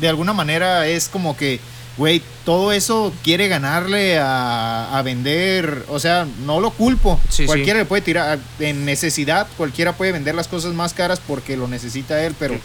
de 0.01 0.09
alguna 0.09 0.32
manera 0.32 0.86
es 0.86 1.09
como 1.09 1.36
que, 1.36 1.61
güey, 1.96 2.22
todo 2.44 2.72
eso 2.72 3.12
quiere 3.22 3.48
ganarle 3.48 4.18
a, 4.18 4.96
a 4.96 5.03
vender. 5.03 5.84
O 5.88 5.98
sea, 6.01 6.26
no 6.46 6.61
lo 6.61 6.70
culpo. 6.70 7.20
Sí, 7.28 7.42
sí. 7.42 7.46
cualquiera 7.46 7.78
le 7.80 7.84
puede 7.84 8.03
tirar. 8.03 8.38
En 8.59 8.84
necesidad, 8.84 9.46
cualquiera 9.57 9.92
puede 9.94 10.12
vender 10.12 10.34
las 10.34 10.48
cosas 10.48 10.72
más 10.72 10.94
caras 10.94 11.20
porque 11.26 11.57
lo 11.57 11.68
necesita 11.68 12.24
él, 12.24 12.34
pero. 12.38 12.59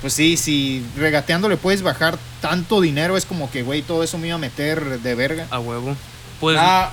Pues 0.00 0.12
sí, 0.12 0.36
si 0.36 0.86
regateando 0.96 1.48
le 1.48 1.56
puedes 1.56 1.82
bajar 1.82 2.16
tanto 2.40 2.80
dinero, 2.80 3.16
es 3.16 3.24
como 3.24 3.50
que, 3.50 3.64
güey, 3.64 3.82
todo 3.82 4.04
eso 4.04 4.16
me 4.16 4.28
iba 4.28 4.36
a 4.36 4.38
meter 4.38 5.00
de 5.00 5.14
verga. 5.16 5.48
A 5.50 5.58
huevo. 5.58 5.96
Pues 6.38 6.56
Ah, 6.56 6.92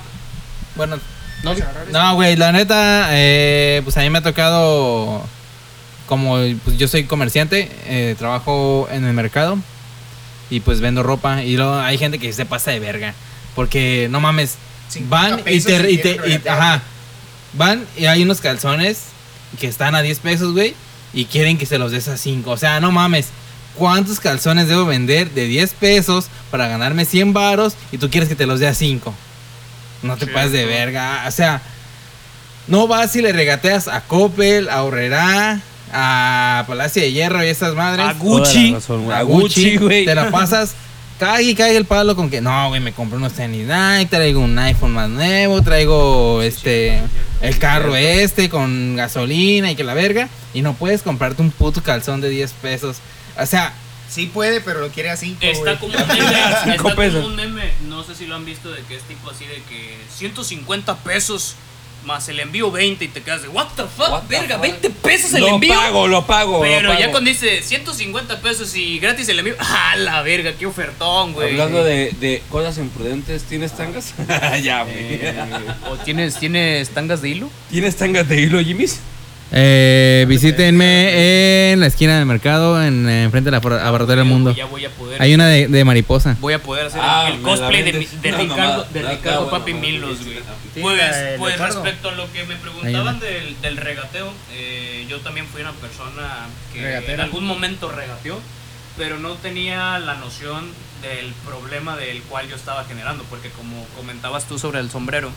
bueno, 0.74 0.98
no, 1.92 2.14
güey, 2.14 2.36
la 2.36 2.52
neta, 2.52 3.08
eh, 3.10 3.80
pues 3.84 3.96
a 3.96 4.00
mí 4.00 4.10
me 4.10 4.18
ha 4.18 4.22
tocado, 4.22 5.22
como 6.06 6.36
pues 6.64 6.78
yo 6.78 6.88
soy 6.88 7.04
comerciante, 7.04 7.70
eh, 7.86 8.14
trabajo 8.18 8.88
en 8.90 9.04
el 9.04 9.12
mercado 9.12 9.58
y 10.50 10.60
pues 10.60 10.80
vendo 10.80 11.02
ropa 11.02 11.42
y 11.42 11.56
luego 11.56 11.74
hay 11.78 11.98
gente 11.98 12.18
que 12.18 12.32
se 12.32 12.46
pasa 12.46 12.70
de 12.70 12.80
verga, 12.80 13.14
porque 13.54 14.08
no 14.10 14.20
mames, 14.20 14.56
50 14.88 15.36
van 15.36 15.40
y 15.52 15.60
te, 15.60 15.90
y 15.90 15.98
te- 15.98 16.16
y- 16.44 16.48
ajá, 16.48 16.82
van 17.54 17.84
y 17.96 18.06
hay 18.06 18.22
unos 18.22 18.40
calzones 18.40 19.04
que 19.58 19.66
están 19.66 19.94
a 19.94 20.02
10 20.02 20.18
pesos, 20.20 20.52
güey, 20.52 20.74
y 21.14 21.24
quieren 21.26 21.58
que 21.58 21.66
se 21.66 21.78
los 21.78 21.90
des 21.92 22.08
a 22.08 22.16
5, 22.16 22.50
o 22.50 22.56
sea, 22.56 22.80
no 22.80 22.92
mames. 22.92 23.28
¿Cuántos 23.74 24.20
calzones 24.20 24.68
debo 24.68 24.86
vender 24.86 25.30
de 25.32 25.44
10 25.44 25.74
pesos 25.74 26.28
para 26.50 26.66
ganarme 26.66 27.04
100 27.04 27.34
varos 27.34 27.74
y 27.92 27.98
tú 27.98 28.08
quieres 28.08 28.26
que 28.26 28.34
te 28.34 28.46
los 28.46 28.58
dé 28.58 28.66
a 28.68 28.72
5? 28.74 29.14
No 30.06 30.16
te 30.16 30.26
pases 30.26 30.52
de 30.52 30.64
verga. 30.64 31.24
O 31.26 31.30
sea, 31.30 31.62
no 32.66 32.86
vas 32.88 33.14
y 33.16 33.22
le 33.22 33.32
regateas 33.32 33.88
a 33.88 34.02
Coppel, 34.02 34.68
a 34.68 34.82
Horrera, 34.82 35.60
a 35.92 36.64
Palacio 36.66 37.02
de 37.02 37.12
Hierro 37.12 37.44
y 37.44 37.48
esas 37.48 37.74
madres. 37.74 38.06
A 38.06 38.12
Gucci. 38.14 38.72
Razón, 38.72 39.04
güey. 39.04 39.16
A 39.16 39.22
Gucci, 39.22 39.76
güey. 39.76 40.04
Te 40.04 40.14
la 40.14 40.30
pasas. 40.30 40.74
Cague 41.18 41.44
y 41.44 41.54
cague 41.54 41.78
el 41.78 41.86
palo 41.86 42.14
con 42.14 42.28
que 42.28 42.42
no, 42.42 42.68
güey, 42.68 42.78
me 42.82 42.92
compré 42.92 43.16
unos 43.16 43.32
tenis 43.32 43.66
Nike, 43.66 44.10
traigo 44.10 44.40
un 44.40 44.58
iPhone 44.58 44.92
más 44.92 45.08
nuevo, 45.08 45.62
traigo 45.62 46.42
este 46.42 47.00
el 47.40 47.58
carro 47.58 47.96
este 47.96 48.50
con 48.50 48.96
gasolina 48.96 49.70
y 49.70 49.76
que 49.76 49.84
la 49.84 49.94
verga 49.94 50.28
y 50.52 50.60
no 50.60 50.74
puedes 50.74 51.00
comprarte 51.00 51.40
un 51.40 51.50
puto 51.50 51.82
calzón 51.82 52.20
de 52.20 52.28
10 52.28 52.52
pesos. 52.60 52.98
O 53.40 53.46
sea, 53.46 53.72
Sí 54.08 54.26
puede, 54.26 54.60
pero 54.60 54.80
lo 54.80 54.88
quiere 54.88 55.10
así. 55.10 55.36
Está 55.40 55.78
como 55.78 55.92
un 55.96 56.06
meme, 56.06 56.74
está 56.74 56.76
como 56.76 57.26
un 57.26 57.36
meme, 57.36 57.72
no 57.88 58.04
sé 58.04 58.14
si 58.14 58.26
lo 58.26 58.36
han 58.36 58.44
visto, 58.44 58.70
de 58.70 58.82
que 58.82 58.96
es 58.96 59.02
tipo 59.02 59.30
así 59.30 59.44
de 59.46 59.62
que 59.68 59.96
150 60.16 60.96
pesos 60.98 61.56
más 62.04 62.28
el 62.28 62.38
envío 62.38 62.70
20 62.70 63.04
y 63.04 63.08
te 63.08 63.20
quedas 63.20 63.42
de, 63.42 63.48
what 63.48 63.66
the 63.74 63.82
fuck, 63.82 64.10
What 64.10 64.22
the 64.28 64.38
verga, 64.38 64.54
fuck? 64.54 64.62
20 64.62 64.90
pesos 64.90 65.34
el 65.34 65.40
Lo 65.40 65.48
envío. 65.54 65.74
pago, 65.74 66.06
lo 66.06 66.24
pago. 66.24 66.60
Pero 66.60 66.92
lo 66.92 66.98
ya 66.98 67.10
cuando 67.10 67.28
dice 67.28 67.62
150 67.62 68.40
pesos 68.40 68.74
y 68.76 69.00
gratis 69.00 69.28
el 69.28 69.40
envío, 69.40 69.56
ah, 69.58 69.96
la 69.96 70.22
verga, 70.22 70.52
qué 70.52 70.66
ofertón, 70.66 71.32
güey. 71.32 71.50
Hablando 71.50 71.82
de, 71.82 72.12
de 72.20 72.42
cosas 72.48 72.78
imprudentes, 72.78 73.42
¿tienes 73.42 73.76
tangas? 73.76 74.14
ya, 74.62 74.84
güey. 74.84 74.94
Eh, 74.96 75.34
¿O 75.90 75.96
tienes, 75.96 76.38
tienes 76.38 76.90
tangas 76.90 77.22
de 77.22 77.30
hilo? 77.30 77.50
¿Tienes 77.70 77.96
tangas 77.96 78.28
de 78.28 78.40
hilo, 78.40 78.60
Jimmy's? 78.62 79.00
Eh, 79.52 80.24
visítenme 80.28 81.72
en 81.72 81.80
la 81.80 81.86
esquina 81.86 82.16
del 82.18 82.26
mercado, 82.26 82.82
en 82.82 83.08
eh, 83.08 83.24
enfrente 83.24 83.50
de 83.50 83.52
la 83.52 83.58
abarrotería 83.58 84.22
del 84.22 84.30
mundo. 84.32 84.52
Ya 84.54 84.66
voy 84.66 84.84
a 84.84 84.90
poder. 84.90 85.20
Hay 85.22 85.34
una 85.34 85.46
de, 85.48 85.68
de 85.68 85.84
mariposa. 85.84 86.36
Voy 86.40 86.54
a 86.54 86.62
poder 86.62 86.86
hacer 86.86 87.00
Ah, 87.02 87.28
el 87.30 87.38
me 87.38 87.42
cosplay 87.42 87.80
la 87.80 87.92
de, 87.92 87.98
mi- 87.98 88.06
de 88.06 88.30
No, 88.32 88.38
Ricardo, 88.38 88.72
mamá, 88.78 88.84
de 88.92 89.02
no, 89.02 89.08
Ricardo 89.10 89.44
está 89.44 89.58
Papi 89.58 89.72
bueno, 89.72 89.86
Milos, 89.88 90.24
güey. 90.24 90.36
Sí, 90.74 90.80
Pues, 90.80 90.96
de 90.98 91.38
pues 91.38 91.54
Leopardo. 91.56 91.82
respecto 91.84 92.08
a 92.08 92.12
lo 92.12 92.32
que 92.32 92.44
me 92.44 92.56
preguntaban 92.56 93.20
del, 93.20 93.60
del 93.62 93.76
regateo, 93.76 94.32
eh, 94.52 95.06
yo 95.08 95.20
también 95.20 95.46
fui 95.46 95.60
una 95.62 95.72
persona 95.72 96.46
que 96.72 96.82
Regatera. 96.82 97.14
en 97.14 97.20
algún 97.20 97.44
momento 97.46 97.90
regateó, 97.90 98.40
pero 98.98 99.18
no 99.18 99.34
tenía 99.34 99.98
la 99.98 100.14
noción 100.14 100.70
del 101.02 101.32
problema 101.46 101.96
del 101.96 102.20
cual 102.22 102.48
yo 102.48 102.56
estaba 102.56 102.84
generando, 102.84 103.22
porque 103.30 103.50
como 103.50 103.86
comentabas 103.96 104.46
tú 104.48 104.58
sobre 104.58 104.80
el 104.80 104.90
sombrero, 104.90 105.30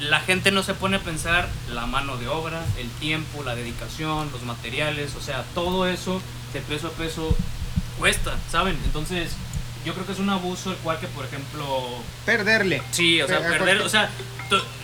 la 0.00 0.20
gente 0.20 0.50
no 0.50 0.62
se 0.62 0.74
pone 0.74 0.96
a 0.96 1.00
pensar 1.00 1.48
la 1.72 1.86
mano 1.86 2.16
de 2.18 2.28
obra, 2.28 2.60
el 2.78 2.88
tiempo, 3.00 3.42
la 3.44 3.54
dedicación, 3.54 4.30
los 4.32 4.42
materiales, 4.42 5.14
o 5.16 5.20
sea, 5.22 5.44
todo 5.54 5.86
eso 5.88 6.20
de 6.52 6.60
peso 6.60 6.88
a 6.88 6.90
peso 6.90 7.36
cuesta, 7.98 8.34
¿saben? 8.50 8.78
Entonces, 8.84 9.32
yo 9.84 9.94
creo 9.94 10.04
que 10.06 10.12
es 10.12 10.18
un 10.18 10.28
abuso 10.30 10.70
el 10.70 10.76
cual 10.78 10.98
que, 10.98 11.06
por 11.08 11.24
ejemplo, 11.24 11.64
Perderle. 12.26 12.82
Sí, 12.90 13.22
o 13.22 13.26
sea, 13.26 13.38
perder, 13.40 13.80
o 13.82 13.88
sea, 13.88 14.10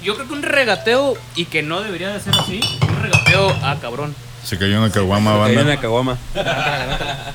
yo 0.03 0.15
creo 0.15 0.27
que 0.29 0.33
un 0.35 0.43
regateo 0.43 1.17
y 1.37 1.45
que 1.47 1.63
no 1.63 1.83
debería 1.83 2.09
de 2.13 2.21
ser 2.21 2.35
así, 2.39 2.61
un 2.89 3.03
regateo, 3.03 3.51
ah, 3.63 3.77
cabrón. 3.81 4.15
Se 4.45 4.59
cayó 4.59 4.79
una 4.79 4.91
caguama, 4.91 5.33
Cayó 5.33 5.47
en 5.51 5.55
banda. 5.57 5.75
la 5.75 5.81
caguama. 5.81 6.19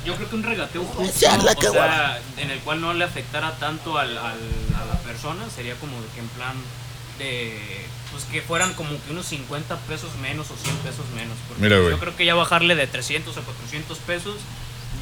Yo 0.05 0.15
creo 0.15 0.29
que 0.29 0.35
un 0.35 0.43
regateo 0.43 0.83
justo, 0.83 1.03
o 1.03 1.71
sea, 1.73 2.19
en 2.37 2.51
el 2.51 2.59
cual 2.59 2.81
no 2.81 2.93
le 2.93 3.03
afectara 3.05 3.51
tanto 3.59 3.97
al, 3.97 4.17
al- 4.17 4.23
a 4.75 4.85
la 4.93 4.99
persona, 5.05 5.43
sería 5.55 5.75
como 5.75 5.93
de 6.01 6.07
que 6.15 6.19
en 6.19 6.27
plan 6.29 6.53
de, 7.19 7.57
pues 8.11 8.23
que 8.25 8.41
fueran 8.41 8.73
como 8.73 8.89
que 8.89 9.11
unos 9.11 9.25
50 9.27 9.75
pesos 9.81 10.09
menos 10.21 10.47
o 10.51 10.55
100 10.55 10.75
pesos 10.77 11.05
menos. 11.15 11.37
Porque 11.47 11.63
Mira, 11.63 11.77
güey. 11.79 11.91
yo 11.91 11.99
creo 11.99 12.15
que 12.15 12.25
ya 12.25 12.35
bajarle 12.35 12.75
de 12.75 12.87
300 12.87 13.35
a 13.37 13.41
400 13.41 13.97
pesos 13.99 14.35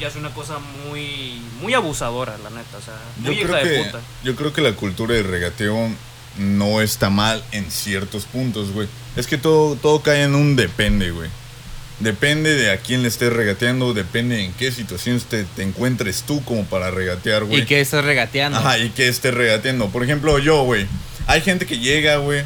ya 0.00 0.08
es 0.08 0.16
una 0.16 0.30
cosa 0.34 0.58
muy, 0.58 1.40
muy 1.60 1.72
abusadora, 1.74 2.36
la 2.38 2.50
neta, 2.50 2.76
o 2.76 2.82
sea, 2.82 2.94
Yo 3.22 3.30
muy 3.32 3.36
hija 3.40 3.46
creo, 3.48 3.64
de 3.64 3.70
que, 3.70 3.84
puta. 3.84 4.00
yo 4.24 4.36
creo 4.36 4.52
que 4.52 4.60
la 4.60 4.72
cultura 4.72 5.14
del 5.14 5.24
regateo 5.24 5.88
no 6.38 6.82
está 6.82 7.08
mal 7.08 7.42
en 7.52 7.70
ciertos 7.70 8.24
puntos, 8.24 8.72
güey. 8.72 8.88
Es 9.16 9.26
que 9.26 9.38
todo, 9.38 9.76
todo 9.76 10.02
cae 10.02 10.24
en 10.24 10.34
un 10.34 10.54
depende, 10.54 11.10
güey. 11.12 11.30
Depende 12.00 12.54
de 12.54 12.72
a 12.72 12.76
quién 12.76 13.00
le 13.00 13.08
estés 13.08 13.32
regateando, 13.32 13.94
depende 13.94 14.44
en 14.44 14.52
qué 14.52 14.70
situación 14.70 15.18
te, 15.20 15.44
te 15.44 15.62
encuentres 15.62 16.24
tú 16.24 16.44
como 16.44 16.66
para 16.66 16.90
regatear, 16.90 17.44
güey. 17.44 17.62
¿Y 17.62 17.64
qué 17.64 17.80
estás 17.80 18.04
regateando? 18.04 18.58
Ajá, 18.58 18.76
y 18.76 18.90
que 18.90 19.08
esté 19.08 19.30
regateando. 19.30 19.88
Por 19.88 20.04
ejemplo, 20.04 20.38
yo, 20.38 20.62
güey. 20.64 20.86
Hay 21.26 21.40
gente 21.40 21.66
que 21.66 21.78
llega, 21.78 22.16
güey. 22.18 22.42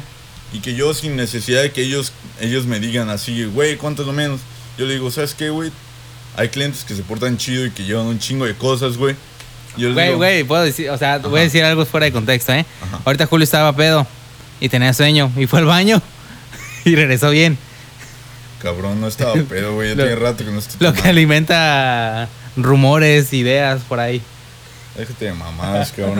Y 0.53 0.59
que 0.59 0.75
yo 0.75 0.93
sin 0.93 1.15
necesidad 1.15 1.61
de 1.61 1.71
que 1.71 1.81
ellos, 1.81 2.11
ellos 2.41 2.65
me 2.65 2.79
digan 2.79 3.09
así, 3.09 3.45
güey, 3.45 3.77
¿cuánto 3.77 4.01
es 4.01 4.07
lo 4.07 4.13
menos? 4.13 4.41
Yo 4.77 4.85
le 4.85 4.95
digo, 4.95 5.09
¿sabes 5.09 5.33
qué, 5.33 5.49
güey? 5.49 5.71
Hay 6.35 6.49
clientes 6.49 6.83
que 6.83 6.95
se 6.95 7.03
portan 7.03 7.37
chido 7.37 7.65
y 7.65 7.71
que 7.71 7.83
llevan 7.83 8.05
un 8.07 8.19
chingo 8.19 8.45
de 8.45 8.55
cosas, 8.55 8.97
güey. 8.97 9.15
Güey, 9.77 10.13
güey, 10.13 10.43
puedo 10.43 10.63
decir, 10.63 10.89
o 10.89 10.97
sea, 10.97 11.19
voy 11.19 11.39
a 11.39 11.43
decir 11.43 11.63
algo 11.63 11.85
fuera 11.85 12.05
de 12.05 12.11
contexto, 12.11 12.51
¿eh? 12.51 12.65
Ajá. 12.81 12.99
Ahorita 13.05 13.25
Julio 13.25 13.45
estaba 13.45 13.73
pedo 13.73 14.05
y 14.59 14.67
tenía 14.67 14.93
sueño 14.93 15.31
y 15.37 15.47
fue 15.47 15.59
al 15.59 15.65
baño 15.65 16.01
y 16.85 16.95
regresó 16.95 17.29
bien. 17.29 17.57
Cabrón, 18.61 18.99
no 18.99 19.07
estaba 19.07 19.33
pedo, 19.49 19.73
güey. 19.75 19.89
Ya 19.89 19.95
tiene 19.95 20.15
rato 20.15 20.43
que 20.43 20.51
no 20.51 20.59
estoy 20.59 20.77
Lo 20.85 20.93
que 20.93 21.07
alimenta 21.07 22.27
rumores, 22.57 23.31
ideas 23.31 23.81
por 23.87 23.99
ahí. 23.99 24.21
Déjate 24.97 25.25
de 25.25 25.33
mamadas, 25.33 25.91
cabrón. 25.91 26.17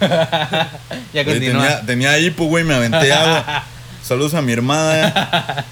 Ya 1.12 1.24
continúa. 1.24 1.62
tenía, 1.80 1.86
tenía 1.86 2.18
hipo, 2.18 2.44
güey, 2.46 2.64
me 2.64 2.74
aventé 2.74 3.12
agua. 3.12 3.64
Saludos 4.04 4.34
a 4.34 4.42
mi 4.42 4.52
hermana. 4.52 5.64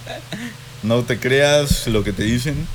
No 0.83 1.03
te 1.03 1.19
creas 1.19 1.87
lo 1.87 2.03
que 2.05 2.13
te 2.13 2.23
dicen. 2.25 2.67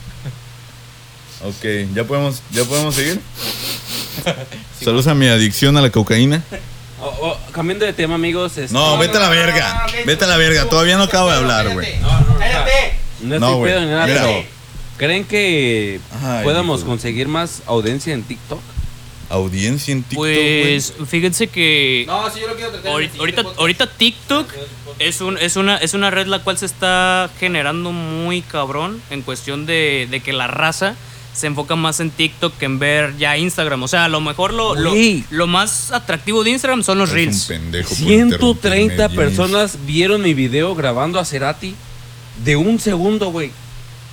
Ok, 1.43 1.93
¿ya 1.93 2.03
podemos, 2.05 2.41
ya 2.51 2.63
podemos 2.63 2.95
seguir? 2.95 3.19
Saludos 4.83 5.07
a 5.07 5.13
mi 5.13 5.27
adicción 5.27 5.77
a 5.77 5.81
la 5.81 5.89
cocaína. 5.91 6.41
Oh, 7.01 7.13
oh, 7.21 7.37
cambiando 7.51 7.85
de 7.85 7.93
tema, 7.93 8.15
amigos. 8.15 8.57
este- 8.57 8.73
No, 8.73 8.97
vete 8.97 9.17
a 9.17 9.19
la 9.19 9.29
verga. 9.29 9.85
Vete 10.05 10.23
a 10.23 10.27
la 10.27 10.37
verga. 10.37 10.65
Todavía 10.69 10.97
no 10.97 11.03
acabo 11.03 11.29
de 11.29 11.35
hablar, 11.37 11.69
güey. 11.73 11.99
No, 11.99 12.07
no, 12.21 12.25
no 12.27 12.39
No, 13.21 13.35
estoy 13.35 13.53
güey, 13.57 13.71
pedo 13.73 13.81
ni 13.81 13.87
nada, 13.91 14.07
mira. 14.07 14.21
pero 14.23 14.43
¿creen 14.97 15.25
que 15.25 15.99
Ay, 16.23 16.43
podamos 16.43 16.83
conseguir 16.83 17.27
más 17.27 17.61
audiencia 17.67 18.13
en 18.13 18.23
TikTok? 18.23 18.61
Audiencia 19.29 19.91
en 19.91 20.03
TikTok. 20.03 20.17
Pues 20.25 20.93
fíjense 21.07 21.47
que 21.47 22.03
No, 22.07 22.29
sí, 22.29 22.39
yo 22.41 22.47
lo 22.47 22.55
quiero 22.55 22.71
tratar. 22.71 22.91
ahorita, 22.91 23.43
ahorita, 23.57 23.87
TikTok 23.87 24.53
es, 24.99 25.21
un, 25.21 25.37
es, 25.37 25.55
una, 25.55 25.77
es 25.77 25.93
una 25.93 26.11
red 26.11 26.27
la 26.27 26.39
cual 26.43 26.57
se 26.57 26.65
está 26.67 27.29
generando 27.39 27.91
muy 27.91 28.41
cabrón 28.41 29.01
en 29.09 29.21
cuestión 29.23 29.65
de, 29.65 30.07
de 30.11 30.19
que 30.21 30.31
la 30.33 30.47
raza 30.47 30.95
se 31.33 31.47
enfoca 31.47 31.75
más 31.75 31.99
en 31.99 32.11
TikTok 32.11 32.57
que 32.57 32.65
en 32.65 32.79
ver 32.79 33.17
ya 33.17 33.35
Instagram. 33.37 33.83
O 33.83 33.87
sea, 33.87 34.05
a 34.05 34.09
lo 34.09 34.21
mejor 34.21 34.53
lo, 34.53 34.73
lo, 34.75 34.93
lo 35.31 35.47
más 35.47 35.91
atractivo 35.91 36.43
de 36.43 36.51
Instagram 36.51 36.83
son 36.83 36.97
los 36.99 37.09
un 37.09 37.15
reels. 37.15 37.45
pendejo 37.45 37.89
por 37.89 37.97
130 37.97 38.93
interrumpirme, 38.93 39.25
personas 39.25 39.77
vieron 39.85 40.21
mi 40.21 40.33
video 40.33 40.75
grabando 40.75 41.19
a 41.19 41.25
Cerati 41.25 41.75
de 42.43 42.55
un 42.55 42.79
segundo, 42.79 43.31
güey. 43.31 43.51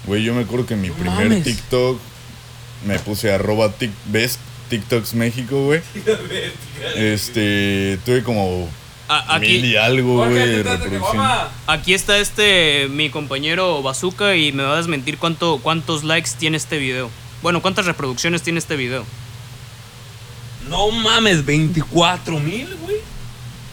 Güey, 0.07 0.25
yo 0.25 0.35
me 0.35 0.43
acuerdo 0.43 0.67
que 0.67 0.75
en 0.75 0.81
mi 0.81 0.89
No 0.89 0.95
primer 0.95 1.15
mames. 1.29 1.45
TikTok 1.45 2.01
me 2.87 2.99
puse 2.99 3.33
arroba 3.33 3.71
tic, 3.71 3.93
best 4.07 4.41
TikToks 4.77 5.12
México, 5.12 5.64
güey. 5.66 5.83
Este, 6.97 7.99
tuve 8.07 8.23
como 8.23 8.70
A- 9.07 9.39
Mil 9.39 9.59
aquí, 9.61 9.66
y 9.66 9.77
algo, 9.77 10.27
güey, 10.27 10.64
aquí 11.66 11.93
está 11.93 12.16
este, 12.18 12.89
mi 12.91 13.11
compañero 13.11 13.83
Bazooka, 13.83 14.35
y 14.35 14.53
me 14.53 14.62
va 14.62 14.73
a 14.73 14.77
desmentir 14.79 15.18
cuánto, 15.18 15.59
cuántos 15.62 16.05
likes 16.05 16.31
tiene 16.39 16.57
este 16.57 16.79
video. 16.79 17.11
Bueno, 17.43 17.61
cuántas 17.61 17.85
reproducciones 17.85 18.41
tiene 18.43 18.61
este 18.61 18.77
video. 18.77 19.05
No 20.70 20.91
mames, 20.91 21.45
24 21.45 22.41
mil, 22.41 22.75
güey. 22.83 22.97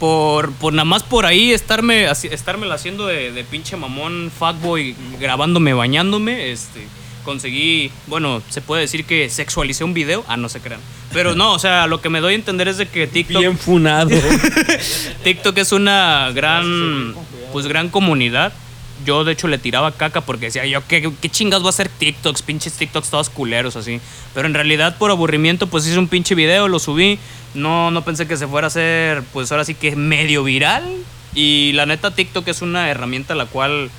Por, 0.02 0.52
por 0.54 0.74
nada 0.74 0.84
más 0.86 1.04
por 1.04 1.26
ahí 1.26 1.52
estarme, 1.54 2.10
estármela 2.10 2.76
haciendo 2.76 3.08
de, 3.08 3.32
de 3.32 3.44
pinche 3.46 3.78
mamón 3.78 4.32
fuckboy, 4.38 4.96
grabándome, 5.20 5.74
bañándome, 5.74 6.52
este, 6.52 6.88
conseguí, 7.24 7.92
bueno, 8.08 8.42
se 8.50 8.62
puede 8.62 8.82
decir 8.82 9.06
que 9.06 9.30
sexualicé 9.30 9.84
un 9.84 9.94
video, 9.94 10.24
ah, 10.28 10.38
no 10.38 10.50
se 10.50 10.60
crean. 10.60 10.82
Pero 11.14 11.36
no, 11.36 11.54
o 11.54 11.60
sea, 11.60 11.88
lo 11.88 12.02
que 12.02 12.10
me 12.10 12.20
doy 12.20 12.34
a 12.34 12.36
entender 12.36 12.68
es 12.68 12.78
de 12.78 12.88
que 12.88 13.08
TikTok, 13.08 13.42
Bien 13.42 13.58
funado. 13.58 14.10
TikTok 15.24 15.58
es 15.58 15.72
una 15.72 16.32
gran, 16.34 17.16
pues 17.52 17.68
gran 17.68 17.90
comunidad. 17.90 18.54
Yo 19.06 19.24
de 19.24 19.32
hecho 19.32 19.48
le 19.48 19.58
tiraba 19.58 19.94
caca 19.94 20.22
porque 20.22 20.48
decía 20.48 20.66
yo, 20.66 20.86
¿qué, 20.88 21.12
qué 21.22 21.30
chingas 21.30 21.64
va 21.64 21.70
a 21.70 21.74
ser 21.74 21.90
TikToks? 21.90 22.42
Pinches 22.42 22.74
TikToks 22.74 23.10
todos 23.10 23.30
culeros 23.30 23.76
así. 23.76 24.02
Pero 24.34 24.46
en 24.46 24.54
realidad 24.54 24.98
por 24.98 25.10
aburrimiento 25.10 25.68
pues 25.68 25.88
hice 25.88 25.98
un 25.98 26.08
pinche 26.08 26.36
video, 26.36 26.68
lo 26.68 26.80
subí. 26.80 27.18
No, 27.54 27.92
no 27.92 28.04
pensé 28.04 28.28
que 28.28 28.38
se 28.38 28.48
fuera 28.48 28.68
a 28.68 28.70
hacer 28.70 29.24
pues 29.32 29.52
ahora 29.52 29.66
sí 29.66 29.74
que 29.74 29.96
medio 29.96 30.44
viral. 30.44 30.84
Y 31.34 31.72
la 31.74 31.86
neta 31.86 32.12
TikTok 32.12 32.48
es 32.50 32.62
una 32.62 32.90
herramienta 32.90 33.36
la 33.36 33.46
cual 33.46 33.90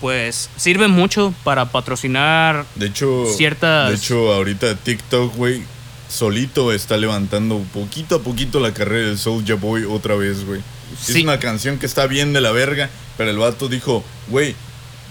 pues 0.00 0.50
sirve 0.56 0.88
mucho 0.88 1.32
para 1.44 1.66
patrocinar 1.70 2.64
De 2.74 2.86
hecho, 2.86 3.26
Ciertas- 3.36 3.90
de 3.90 3.96
hecho, 3.96 4.32
ahorita 4.32 4.74
TikTok, 4.76 5.34
güey, 5.36 5.62
solito 6.08 6.72
está 6.72 6.96
levantando 6.96 7.58
poquito 7.72 8.16
a 8.16 8.22
poquito 8.22 8.60
la 8.60 8.72
carrera 8.72 9.08
del 9.08 9.18
Soulja 9.18 9.54
Boy 9.54 9.84
otra 9.84 10.14
vez, 10.14 10.44
güey. 10.44 10.60
Sí. 11.00 11.18
Es 11.18 11.24
una 11.24 11.38
canción 11.38 11.78
que 11.78 11.86
está 11.86 12.06
bien 12.06 12.32
de 12.32 12.40
la 12.40 12.52
verga, 12.52 12.90
pero 13.16 13.30
el 13.30 13.38
vato 13.38 13.68
dijo, 13.68 14.04
güey, 14.28 14.54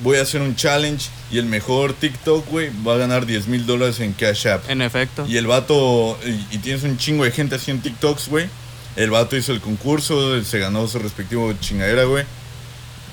voy 0.02 0.18
a 0.18 0.22
hacer 0.22 0.42
un 0.42 0.56
challenge 0.56 1.10
y 1.32 1.40
el 1.40 1.46
mejor 1.46 1.94
TikTok, 1.94 2.48
güey, 2.50 2.70
va 2.86 2.94
a 2.94 2.98
ganar 2.98 3.26
10 3.26 3.48
mil 3.48 3.66
dólares 3.66 4.00
en 4.00 4.14
Cash 4.14 4.48
App. 4.48 4.70
en 4.70 4.82
efecto. 4.82 5.26
Y 5.28 5.38
el 5.38 5.48
vato, 5.48 6.18
y, 6.26 6.56
y 6.56 6.60
tienes 6.60 6.84
un 6.84 6.98
chingo 6.98 7.24
de 7.26 7.32
gente 7.32 7.56
haciendo 7.56 7.84
TikToks, 7.84 8.30
güey. 8.30 8.48
El 8.96 9.10
vato 9.10 9.36
hizo 9.36 9.52
el 9.52 9.60
concurso, 9.60 10.42
se 10.44 10.60
ganó 10.60 10.88
su 10.88 11.00
respectivo 11.00 11.52
chingadera, 11.60 12.04
güey. 12.04 12.26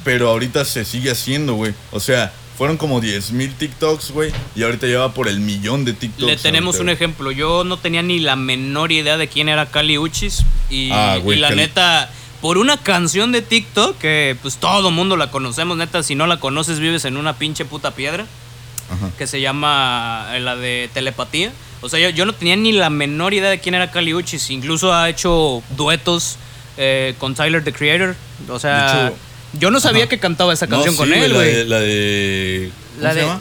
Pero 0.05 0.29
ahorita 0.31 0.65
se 0.65 0.85
sigue 0.85 1.11
haciendo, 1.11 1.55
güey. 1.55 1.75
O 1.93 2.01
sea, 2.01 2.33
fueron 2.57 2.77
como 2.77 3.01
10 3.01 3.33
mil 3.33 3.55
TikToks, 3.55 4.11
güey. 4.13 4.33
Y 4.57 4.63
ahorita 4.63 4.87
ya 4.87 4.99
va 5.01 5.13
por 5.15 5.29
el 5.29 5.41
millón 5.41 5.85
de 5.85 5.93
TikToks. 5.93 6.27
Le 6.31 6.37
tenemos 6.37 6.77
ahorita, 6.77 6.83
un 6.83 6.89
ejemplo. 6.91 7.31
Yo 7.33 7.65
no 7.65 7.77
tenía 7.79 8.03
ni 8.03 8.19
la 8.19 8.37
menor 8.37 8.93
idea 8.93 9.17
de 9.17 9.29
quién 9.29 9.49
era 9.49 9.67
Cali 9.67 9.99
Uchis. 9.99 10.45
Y, 10.71 10.91
Ah, 10.93 11.19
güey, 11.23 11.39
y 11.39 11.41
la 11.41 11.49
Cali- 11.49 11.61
neta, 11.63 12.11
por 12.41 12.57
una 12.59 12.77
canción 12.79 13.33
de 13.33 13.43
TikTok 13.43 13.99
que 13.99 14.37
pues 14.41 14.57
todo 14.57 14.91
mundo 14.91 15.17
la 15.17 15.31
conocemos, 15.31 15.77
neta, 15.77 16.03
si 16.03 16.15
no 16.15 16.27
la 16.27 16.39
conoces 16.41 16.79
vives 16.81 17.05
en 17.05 17.17
una 17.19 17.35
pinche 17.37 17.65
puta 17.67 17.91
piedra. 17.95 18.27
Ajá. 18.91 19.11
Que 19.19 19.27
se 19.27 19.41
llama 19.41 20.31
eh, 20.35 20.41
la 20.41 20.57
de 20.57 20.91
telepatía. 20.95 21.53
O 21.83 21.89
sea, 21.89 21.99
yo, 22.01 22.11
yo 22.11 22.25
no 22.27 22.33
tenía 22.35 22.57
ni 22.57 22.73
la 22.73 22.91
menor 22.91 23.33
idea 23.35 23.49
de 23.51 23.61
quién 23.61 23.75
era 23.75 23.91
Cali 23.91 24.13
Uchis. 24.15 24.51
Incluso 24.51 24.93
ha 24.93 25.09
hecho 25.09 25.63
duetos 25.77 26.37
eh, 26.77 27.15
con 27.19 27.35
Tyler 27.35 27.63
the 27.63 27.73
Creator. 27.73 28.17
O 28.49 28.59
sea, 28.59 28.93
De 28.95 29.07
hecho, 29.09 29.17
yo 29.55 29.71
no 29.71 29.81
sabía 29.81 30.05
ajá. 30.05 30.11
que 30.11 30.19
cantaba 30.19 30.53
esa 30.53 30.67
No, 30.67 30.77
canción 30.77 30.95
sí, 30.95 30.99
con 30.99 31.13
él, 31.13 31.31
La 31.33 31.37
güey. 31.39 31.55
de. 31.55 31.65
La 31.65 31.81
de. 31.81 32.71
¿Cómo 32.97 33.03
La 33.03 33.11
se 33.13 33.17
de. 33.17 33.23
llama? 33.27 33.41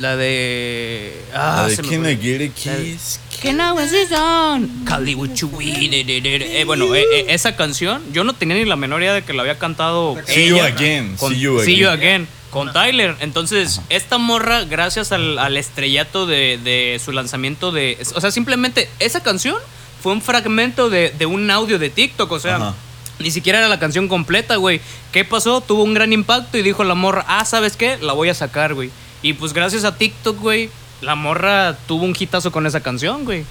La 0.00 0.16
de. 0.16 1.22
Ah, 1.34 1.56
la 1.62 1.68
de 1.68 1.76
se 1.76 1.82
me 1.82 1.88
Can 1.90 2.02
fue. 2.02 2.12
I 2.12 2.16
Get 2.16 2.50
a 2.50 2.54
Kiss? 2.54 3.20
Can 3.42 3.60
I 3.60 3.72
was 3.72 3.92
his 3.92 4.10
own? 4.12 4.84
Cali 4.84 5.12
you, 5.12 5.50
de. 5.58 6.60
Eh, 6.60 6.64
bueno, 6.64 6.94
eh, 6.94 7.04
eh, 7.12 7.26
esa 7.28 7.54
canción, 7.56 8.02
yo 8.12 8.24
no 8.24 8.32
tenía 8.32 8.56
ni 8.56 8.64
la 8.64 8.76
menor 8.76 9.02
idea 9.02 9.12
de 9.14 9.22
que 9.22 9.32
la 9.34 9.42
había 9.42 9.58
cantado. 9.58 10.16
See 10.26 10.48
You 10.48 10.56
ella 10.56 10.66
Again, 10.66 11.16
Con, 11.16 11.32
See 11.32 11.40
You 11.40 11.60
See 11.62 11.76
You 11.76 11.88
Again. 11.88 12.22
Again, 12.22 12.28
Con 12.50 12.72
Tyler. 12.72 13.16
Entonces, 13.20 13.80
esta 13.90 14.18
morra, 14.18 14.64
gracias 14.64 15.12
al, 15.12 15.38
al 15.38 15.56
estrellato 15.56 16.26
de, 16.26 16.58
de 16.62 17.00
su 17.04 17.12
lanzamiento 17.12 17.70
de. 17.70 17.98
O 18.14 18.20
sea, 18.20 18.30
simplemente 18.30 18.88
esa 18.98 19.22
canción 19.22 19.56
fue 20.02 20.12
un 20.12 20.22
fragmento 20.22 20.88
de, 20.90 21.10
de 21.16 21.26
un 21.26 21.50
audio 21.50 21.78
de 21.78 21.90
TikTok. 21.90 22.30
O 22.32 22.40
sea. 22.40 22.56
Ajá. 22.56 22.74
Ni 23.18 23.30
siquiera 23.30 23.58
era 23.60 23.68
la 23.68 23.78
canción 23.78 24.08
completa, 24.08 24.56
güey. 24.56 24.80
¿Qué 25.12 25.24
pasó? 25.24 25.60
Tuvo 25.60 25.84
un 25.84 25.94
gran 25.94 26.12
impacto 26.12 26.58
y 26.58 26.62
dijo 26.62 26.82
la 26.84 26.94
morra, 26.94 27.24
ah, 27.28 27.44
¿sabes 27.44 27.76
qué? 27.76 27.96
La 28.00 28.12
voy 28.12 28.28
a 28.28 28.34
sacar, 28.34 28.74
güey. 28.74 28.90
Y 29.22 29.34
pues 29.34 29.52
gracias 29.52 29.84
a 29.84 29.96
TikTok, 29.96 30.38
güey, 30.40 30.68
la 31.00 31.14
morra 31.14 31.76
tuvo 31.86 32.04
un 32.04 32.16
hitazo 32.18 32.50
con 32.52 32.66
esa 32.66 32.80
canción, 32.80 33.24
güey. 33.24 33.44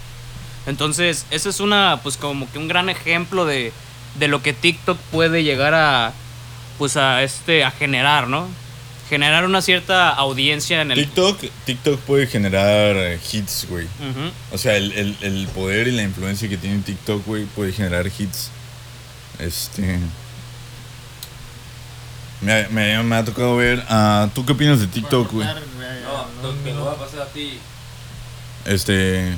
Entonces, 0.65 1.25
ese 1.31 1.49
es 1.49 1.59
una, 1.59 1.99
pues 2.03 2.17
como 2.17 2.49
que 2.51 2.57
un 2.57 2.67
gran 2.67 2.89
ejemplo 2.89 3.45
de, 3.45 3.71
de 4.19 4.27
lo 4.27 4.41
que 4.41 4.53
TikTok 4.53 4.97
puede 5.11 5.43
llegar 5.43 5.73
a, 5.73 6.13
pues 6.77 6.95
a 6.97 7.23
este, 7.23 7.63
a 7.63 7.71
generar, 7.71 8.27
¿no? 8.27 8.47
Generar 9.09 9.45
una 9.45 9.61
cierta 9.61 10.09
audiencia 10.09 10.81
en 10.81 10.91
el... 10.91 10.99
TikTok, 10.99 11.39
TikTok 11.65 11.99
puede 12.01 12.27
generar 12.27 12.95
eh, 12.95 13.19
hits, 13.31 13.67
güey. 13.69 13.87
O 14.51 14.57
sea, 14.57 14.75
el, 14.77 14.91
el- 14.93 15.17
el 15.21 15.47
poder 15.49 15.87
y 15.87 15.91
la 15.91 16.03
influencia 16.03 16.47
que 16.47 16.57
tiene 16.57 16.81
TikTok, 16.81 17.25
güey, 17.25 17.45
puede 17.45 17.71
generar 17.73 18.07
hits. 18.07 18.49
Este. 19.39 19.99
Me, 22.41 22.51
ha- 22.53 22.67
me, 22.69 22.95
ha- 22.95 23.03
me 23.03 23.15
ha 23.15 23.23
tocado 23.25 23.55
ver. 23.55 23.83
ah, 23.89 24.27
¿Tú 24.33 24.45
qué 24.45 24.51
opinas 24.53 24.79
de 24.79 24.87
TikTok, 24.87 25.31
güey? 25.31 25.47
No, 25.47 26.73
lo 26.75 26.85
va 26.85 26.91
a 26.91 26.95
pasar 26.97 27.21
a 27.21 27.25
ti. 27.27 27.57
Este. 28.65 29.33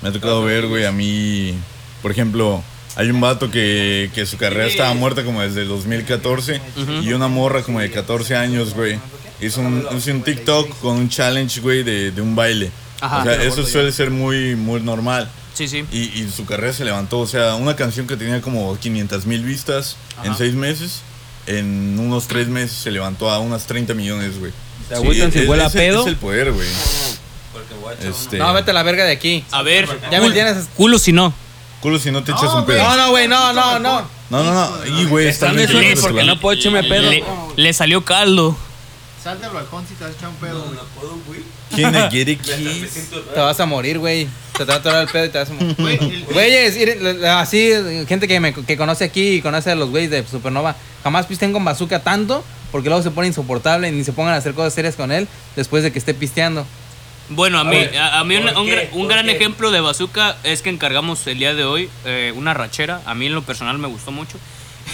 Me 0.00 0.08
ha 0.08 0.12
tocado 0.12 0.42
ver, 0.44 0.66
güey, 0.66 0.84
a 0.86 0.92
mí. 0.92 1.54
Por 2.00 2.10
ejemplo, 2.10 2.62
hay 2.96 3.10
un 3.10 3.20
vato 3.20 3.50
que, 3.50 4.10
que 4.14 4.26
su 4.26 4.36
carrera 4.36 4.66
estaba 4.66 4.94
muerta 4.94 5.24
como 5.24 5.40
desde 5.42 5.62
el 5.62 5.68
2014. 5.68 6.60
Y 7.02 7.12
una 7.12 7.28
morra 7.28 7.62
como 7.62 7.80
de 7.80 7.90
14 7.90 8.36
años, 8.36 8.74
güey. 8.74 8.98
Hizo 9.40 9.60
un, 9.60 9.84
hizo 9.96 10.10
un 10.12 10.22
TikTok 10.22 10.78
con 10.80 10.96
un 10.98 11.08
challenge, 11.08 11.60
güey, 11.60 11.82
de, 11.82 12.12
de 12.12 12.20
un 12.22 12.36
baile. 12.36 12.70
Ajá. 13.00 13.18
o 13.18 13.22
sea, 13.24 13.42
eso 13.42 13.64
suele 13.66 13.90
ser 13.90 14.10
muy, 14.12 14.54
muy 14.54 14.80
normal. 14.80 15.28
Sí, 15.54 15.68
sí. 15.68 15.84
Y, 15.92 15.98
y 16.22 16.30
su 16.34 16.44
carrera 16.46 16.72
se 16.72 16.84
levantó, 16.84 17.18
o 17.20 17.26
sea, 17.26 17.54
una 17.56 17.76
canción 17.76 18.06
que 18.06 18.16
tenía 18.16 18.40
como 18.40 18.78
500 18.78 19.26
mil 19.26 19.42
vistas 19.44 19.96
en 20.22 20.30
Ajá. 20.30 20.38
seis 20.38 20.54
meses, 20.54 21.00
en 21.46 21.98
unos 21.98 22.26
tres 22.28 22.48
meses 22.48 22.72
se 22.76 22.90
levantó 22.90 23.30
a 23.30 23.38
unas 23.38 23.66
30 23.66 23.94
millones, 23.94 24.38
güey. 24.38 24.52
¿Se 24.88 24.94
agüitan 24.94 25.30
si 25.32 25.40
es- 25.40 25.48
huele 25.48 25.64
a 25.64 25.70
pedo? 25.70 26.00
Es 26.02 26.06
el 26.06 26.16
poder, 26.16 26.52
güey. 26.52 26.68
Este, 28.00 28.38
No, 28.38 28.52
vete 28.54 28.70
a 28.70 28.74
la 28.74 28.82
verga 28.82 29.04
de 29.04 29.12
aquí. 29.12 29.44
A 29.50 29.62
ver, 29.62 29.88
Ya 30.10 30.20
me 30.20 30.30
tienes. 30.30 30.68
culo 30.76 30.98
si 30.98 31.12
no. 31.12 31.32
Culo 31.80 31.98
si 31.98 32.10
no 32.10 32.22
te 32.24 32.30
echas 32.32 32.44
No, 32.44 32.60
un 32.60 32.66
pedo. 32.66 32.82
No, 32.82 32.96
no, 32.96 33.10
güey, 33.10 33.28
no, 33.28 33.52
no, 33.52 33.78
no. 33.78 34.02
No, 34.30 34.42
no, 34.42 34.52
no. 34.54 34.86
Y, 35.00 35.04
güey, 35.06 35.26
está 35.28 35.50
Están 35.52 35.56
bien 35.82 35.98
porque 36.00 36.24
no 36.24 36.40
puedo 36.40 36.58
echarme 36.58 36.82
pedo. 36.84 37.10
Le, 37.10 37.22
le 37.56 37.72
salió 37.72 38.04
caldo. 38.04 38.56
Salte 39.22 39.46
al 39.46 39.52
balcón 39.52 39.86
si 39.86 39.94
te 39.94 40.02
vas 40.04 40.12
a 40.12 40.16
echar 40.16 40.28
un 40.30 40.34
pedo, 40.36 40.64
güey. 41.26 41.40
¿Quién 41.74 41.94
a 41.94 42.10
get 42.10 42.28
a 42.28 42.42
kiss? 42.42 43.10
Te 43.32 43.40
vas 43.40 43.60
a 43.60 43.66
morir, 43.66 43.98
güey. 44.00 44.26
Se 44.56 44.58
te 44.58 44.64
va 44.64 44.74
a 44.74 44.76
atorar 44.78 45.02
el 45.02 45.08
pedo 45.08 45.24
y 45.26 45.28
te 45.28 45.38
vas 45.38 45.48
a 45.50 45.52
morir. 45.52 45.76
Güey, 45.78 46.24
Güeyes, 46.32 47.22
así, 47.26 47.70
gente 48.08 48.26
que, 48.26 48.40
me, 48.40 48.52
que 48.52 48.76
conoce 48.76 49.04
aquí 49.04 49.34
y 49.34 49.42
conoce 49.42 49.70
a 49.70 49.74
los 49.76 49.90
güeyes 49.90 50.10
de 50.10 50.26
Supernova, 50.26 50.74
jamás 51.04 51.26
pisten 51.26 51.52
con 51.52 51.64
bazooka 51.64 52.00
tanto 52.02 52.44
porque 52.72 52.88
luego 52.88 53.02
se 53.04 53.10
pone 53.12 53.28
insoportable 53.28 53.88
y 53.88 53.92
ni 53.92 54.02
se 54.02 54.12
pongan 54.12 54.34
a 54.34 54.38
hacer 54.38 54.54
cosas 54.54 54.74
serias 54.74 54.96
con 54.96 55.12
él 55.12 55.28
después 55.54 55.82
de 55.84 55.92
que 55.92 55.98
esté 56.00 56.14
pisteando. 56.14 56.66
Bueno, 57.28 57.60
a 57.60 57.64
mí, 57.64 57.76
ver, 57.76 57.96
a, 57.98 58.18
a 58.18 58.24
mí 58.24 58.36
un, 58.36 58.42
¿por 58.44 58.56
un 58.58 58.66
qué? 58.66 58.90
gra- 58.90 58.92
un 58.92 59.02
¿Por 59.06 59.12
gran 59.12 59.26
qué? 59.26 59.32
ejemplo 59.36 59.70
de 59.70 59.80
bazooka 59.80 60.36
es 60.42 60.62
que 60.62 60.70
encargamos 60.70 61.24
el 61.28 61.38
día 61.38 61.54
de 61.54 61.64
hoy 61.64 61.88
eh, 62.04 62.32
una 62.34 62.54
rachera. 62.54 63.00
A 63.06 63.14
mí 63.14 63.26
en 63.26 63.34
lo 63.34 63.42
personal 63.42 63.78
me 63.78 63.86
gustó 63.88 64.10
mucho. 64.10 64.36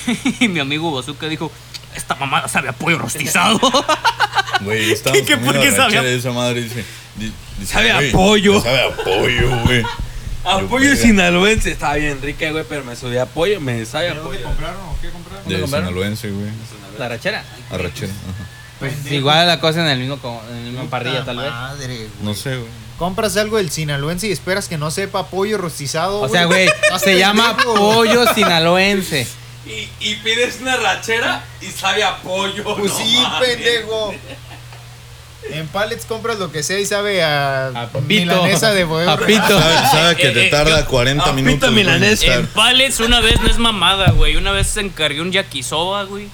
y 0.41 0.49
mi 0.49 0.61
amigo 0.61 0.93
bazooka 0.93 1.29
dijo, 1.29 1.51
esta 1.95 2.15
mamada 2.15 2.49
sabe 2.49 2.69
a 2.69 2.73
pollo 2.73 2.99
rostizado. 2.99 3.61
Güey, 4.61 4.91
estamos 4.93 5.19
¿Qué- 5.21 5.25
comiendo 5.37 5.53
por 5.53 5.61
qué 5.61 5.71
la 5.71 5.77
sabe 5.77 5.83
a- 5.83 5.87
rachera 5.87 6.03
de 6.03 6.17
esa 6.17 6.33
madre. 6.33 6.63
Dice, 6.63 6.85
di- 7.17 7.33
dice, 7.61 7.73
Sabe 7.73 7.91
a 7.93 7.97
güey, 7.97 8.11
pollo. 8.13 8.61
Sabe 8.61 8.81
a 8.83 8.91
pollo, 8.97 9.57
güey. 9.65 9.83
Apoyo 10.45 10.91
Yo- 10.91 10.97
sinaloense. 10.97 11.71
Está 11.71 11.95
bien 11.95 12.21
rica, 12.23 12.51
güey, 12.51 12.65
pero 12.69 12.83
me 12.85 12.97
subí 12.97 13.19
a 13.19 13.27
pollo. 13.27 13.61
Me 13.61 13.85
sabe 13.87 14.09
a 14.09 14.13
¿Pero 14.13 14.25
¿Dónde 14.25 14.39
pollo. 14.39 14.49
compraron 14.49 14.81
o 14.83 14.99
qué 15.01 15.11
compraron? 15.11 15.49
De 15.49 15.61
compraron? 15.61 15.89
sinaloense, 15.89 16.31
güey. 16.31 16.51
La 16.99 17.09
rachera. 17.09 17.45
Arrachera. 17.71 18.13
ajá. 18.13 18.49
Pues 18.81 19.13
igual 19.13 19.47
la 19.47 19.61
cosa 19.61 19.81
en 19.83 19.89
el 19.89 19.99
mismo, 20.01 20.19
co- 20.19 20.43
en 20.51 20.65
la 20.65 20.71
misma 20.71 20.91
parrilla, 20.91 21.25
tal 21.25 21.37
vez. 21.39 21.51
Madre, 21.51 21.87
güey. 21.97 22.09
No 22.23 22.35
sé, 22.35 22.57
güey. 22.57 22.69
Compras 22.99 23.37
algo 23.37 23.59
del 23.59 23.71
sinaloense 23.71 24.27
y 24.27 24.33
esperas 24.33 24.67
que 24.67 24.77
no 24.79 24.91
sepa 24.91 25.29
pollo 25.29 25.57
rostizado. 25.59 26.21
O 26.21 26.29
sea, 26.29 26.47
güey, 26.47 26.67
Estás 26.67 27.03
se 27.05 27.17
llama 27.17 27.57
pendejo. 27.57 27.75
pollo 27.77 28.35
sinaloense. 28.35 29.27
Y, 29.69 29.89
y 30.01 30.15
pides 30.17 30.59
una 30.63 30.77
rachera 30.77 31.45
y 31.61 31.67
sabe 31.67 32.03
a 32.03 32.17
pollo. 32.19 32.65
Pues 32.65 32.91
no 32.93 32.99
sí, 32.99 33.19
mames. 33.23 33.49
pendejo. 33.49 34.15
En 35.51 35.67
pallets 35.69 36.05
compras 36.05 36.37
lo 36.39 36.51
que 36.51 36.63
sea 36.65 36.79
y 36.81 36.85
sabe 36.85 37.23
a, 37.23 37.69
A 37.69 37.87
pito. 37.89 38.01
milanesa 38.03 38.73
de 38.75 38.85
huevo. 38.85 39.09
A 39.11 39.17
pito. 39.17 39.41
Sabe, 39.49 39.75
sabe 39.91 40.17
que 40.17 40.29
Eh, 40.29 40.33
te 40.33 40.47
eh, 40.49 40.51
tarda 40.51 40.81
yo- 40.81 40.87
40 40.89 41.25
Ah, 41.25 41.33
minutos. 41.33 41.55
pita 41.55 41.67
güey, 41.69 41.77
milanés. 41.85 42.23
en. 42.25 42.47
Pales 42.49 42.99
una 43.01 43.21
vez 43.21 43.41
no 43.41 43.49
es 43.49 43.57
mamada, 43.57 44.11
güey. 44.11 44.37
Una 44.37 44.51
vez 44.51 44.77
encargué 44.77 45.21
un 45.23 45.31
yakisoba, 45.31 46.03
güey. 46.05 46.27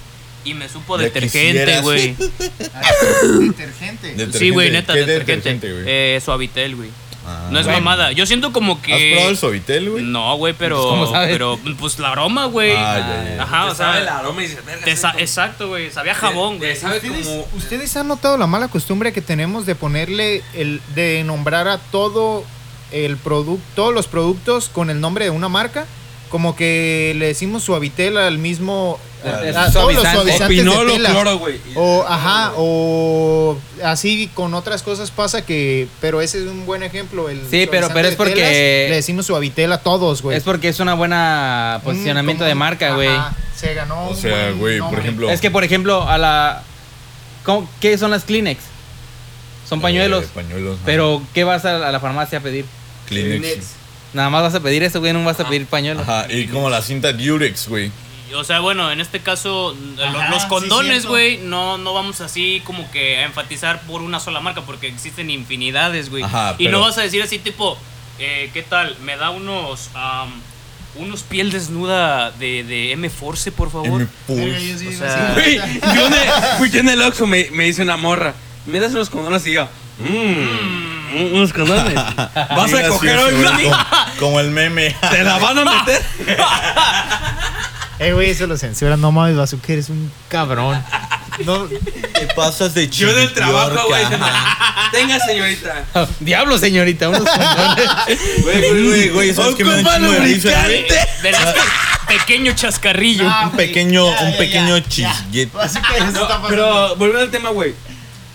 Y 0.45 0.55
me 0.55 0.69
supo 0.71 0.97
Ya 0.97 1.05
detergente, 1.05 1.81
güey. 1.83 2.17
Detergente. 2.17 4.09
Detergente. 4.09 4.39
Sí, 4.39 4.51
güey, 4.51 4.71
neta, 4.71 4.95
¿Qué 4.95 5.05
detergente. 5.05 5.71
güey? 5.73 5.85
Eh, 5.87 6.21
suavitel, 6.25 6.75
güey. 6.77 6.91
Ah. 7.27 7.49
No 7.51 7.59
es 7.59 7.67
mamada. 7.67 8.13
Yo 8.13 8.27
siento 8.27 8.53
como 8.53 8.81
que. 8.83 8.93
¿Has 8.93 9.01
probado 9.13 9.31
el 9.31 9.37
suavitel, 9.37 9.91
güey? 9.91 10.05
No, 10.05 10.37
güey, 10.37 10.55
pero. 10.59 10.83
¿Cómo 10.89 11.11
sabes? 11.11 11.31
Pero, 11.31 11.59
pues 11.79 11.99
la 11.99 12.13
aroma, 12.13 12.47
güey. 12.47 12.73
Ah, 12.77 12.99
ya, 13.25 13.37
ya. 13.37 13.43
Ajá, 13.43 13.65
o 13.67 13.71
Te 13.71 13.75
sabe 13.77 13.99
el 14.01 14.05
sea. 14.05 14.19
aroma 14.19 14.43
y 14.43 14.47
dices, 14.49 14.65
verga, 14.65 14.85
te 14.85 14.97
sa- 14.97 15.09
siento- 15.11 15.19
exacto, 15.23 15.69
güey. 15.69 15.91
Sabía 15.91 16.15
jabón, 16.15 16.59
güey. 16.59 16.73
¿Ustedes, 16.73 17.27
como... 17.27 17.47
ustedes 17.57 17.97
han 17.97 18.09
notado 18.09 18.37
la 18.37 18.47
mala 18.47 18.69
costumbre 18.69 19.13
que 19.13 19.23
tenemos 19.23 19.65
de 19.67 19.75
ponerle 19.75 20.43
el 20.55 20.81
de 20.95 21.23
nombrar 21.25 21.67
a 21.69 21.79
todo 21.79 22.45
el 22.93 23.17
producto, 23.17 23.65
todos 23.75 23.95
los 23.95 24.07
productos 24.07 24.69
con 24.69 24.91
el 24.91 25.01
nombre 25.01 25.25
de 25.25 25.31
una 25.31 25.49
marca? 25.49 25.87
Como 26.31 26.57
que 26.57 27.15
le 27.17 27.27
decimos 27.27 27.63
suavitel 27.63 28.17
al 28.19 28.39
mismo 28.39 28.99
Es 29.25 29.57
a 29.57 29.73
todos 29.73 29.95
los 29.95 30.03
suavizante. 30.03 30.33
O 30.33 30.37
suavizantes 30.39 30.87
de 30.87 30.93
tela. 30.95 31.11
cloro, 31.11 31.39
güey. 31.39 31.61
O 31.75 32.05
ajá, 32.09 32.53
o 32.57 33.59
así 33.83 34.31
con 34.35 34.55
otras 34.55 34.83
cosas 34.83 35.11
pasa 35.11 35.45
que, 35.45 35.89
pero 36.01 36.21
ese 36.21 36.39
es 36.39 36.45
un 36.47 36.67
buen 36.67 36.83
ejemplo. 36.83 37.29
El 37.29 37.41
Sí, 37.51 37.67
pero- 37.71 37.89
pero 37.93 38.09
es 38.09 38.17
porque- 38.17 38.35
telas, 38.35 38.51
le 38.91 38.95
decimos 38.97 39.27
suavitel 39.27 39.73
a 39.73 39.79
todos, 39.79 40.23
güey. 40.23 40.37
Es 40.37 40.43
porque 40.45 40.69
es 40.69 40.81
una 40.81 40.95
buena 40.95 41.79
Mm, 41.81 41.85
posicionamiento 41.85 42.45
de 42.45 42.55
marca, 42.55 42.95
güey. 42.95 43.09
ajá, 43.09 43.35
Se 43.57 43.73
ganó. 43.75 44.07
O 44.07 44.11
un 44.11 44.17
sea, 44.17 44.51
güey, 44.53 44.79
por 44.81 44.99
ejemplo. 44.99 45.31
Es 45.31 45.41
que, 45.41 45.51
por 45.51 45.65
ejemplo, 45.65 46.09
a 46.09 46.19
la. 46.19 46.63
¿cómo- 47.45 47.69
¿Qué 47.81 47.97
son 47.99 48.11
las 48.11 48.25
Kleenex? 48.25 48.61
Son 49.69 49.81
pañuelos. 49.81 50.25
Eh, 50.25 50.29
pañuelos. 50.35 50.79
Pero, 50.85 51.23
¿qué 51.33 51.45
vas 51.45 51.65
a, 51.65 51.89
a 51.89 51.93
la 51.93 52.01
farmacia 52.01 52.39
a 52.39 52.43
pedir? 52.43 52.67
Kleenex. 53.09 53.67
Nada 54.13 54.31
más 54.31 54.43
vas 54.43 54.55
a 54.55 54.61
pedir 54.61 54.83
eso, 54.83 55.01
güey, 55.01 55.13
no 55.13 55.25
vas 55.25 55.41
a 55.41 55.49
pedir 55.49 55.67
pañuelos. 55.67 56.03
Ajá, 56.03 56.27
y 56.31 56.47
como 56.47 56.71
la 56.71 56.83
cinta 56.83 57.13
Durex, 57.13 57.69
güey. 57.69 57.91
O 58.37 58.45
sea, 58.45 58.61
bueno, 58.61 58.91
en 58.91 59.01
este 59.01 59.21
caso, 59.21 59.77
Ajá, 60.03 60.31
los 60.31 60.45
condones, 60.47 61.07
güey, 61.07 61.39
no, 61.39 61.79
no 61.79 61.95
vamos 61.95 62.21
así 62.21 62.61
como 62.65 62.91
que 62.91 63.19
a 63.19 63.25
enfatizar 63.25 63.83
por 63.83 64.03
una 64.03 64.19
sola 64.21 64.41
marca, 64.41 64.63
porque 64.63 64.89
existen 64.89 65.31
infinidades, 65.31 66.11
güey. 66.11 66.23
Ajá, 66.23 66.55
y 66.59 66.65
pero- 66.67 66.79
no 66.79 66.85
vas 66.85 66.99
a 66.99 67.03
decir 67.03 67.23
así, 67.23 67.39
tipo, 67.39 67.79
eh, 68.19 68.51
¿qué 68.53 68.63
tal? 68.63 68.97
¿Me 69.03 69.17
da 69.17 69.31
unos, 69.31 69.91
am, 69.95 70.31
unos 70.97 71.23
piel 71.23 71.51
desnuda 71.51 72.31
de, 72.33 72.65
de 72.65 72.93
M-Force, 72.93 73.51
por 73.53 73.71
favor? 73.71 74.07
M 74.29 74.51
yo 74.51 74.59
sí 74.59 74.75
O 74.75 74.79
digo 74.79 74.93
sea, 74.99 75.33
así. 75.33 75.35
Güey, 75.41 75.57
yo 75.97 76.07
en 76.07 76.13
el, 76.15 76.31
güey, 76.59 76.71
yo 76.71 76.81
en 76.81 76.89
el 76.89 77.03
Oxxo 77.03 77.27
me, 77.27 77.49
me 77.53 77.65
dice 77.65 77.83
una 77.83 77.97
morra, 77.97 78.35
me 78.67 78.81
das 78.81 78.93
unos 78.93 79.11
condones 79.11 79.47
y 79.47 79.53
yo, 79.55 79.69
mmm, 79.99 81.33
unos 81.35 81.53
condones. 81.53 81.95
¿Vas 82.35 82.75
a 82.75 82.89
coger 82.89 83.17
hoy, 83.19 83.35
como, 83.35 83.77
como 84.19 84.41
el 84.41 84.51
meme. 84.51 84.95
¿Te 85.11 85.23
la 85.23 85.39
van 85.39 85.59
a 85.59 85.65
meter? 85.65 86.03
Eh, 87.99 88.13
güey, 88.13 88.31
eso 88.31 88.47
lo 88.47 88.57
censuran. 88.57 89.01
No 89.01 89.13
mames, 89.13 89.37
Bazooka, 89.37 89.73
eres 89.73 89.89
un 89.89 90.11
cabrón. 90.29 90.83
No, 91.45 91.65
Te 91.67 92.27
pasas 92.37 92.75
de 92.75 92.89
Yo 92.89 93.11
en 93.11 93.19
el 93.19 93.33
trabajo, 93.35 93.89
güey. 93.89 94.05
Tenga, 94.93 95.19
señorita. 95.21 95.85
Diablo, 96.21 96.59
señorita, 96.59 97.09
unos 97.09 97.25
condones. 97.29 97.89
Güey, 98.43 98.61
güey, 98.61 98.85
güey, 98.87 99.09
güey, 99.11 99.35
¿sabes 99.35 99.55
qué 99.57 99.65
me 99.65 99.83
da 99.83 99.97
un. 99.99 100.15
Pequeño 102.07 102.53
chascarrillo. 102.55 103.25
Ah, 103.29 103.49
Un 103.51 103.57
pequeño, 103.57 104.11
Ya, 104.15 104.21
un 104.27 104.33
ya, 104.33 104.39
pequeño 104.39 104.79
ya, 104.79 104.89
chisguete. 104.89 105.59
Está 105.65 105.81
pasando. 105.83 106.29
Pero 106.49 106.97
volviendo 106.97 107.21
al 107.23 107.31
tema, 107.31 107.51
güey. 107.51 107.75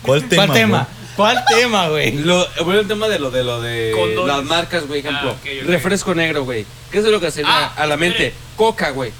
¿Cuál 0.02 0.24
tema? 0.28 0.46
¿Cuál 0.46 0.58
tema? 0.58 0.78
güey? 0.78 1.00
¿Cuál 1.16 1.44
tema, 1.46 1.88
güey? 1.88 2.10
Volviendo 2.22 2.80
al 2.80 2.88
tema 2.88 3.08
de 3.08 3.18
lo 3.18 3.30
de 3.30 3.44
lo 3.44 3.60
de 3.60 3.92
Condones. 3.94 4.36
las 4.36 4.44
marcas, 4.44 4.86
güey, 4.86 5.00
ejemplo. 5.00 5.36
Ah. 5.42 5.48
Refresco 5.66 6.14
negro, 6.14 6.44
güey. 6.44 6.66
¿Qué 6.90 6.98
es 6.98 7.04
lo 7.04 7.20
que 7.20 7.30
se 7.30 7.42
Ah, 7.46 7.72
a 7.76 7.86
la 7.86 7.96
mente? 7.96 8.34
Coca, 8.56 8.90
güey. 8.90 9.12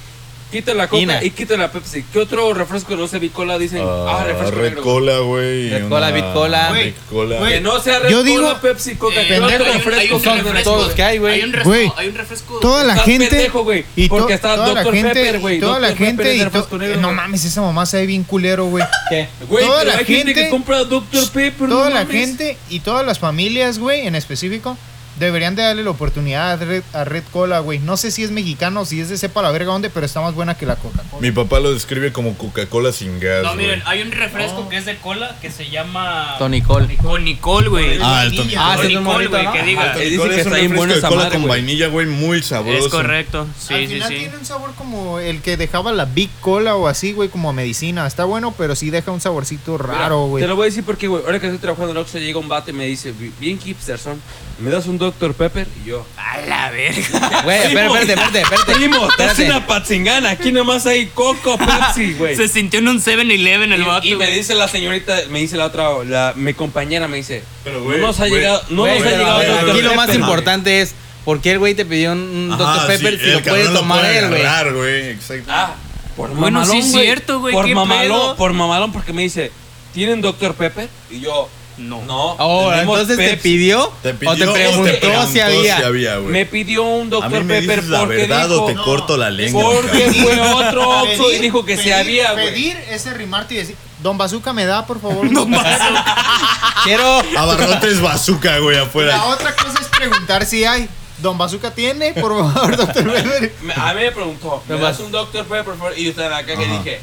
Quita 0.50 0.74
la 0.74 0.88
coca 0.88 1.00
Ina. 1.02 1.22
y 1.22 1.30
quita 1.30 1.56
la 1.56 1.70
Pepsi. 1.70 2.04
¿Qué 2.12 2.18
otro 2.18 2.52
refresco 2.54 2.96
no 2.96 3.06
sé, 3.06 3.18
bicola 3.20 3.56
dicen? 3.58 3.82
Ah, 3.84 4.18
Ah, 4.20 4.24
refresco 4.24 4.56
Red 4.56 4.62
negro. 4.70 4.82
güey. 4.82 4.94
Cola, 4.94 5.18
güey. 5.20 5.70
Red 5.70 5.80
una- 5.84 5.88
Cola, 5.88 6.10
Bit 6.10 6.24
Cola. 6.32 6.68
Güey, 6.70 6.84
Bit 6.86 6.96
Cola. 7.08 7.38
güey. 7.38 7.52
Que 7.52 7.60
no 7.60 7.80
sea 7.80 7.98
Red 8.00 8.10
Yo 8.10 8.18
Cola, 8.18 8.30
digo- 8.30 8.60
Pepsi, 8.60 8.94
Coca. 8.96 9.22
Eh, 9.22 9.26
¿Qué 9.28 9.34
otro 9.38 9.48
pendejo. 9.48 9.64
hay 9.64 9.70
un- 9.70 9.94
hay 9.94 10.08
refresco 10.08 10.18
son 10.20 10.38
aquí, 10.56 10.64
todos 10.64 10.84
güey? 10.86 10.96
que 10.96 11.02
hay, 11.02 11.12
Hay 11.12 11.18
güey. 11.18 11.42
un 11.44 11.52
refresco, 11.52 11.94
hay 11.98 12.08
un 12.08 12.14
refresco. 12.16 12.58
Toda 12.60 12.84
la 12.84 12.92
Estás 12.94 13.06
gente. 13.06 13.26
pendejo, 13.28 13.62
güey, 13.64 13.84
y 13.96 14.08
to- 14.08 14.16
porque 14.16 14.34
está 14.34 14.54
toda 14.56 14.74
la 14.74 14.82
Dr. 14.82 14.94
gente. 14.94 15.14
Pepper, 15.14 15.38
güey. 15.40 15.60
Toda 15.60 15.78
la 15.78 15.88
Dr. 15.88 15.98
Pepper 15.98 16.06
gente. 16.26 16.32
es 16.34 16.40
y 16.40 16.44
refresco 16.44 16.78
negro, 16.78 16.96
no 17.00 17.08
güey. 17.08 17.16
mames, 17.16 17.44
esa 17.44 17.60
mamá 17.62 17.86
se 17.86 17.96
ve 17.98 18.06
bien 18.06 18.24
culero, 18.24 18.64
güey. 18.66 18.84
¿Qué? 19.08 19.28
Güey, 19.48 19.64
Toda 19.64 19.78
pero 19.80 19.92
la 19.92 19.98
hay 19.98 20.04
gente 20.04 20.24
gente- 20.26 20.34
que 20.34 20.50
compra 20.50 20.84
Dr. 20.84 21.28
Pepper, 21.30 21.68
no 21.68 21.76
Toda 21.76 21.90
la 21.90 22.00
mames. 22.04 22.16
gente 22.16 22.56
y 22.68 22.80
todas 22.80 23.06
las 23.06 23.18
familias, 23.20 23.78
güey, 23.78 24.06
en 24.06 24.14
específico, 24.16 24.76
deberían 25.20 25.54
de 25.54 25.62
darle 25.62 25.84
la 25.84 25.90
oportunidad 25.90 26.50
a 26.52 26.56
Red, 26.56 26.82
a 26.92 27.04
Red 27.04 27.22
Cola, 27.32 27.60
güey. 27.60 27.78
No 27.78 27.96
sé 27.96 28.10
si 28.10 28.24
es 28.24 28.30
mexicano 28.30 28.80
o 28.80 28.84
si 28.84 29.00
es 29.00 29.08
de 29.08 29.16
sepa 29.18 29.42
la 29.42 29.50
verga 29.52 29.72
dónde, 29.72 29.90
pero 29.90 30.04
está 30.06 30.20
más 30.20 30.34
buena 30.34 30.56
que 30.56 30.66
la 30.66 30.76
Coca-Cola. 30.76 31.20
Mi 31.20 31.30
papá 31.30 31.60
lo 31.60 31.72
describe 31.72 32.12
como 32.12 32.36
Coca-Cola 32.36 32.92
sin 32.92 33.20
gas. 33.20 33.42
No, 33.44 33.54
güey. 33.54 33.66
miren, 33.66 33.82
hay 33.86 34.02
un 34.02 34.10
refresco 34.10 34.68
que 34.68 34.78
es 34.78 34.84
de 34.86 34.96
cola 34.96 35.36
que 35.40 35.50
se 35.50 35.70
llama. 35.70 36.34
Tonicol. 36.38 36.88
Tonicol, 37.00 37.68
güey. 37.68 37.98
Ah, 38.02 38.24
el 38.24 38.34
Tony. 38.34 38.54
Ah, 38.56 38.76
sí, 38.80 38.86
es 38.92 38.96
un 38.96 39.04
Tonicol, 39.04 39.12
morrito, 39.12 39.30
güey, 39.32 39.44
¿no? 39.44 39.52
que 39.52 39.62
diga. 39.62 39.92
Ah, 39.94 39.98
El 40.02 40.10
dice 40.10 40.22
que 40.28 40.34
es 40.34 40.46
está 40.46 40.56
bien 40.56 40.72
de 40.88 40.94
esa 40.94 41.08
cola 41.08 41.20
madre, 41.24 41.30
con 41.32 41.40
güey. 41.42 41.48
vainilla, 41.60 41.86
güey, 41.88 42.06
muy 42.06 42.42
sabroso. 42.42 42.86
Es 42.86 42.92
correcto. 42.92 43.40
Al 43.42 43.46
Sí, 43.58 43.74
sí, 43.86 43.94
final 43.94 44.08
sí. 44.08 44.14
tiene 44.16 44.36
un 44.38 44.44
sabor 44.44 44.74
como 44.74 45.18
el 45.18 45.42
que 45.42 45.56
dejaba 45.56 45.92
la 45.92 46.06
Big 46.06 46.30
Cola 46.40 46.74
o 46.76 46.88
así, 46.88 47.12
güey, 47.12 47.28
como 47.28 47.52
medicina. 47.52 48.06
Está 48.06 48.24
bueno, 48.24 48.54
pero 48.56 48.74
sí 48.74 48.90
deja 48.90 49.10
un 49.10 49.20
saborcito 49.20 49.76
raro, 49.78 50.26
güey. 50.26 50.42
Te 50.42 50.48
lo 50.48 50.56
voy 50.56 50.64
a 50.64 50.66
decir 50.66 50.84
porque, 50.84 51.06
güey, 51.08 51.22
ahora 51.24 51.38
que 51.38 51.46
estoy 51.46 51.58
trabajando 51.60 51.90
en 51.92 51.98
Oxxo 51.98 52.18
llega 52.18 52.38
un 52.38 52.48
vato 52.48 52.70
y 52.70 52.72
me 52.72 52.86
dice, 52.86 53.12
"Bi- 53.12 53.32
bien 53.38 53.58
hipster 53.58 53.98
son, 53.98 54.20
¿me 54.58 54.70
das 54.70 54.86
un 54.86 54.98
Dr. 55.10 55.34
Pepper? 55.34 55.66
Y 55.84 55.88
yo, 55.88 56.06
A 56.16 56.38
la 56.42 56.70
verga. 56.70 57.42
Güey, 57.44 57.58
espérate, 57.58 57.86
espérate, 57.86 58.12
espérate, 58.12 58.40
espérate. 58.42 58.72
primo, 58.74 59.08
estás 59.08 59.30
Espérate. 59.30 59.44
una 59.44 59.66
patzingana, 59.66 60.30
aquí 60.30 60.52
nomás 60.52 60.86
hay 60.86 61.06
Coco, 61.06 61.58
Pepsi, 61.58 62.14
güey. 62.14 62.36
Se 62.36 62.48
sintió 62.48 62.78
en 62.80 62.88
un 62.88 63.00
7-Eleven 63.00 63.72
el 63.72 63.84
vato. 63.84 64.06
Y, 64.06 64.12
y 64.12 64.16
me 64.16 64.30
dice 64.30 64.54
la 64.54 64.68
señorita, 64.68 65.16
me 65.30 65.40
dice 65.40 65.56
la 65.56 65.66
otra, 65.66 65.88
la, 66.04 66.32
mi 66.36 66.54
compañera 66.54 67.08
me 67.08 67.16
dice, 67.18 67.42
Pero, 67.64 67.80
no 67.80 67.96
nos 67.98 68.20
ha 68.20 68.28
güey, 68.28 68.40
llegado, 68.40 68.62
no 68.70 68.82
Güey, 68.82 68.98
nos 68.98 69.06
ha 69.06 69.10
llegado 69.10 69.38
Dr. 69.42 69.70
aquí 69.70 69.82
lo 69.82 69.94
más 69.94 70.06
Pepper, 70.06 70.20
importante 70.20 70.80
es 70.80 70.94
¿por 71.24 71.40
qué 71.40 71.52
el 71.52 71.58
güey 71.58 71.74
te 71.74 71.84
pidió 71.84 72.12
un, 72.12 72.48
Dr. 72.56 72.86
Pepper 72.86 73.18
sí, 73.18 73.24
si 73.24 73.30
lo 73.32 73.42
puede 73.42 73.68
tomar 73.68 74.00
puede 74.00 74.18
él, 74.18 74.28
güey? 74.28 74.40
agarrar, 74.42 74.72
güey, 74.74 75.10
exacto. 75.10 75.44
Ah, 75.48 75.74
por 76.16 76.30
Bueno, 76.30 76.60
mamalón, 76.60 76.70
sí 76.70 76.78
es 76.78 76.92
cierto, 76.92 77.40
güey, 77.40 77.54
Por 77.54 77.66
¿qué 77.66 77.74
mamalón, 77.74 78.36
por 78.36 78.52
mamalón, 78.52 78.92
porque 78.92 79.12
me 79.12 79.22
dice, 79.22 79.50
¿tienen 79.92 80.20
Dr. 80.20 80.54
Pepper? 80.54 80.88
Y 81.10 81.20
yo, 81.20 81.48
No. 81.80 82.02
no. 82.02 82.32
Oh, 82.38 82.72
entonces 82.72 83.16
te 83.16 83.30
Pepsi". 83.30 83.42
pidió, 83.42 83.92
¿Te 84.02 84.14
pidió 84.14 84.32
o 84.32 84.36
te 84.36 84.52
preguntó, 84.52 85.26
si 85.26 85.40
había. 85.40 86.18
Me 86.20 86.44
pidió 86.46 86.82
un 86.84 87.08
Dr. 87.10 87.24
A 87.24 87.28
mí 87.30 87.44
me 87.44 87.60
Pepper 87.60 87.76
dices 87.76 87.90
la 87.90 88.00
porque 88.00 88.16
verdad 88.16 88.48
dijo, 88.48 88.62
o 88.62 88.66
te 88.66 88.74
corto 88.76 89.16
la 89.16 89.30
lengua. 89.30 89.64
porque 89.74 90.12
fue 90.12 90.40
otro 90.40 90.88
Oxxo 91.02 91.32
y 91.32 91.38
dijo 91.38 91.64
que 91.64 91.76
se 91.76 91.94
había, 91.94 92.32
güey. 92.32 92.46
Pedir 92.52 92.76
ese 92.90 93.14
rimarte 93.14 93.54
y 93.54 93.56
decir, 93.58 93.76
Don 94.02 94.16
Bazooka, 94.18 94.52
¿me 94.52 94.66
da, 94.66 94.86
por 94.86 95.00
favor? 95.00 95.30
Don 95.32 95.50
Quiero 96.84 97.22
Abarrotes 97.36 98.00
bazooka, 98.00 98.58
güey, 98.58 98.76
La 98.76 98.82
afuera. 98.82 99.24
otra 99.26 99.54
cosa 99.54 99.78
es 99.80 99.88
preguntar 99.88 100.44
si 100.46 100.64
hay. 100.64 100.88
Don 101.18 101.36
Bazooka 101.36 101.70
tiene, 101.74 102.14
por 102.14 102.32
favor, 102.52 102.76
Dr. 102.76 103.12
Pepper. 103.12 103.52
A 103.76 103.92
mí 103.94 104.00
me 104.00 104.10
preguntó, 104.12 104.62
¿me 104.68 104.78
das 104.78 105.00
un 105.00 105.12
Dr. 105.12 105.44
Pepper, 105.44 105.64
por 105.64 105.76
favor? 105.76 105.92
Y 105.98 106.04
yo 106.04 106.10
estaba 106.10 106.38
acá 106.38 106.56
que 106.56 106.66
dije, 106.66 107.00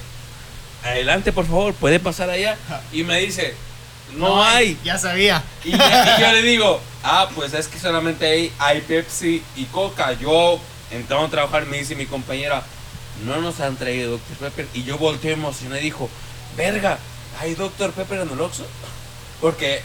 adelante, 0.84 1.32
por 1.32 1.46
favor, 1.46 1.74
puede 1.74 2.00
pasar 2.00 2.30
allá. 2.32 2.58
Y 2.92 3.04
me 3.04 3.20
dice, 3.20 3.54
no, 4.16 4.44
hay. 4.44 4.78
Ya 4.84 4.98
sabía. 4.98 5.44
Y, 5.64 5.72
ya- 5.72 6.16
y 6.18 6.22
yo 6.22 6.32
le 6.32 6.42
digo, 6.42 6.80
ah, 7.04 7.30
pues 7.36 7.54
es 7.54 7.68
que 7.68 7.80
solamente 7.80 8.52
hay 8.60 8.82
Pepsi 8.82 9.44
y 9.56 9.66
Coca. 9.66 10.14
Yo 10.14 10.60
entramos 10.92 11.28
a 11.28 11.32
trabajar, 11.32 11.66
me 11.66 11.78
dice 11.80 11.96
mi 11.96 12.06
compañera, 12.06 12.64
no 13.26 13.42
nos 13.42 13.60
han 13.60 13.76
traído 13.78 14.12
Dr. 14.12 14.38
Pepper. 14.38 14.68
Y 14.74 14.84
yo 14.84 14.98
volteé 14.98 15.34
emocionado 15.34 15.80
y 15.82 15.84
dijo, 15.86 16.10
verga, 16.56 16.98
¿hay 17.40 17.56
Dr. 17.56 17.92
Pepper 17.92 18.22
en 18.22 18.30
el 18.30 18.40
Oxxo? 18.42 18.66
Porque, 19.42 19.82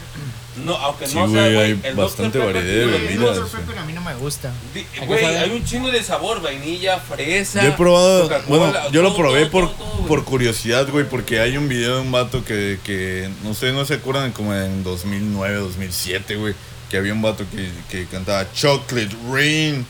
no, 0.65 0.75
aunque 0.77 1.07
Sí, 1.07 1.15
no 1.15 1.29
sea, 1.31 1.43
güey, 1.43 1.55
güey, 1.55 1.65
hay 1.73 1.81
el 1.85 1.95
bastante 1.95 2.39
Dr. 2.39 2.53
Pepper 2.53 2.63
variedad 2.63 2.87
de 2.87 2.87
lo 2.91 2.97
El 2.97 3.03
bebidas. 3.03 3.37
Dr. 3.37 3.51
Pepper 3.61 3.79
a 3.79 3.85
mí 3.85 3.93
no 3.93 4.01
me 4.01 4.15
gusta. 4.15 4.51
Di- 4.75 4.85
que 4.85 5.07
Güey, 5.07 5.23
saber. 5.25 5.39
hay 5.39 5.51
un 5.51 5.65
chingo 5.65 5.91
de 5.91 6.03
sabor, 6.03 6.41
vainilla, 6.43 6.99
fresa. 7.01 7.63
Yo 7.63 7.69
he 7.69 7.73
probado, 7.73 8.23
Coca-Cola, 8.23 8.47
bueno, 8.73 8.91
yo 8.91 9.03
lo 9.03 9.09
todo, 9.09 9.19
probé 9.19 9.41
todo, 9.43 9.51
por, 9.51 9.69
todo, 9.69 9.77
todo, 9.85 9.97
güey. 9.97 10.09
por 10.09 10.25
curiosidad, 10.25 10.89
güey, 10.89 11.09
porque 11.09 11.41
hay 11.41 11.57
un 11.57 11.69
video 11.69 11.97
de 11.97 12.01
un 12.03 12.13
vato 12.13 12.45
que, 12.45 12.79
que 12.85 13.29
no 13.45 13.55
sé, 13.55 13.73
no 13.73 13.85
se 13.85 13.95
acuerdan, 13.95 14.33
como 14.33 14.55
en 14.55 14.83
2009, 14.85 15.57
2007, 15.59 16.37
güey, 16.37 16.55
que 16.91 16.97
había 16.97 17.13
un 17.13 17.23
vato 17.23 17.45
que, 17.51 17.71
que 17.91 18.07
cantaba 18.07 18.51
Chocolate 18.53 19.17
Rain. 19.31 19.87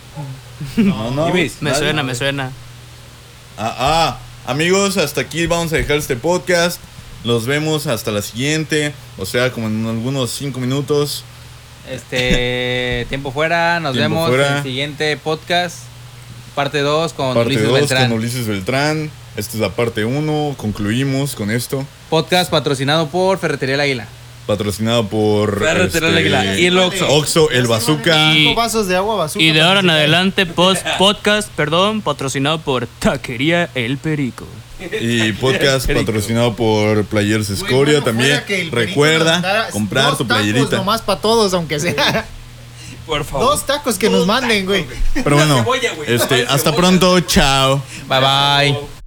No, 0.76 1.10
no. 1.10 1.28
Me 1.32 1.50
nadie. 1.60 1.78
suena, 1.78 2.02
me 2.04 2.14
suena. 2.14 2.52
Ah, 3.58 3.74
ah, 3.78 4.18
amigos, 4.50 4.96
hasta 4.96 5.20
aquí 5.22 5.46
vamos 5.46 5.72
a 5.72 5.76
dejar 5.76 5.96
este 5.98 6.16
podcast. 6.16 6.80
Los 7.24 7.46
vemos 7.46 7.86
hasta 7.86 8.10
la 8.10 8.20
siguiente, 8.22 8.92
o 9.18 9.26
sea, 9.26 9.52
como 9.52 9.68
en 9.68 9.86
algunos 9.86 10.30
cinco 10.30 10.58
minutos. 10.60 11.24
este 11.90 13.06
tiempo 13.08 13.30
fuera, 13.32 13.80
nos 13.80 13.92
Tiempo 13.94 14.14
vemos 14.16 14.28
fuera. 14.28 14.48
en 14.48 14.56
el 14.58 14.62
siguiente 14.62 15.16
podcast, 15.16 15.78
parte 16.54 16.80
2 16.80 17.12
con 17.12 17.34
Parte 17.34 17.46
Ulises 17.48 17.64
2 17.68 17.72
Beltrán. 17.74 18.08
con 18.08 18.18
Ulises 18.18 18.46
Beltrán. 18.46 19.10
Esta 19.36 19.54
es 19.54 19.60
la 19.60 19.70
parte 19.70 20.04
1, 20.04 20.54
concluimos 20.58 21.34
con 21.34 21.50
esto. 21.50 21.86
Podcast 22.10 22.50
patrocinado 22.50 23.08
por 23.08 23.38
Ferretería 23.38 23.76
El 23.76 23.80
Águila. 23.80 24.06
Patrocinado 24.46 25.06
por 25.06 25.58
Ferretería 25.60 26.08
El 26.08 26.16
Águila 26.18 26.58
y 26.58 26.66
el 26.66 26.78
Oxxo. 26.78 27.08
Oxxo, 27.08 27.50
el 27.50 27.66
Bazooka. 27.66 28.32
Y- 28.34 28.46
Cinco 28.48 28.54
vasos 28.56 28.88
de 28.88 28.96
agua 28.96 29.14
bazooka. 29.14 29.42
Y 29.44 29.52
de 29.52 29.62
ahora 29.62 29.80
en 29.80 29.88
adelante, 29.90 30.44
post 30.44 30.84
podcast, 30.98 31.48
perdón, 31.52 32.02
patrocinado 32.02 32.60
por 32.60 32.86
Taquería 32.98 33.70
El 33.76 33.96
Perico. 33.98 34.46
Y 35.00 35.32
podcast 35.40 35.90
patrocinado 35.90 36.54
por 36.54 37.04
Players 37.04 37.50
Escoria 37.50 38.00
bueno, 38.00 38.04
también. 38.04 38.42
Recuerda 38.70 39.68
comprar 39.70 40.06
dos 40.10 40.18
tu 40.18 40.26
tacos 40.26 40.42
playerita. 40.42 40.76
nomás 40.76 41.02
para 41.02 41.20
todos, 41.20 41.54
aunque 41.54 41.80
sea. 41.80 42.26
Por 43.06 43.24
favor. 43.24 43.48
Dos 43.48 43.66
tacos 43.66 43.98
que 43.98 44.08
nos 44.08 44.26
manden, 44.26 44.64
güey. 44.64 44.86
Pero 45.14 45.36
bueno, 45.36 45.58
cebolla, 45.58 45.92
este, 46.06 46.42
hasta 46.42 46.70
cebolla. 46.70 46.76
pronto, 46.76 47.20
chao. 47.20 47.82
Bye 48.08 48.20
bye. 48.20 49.01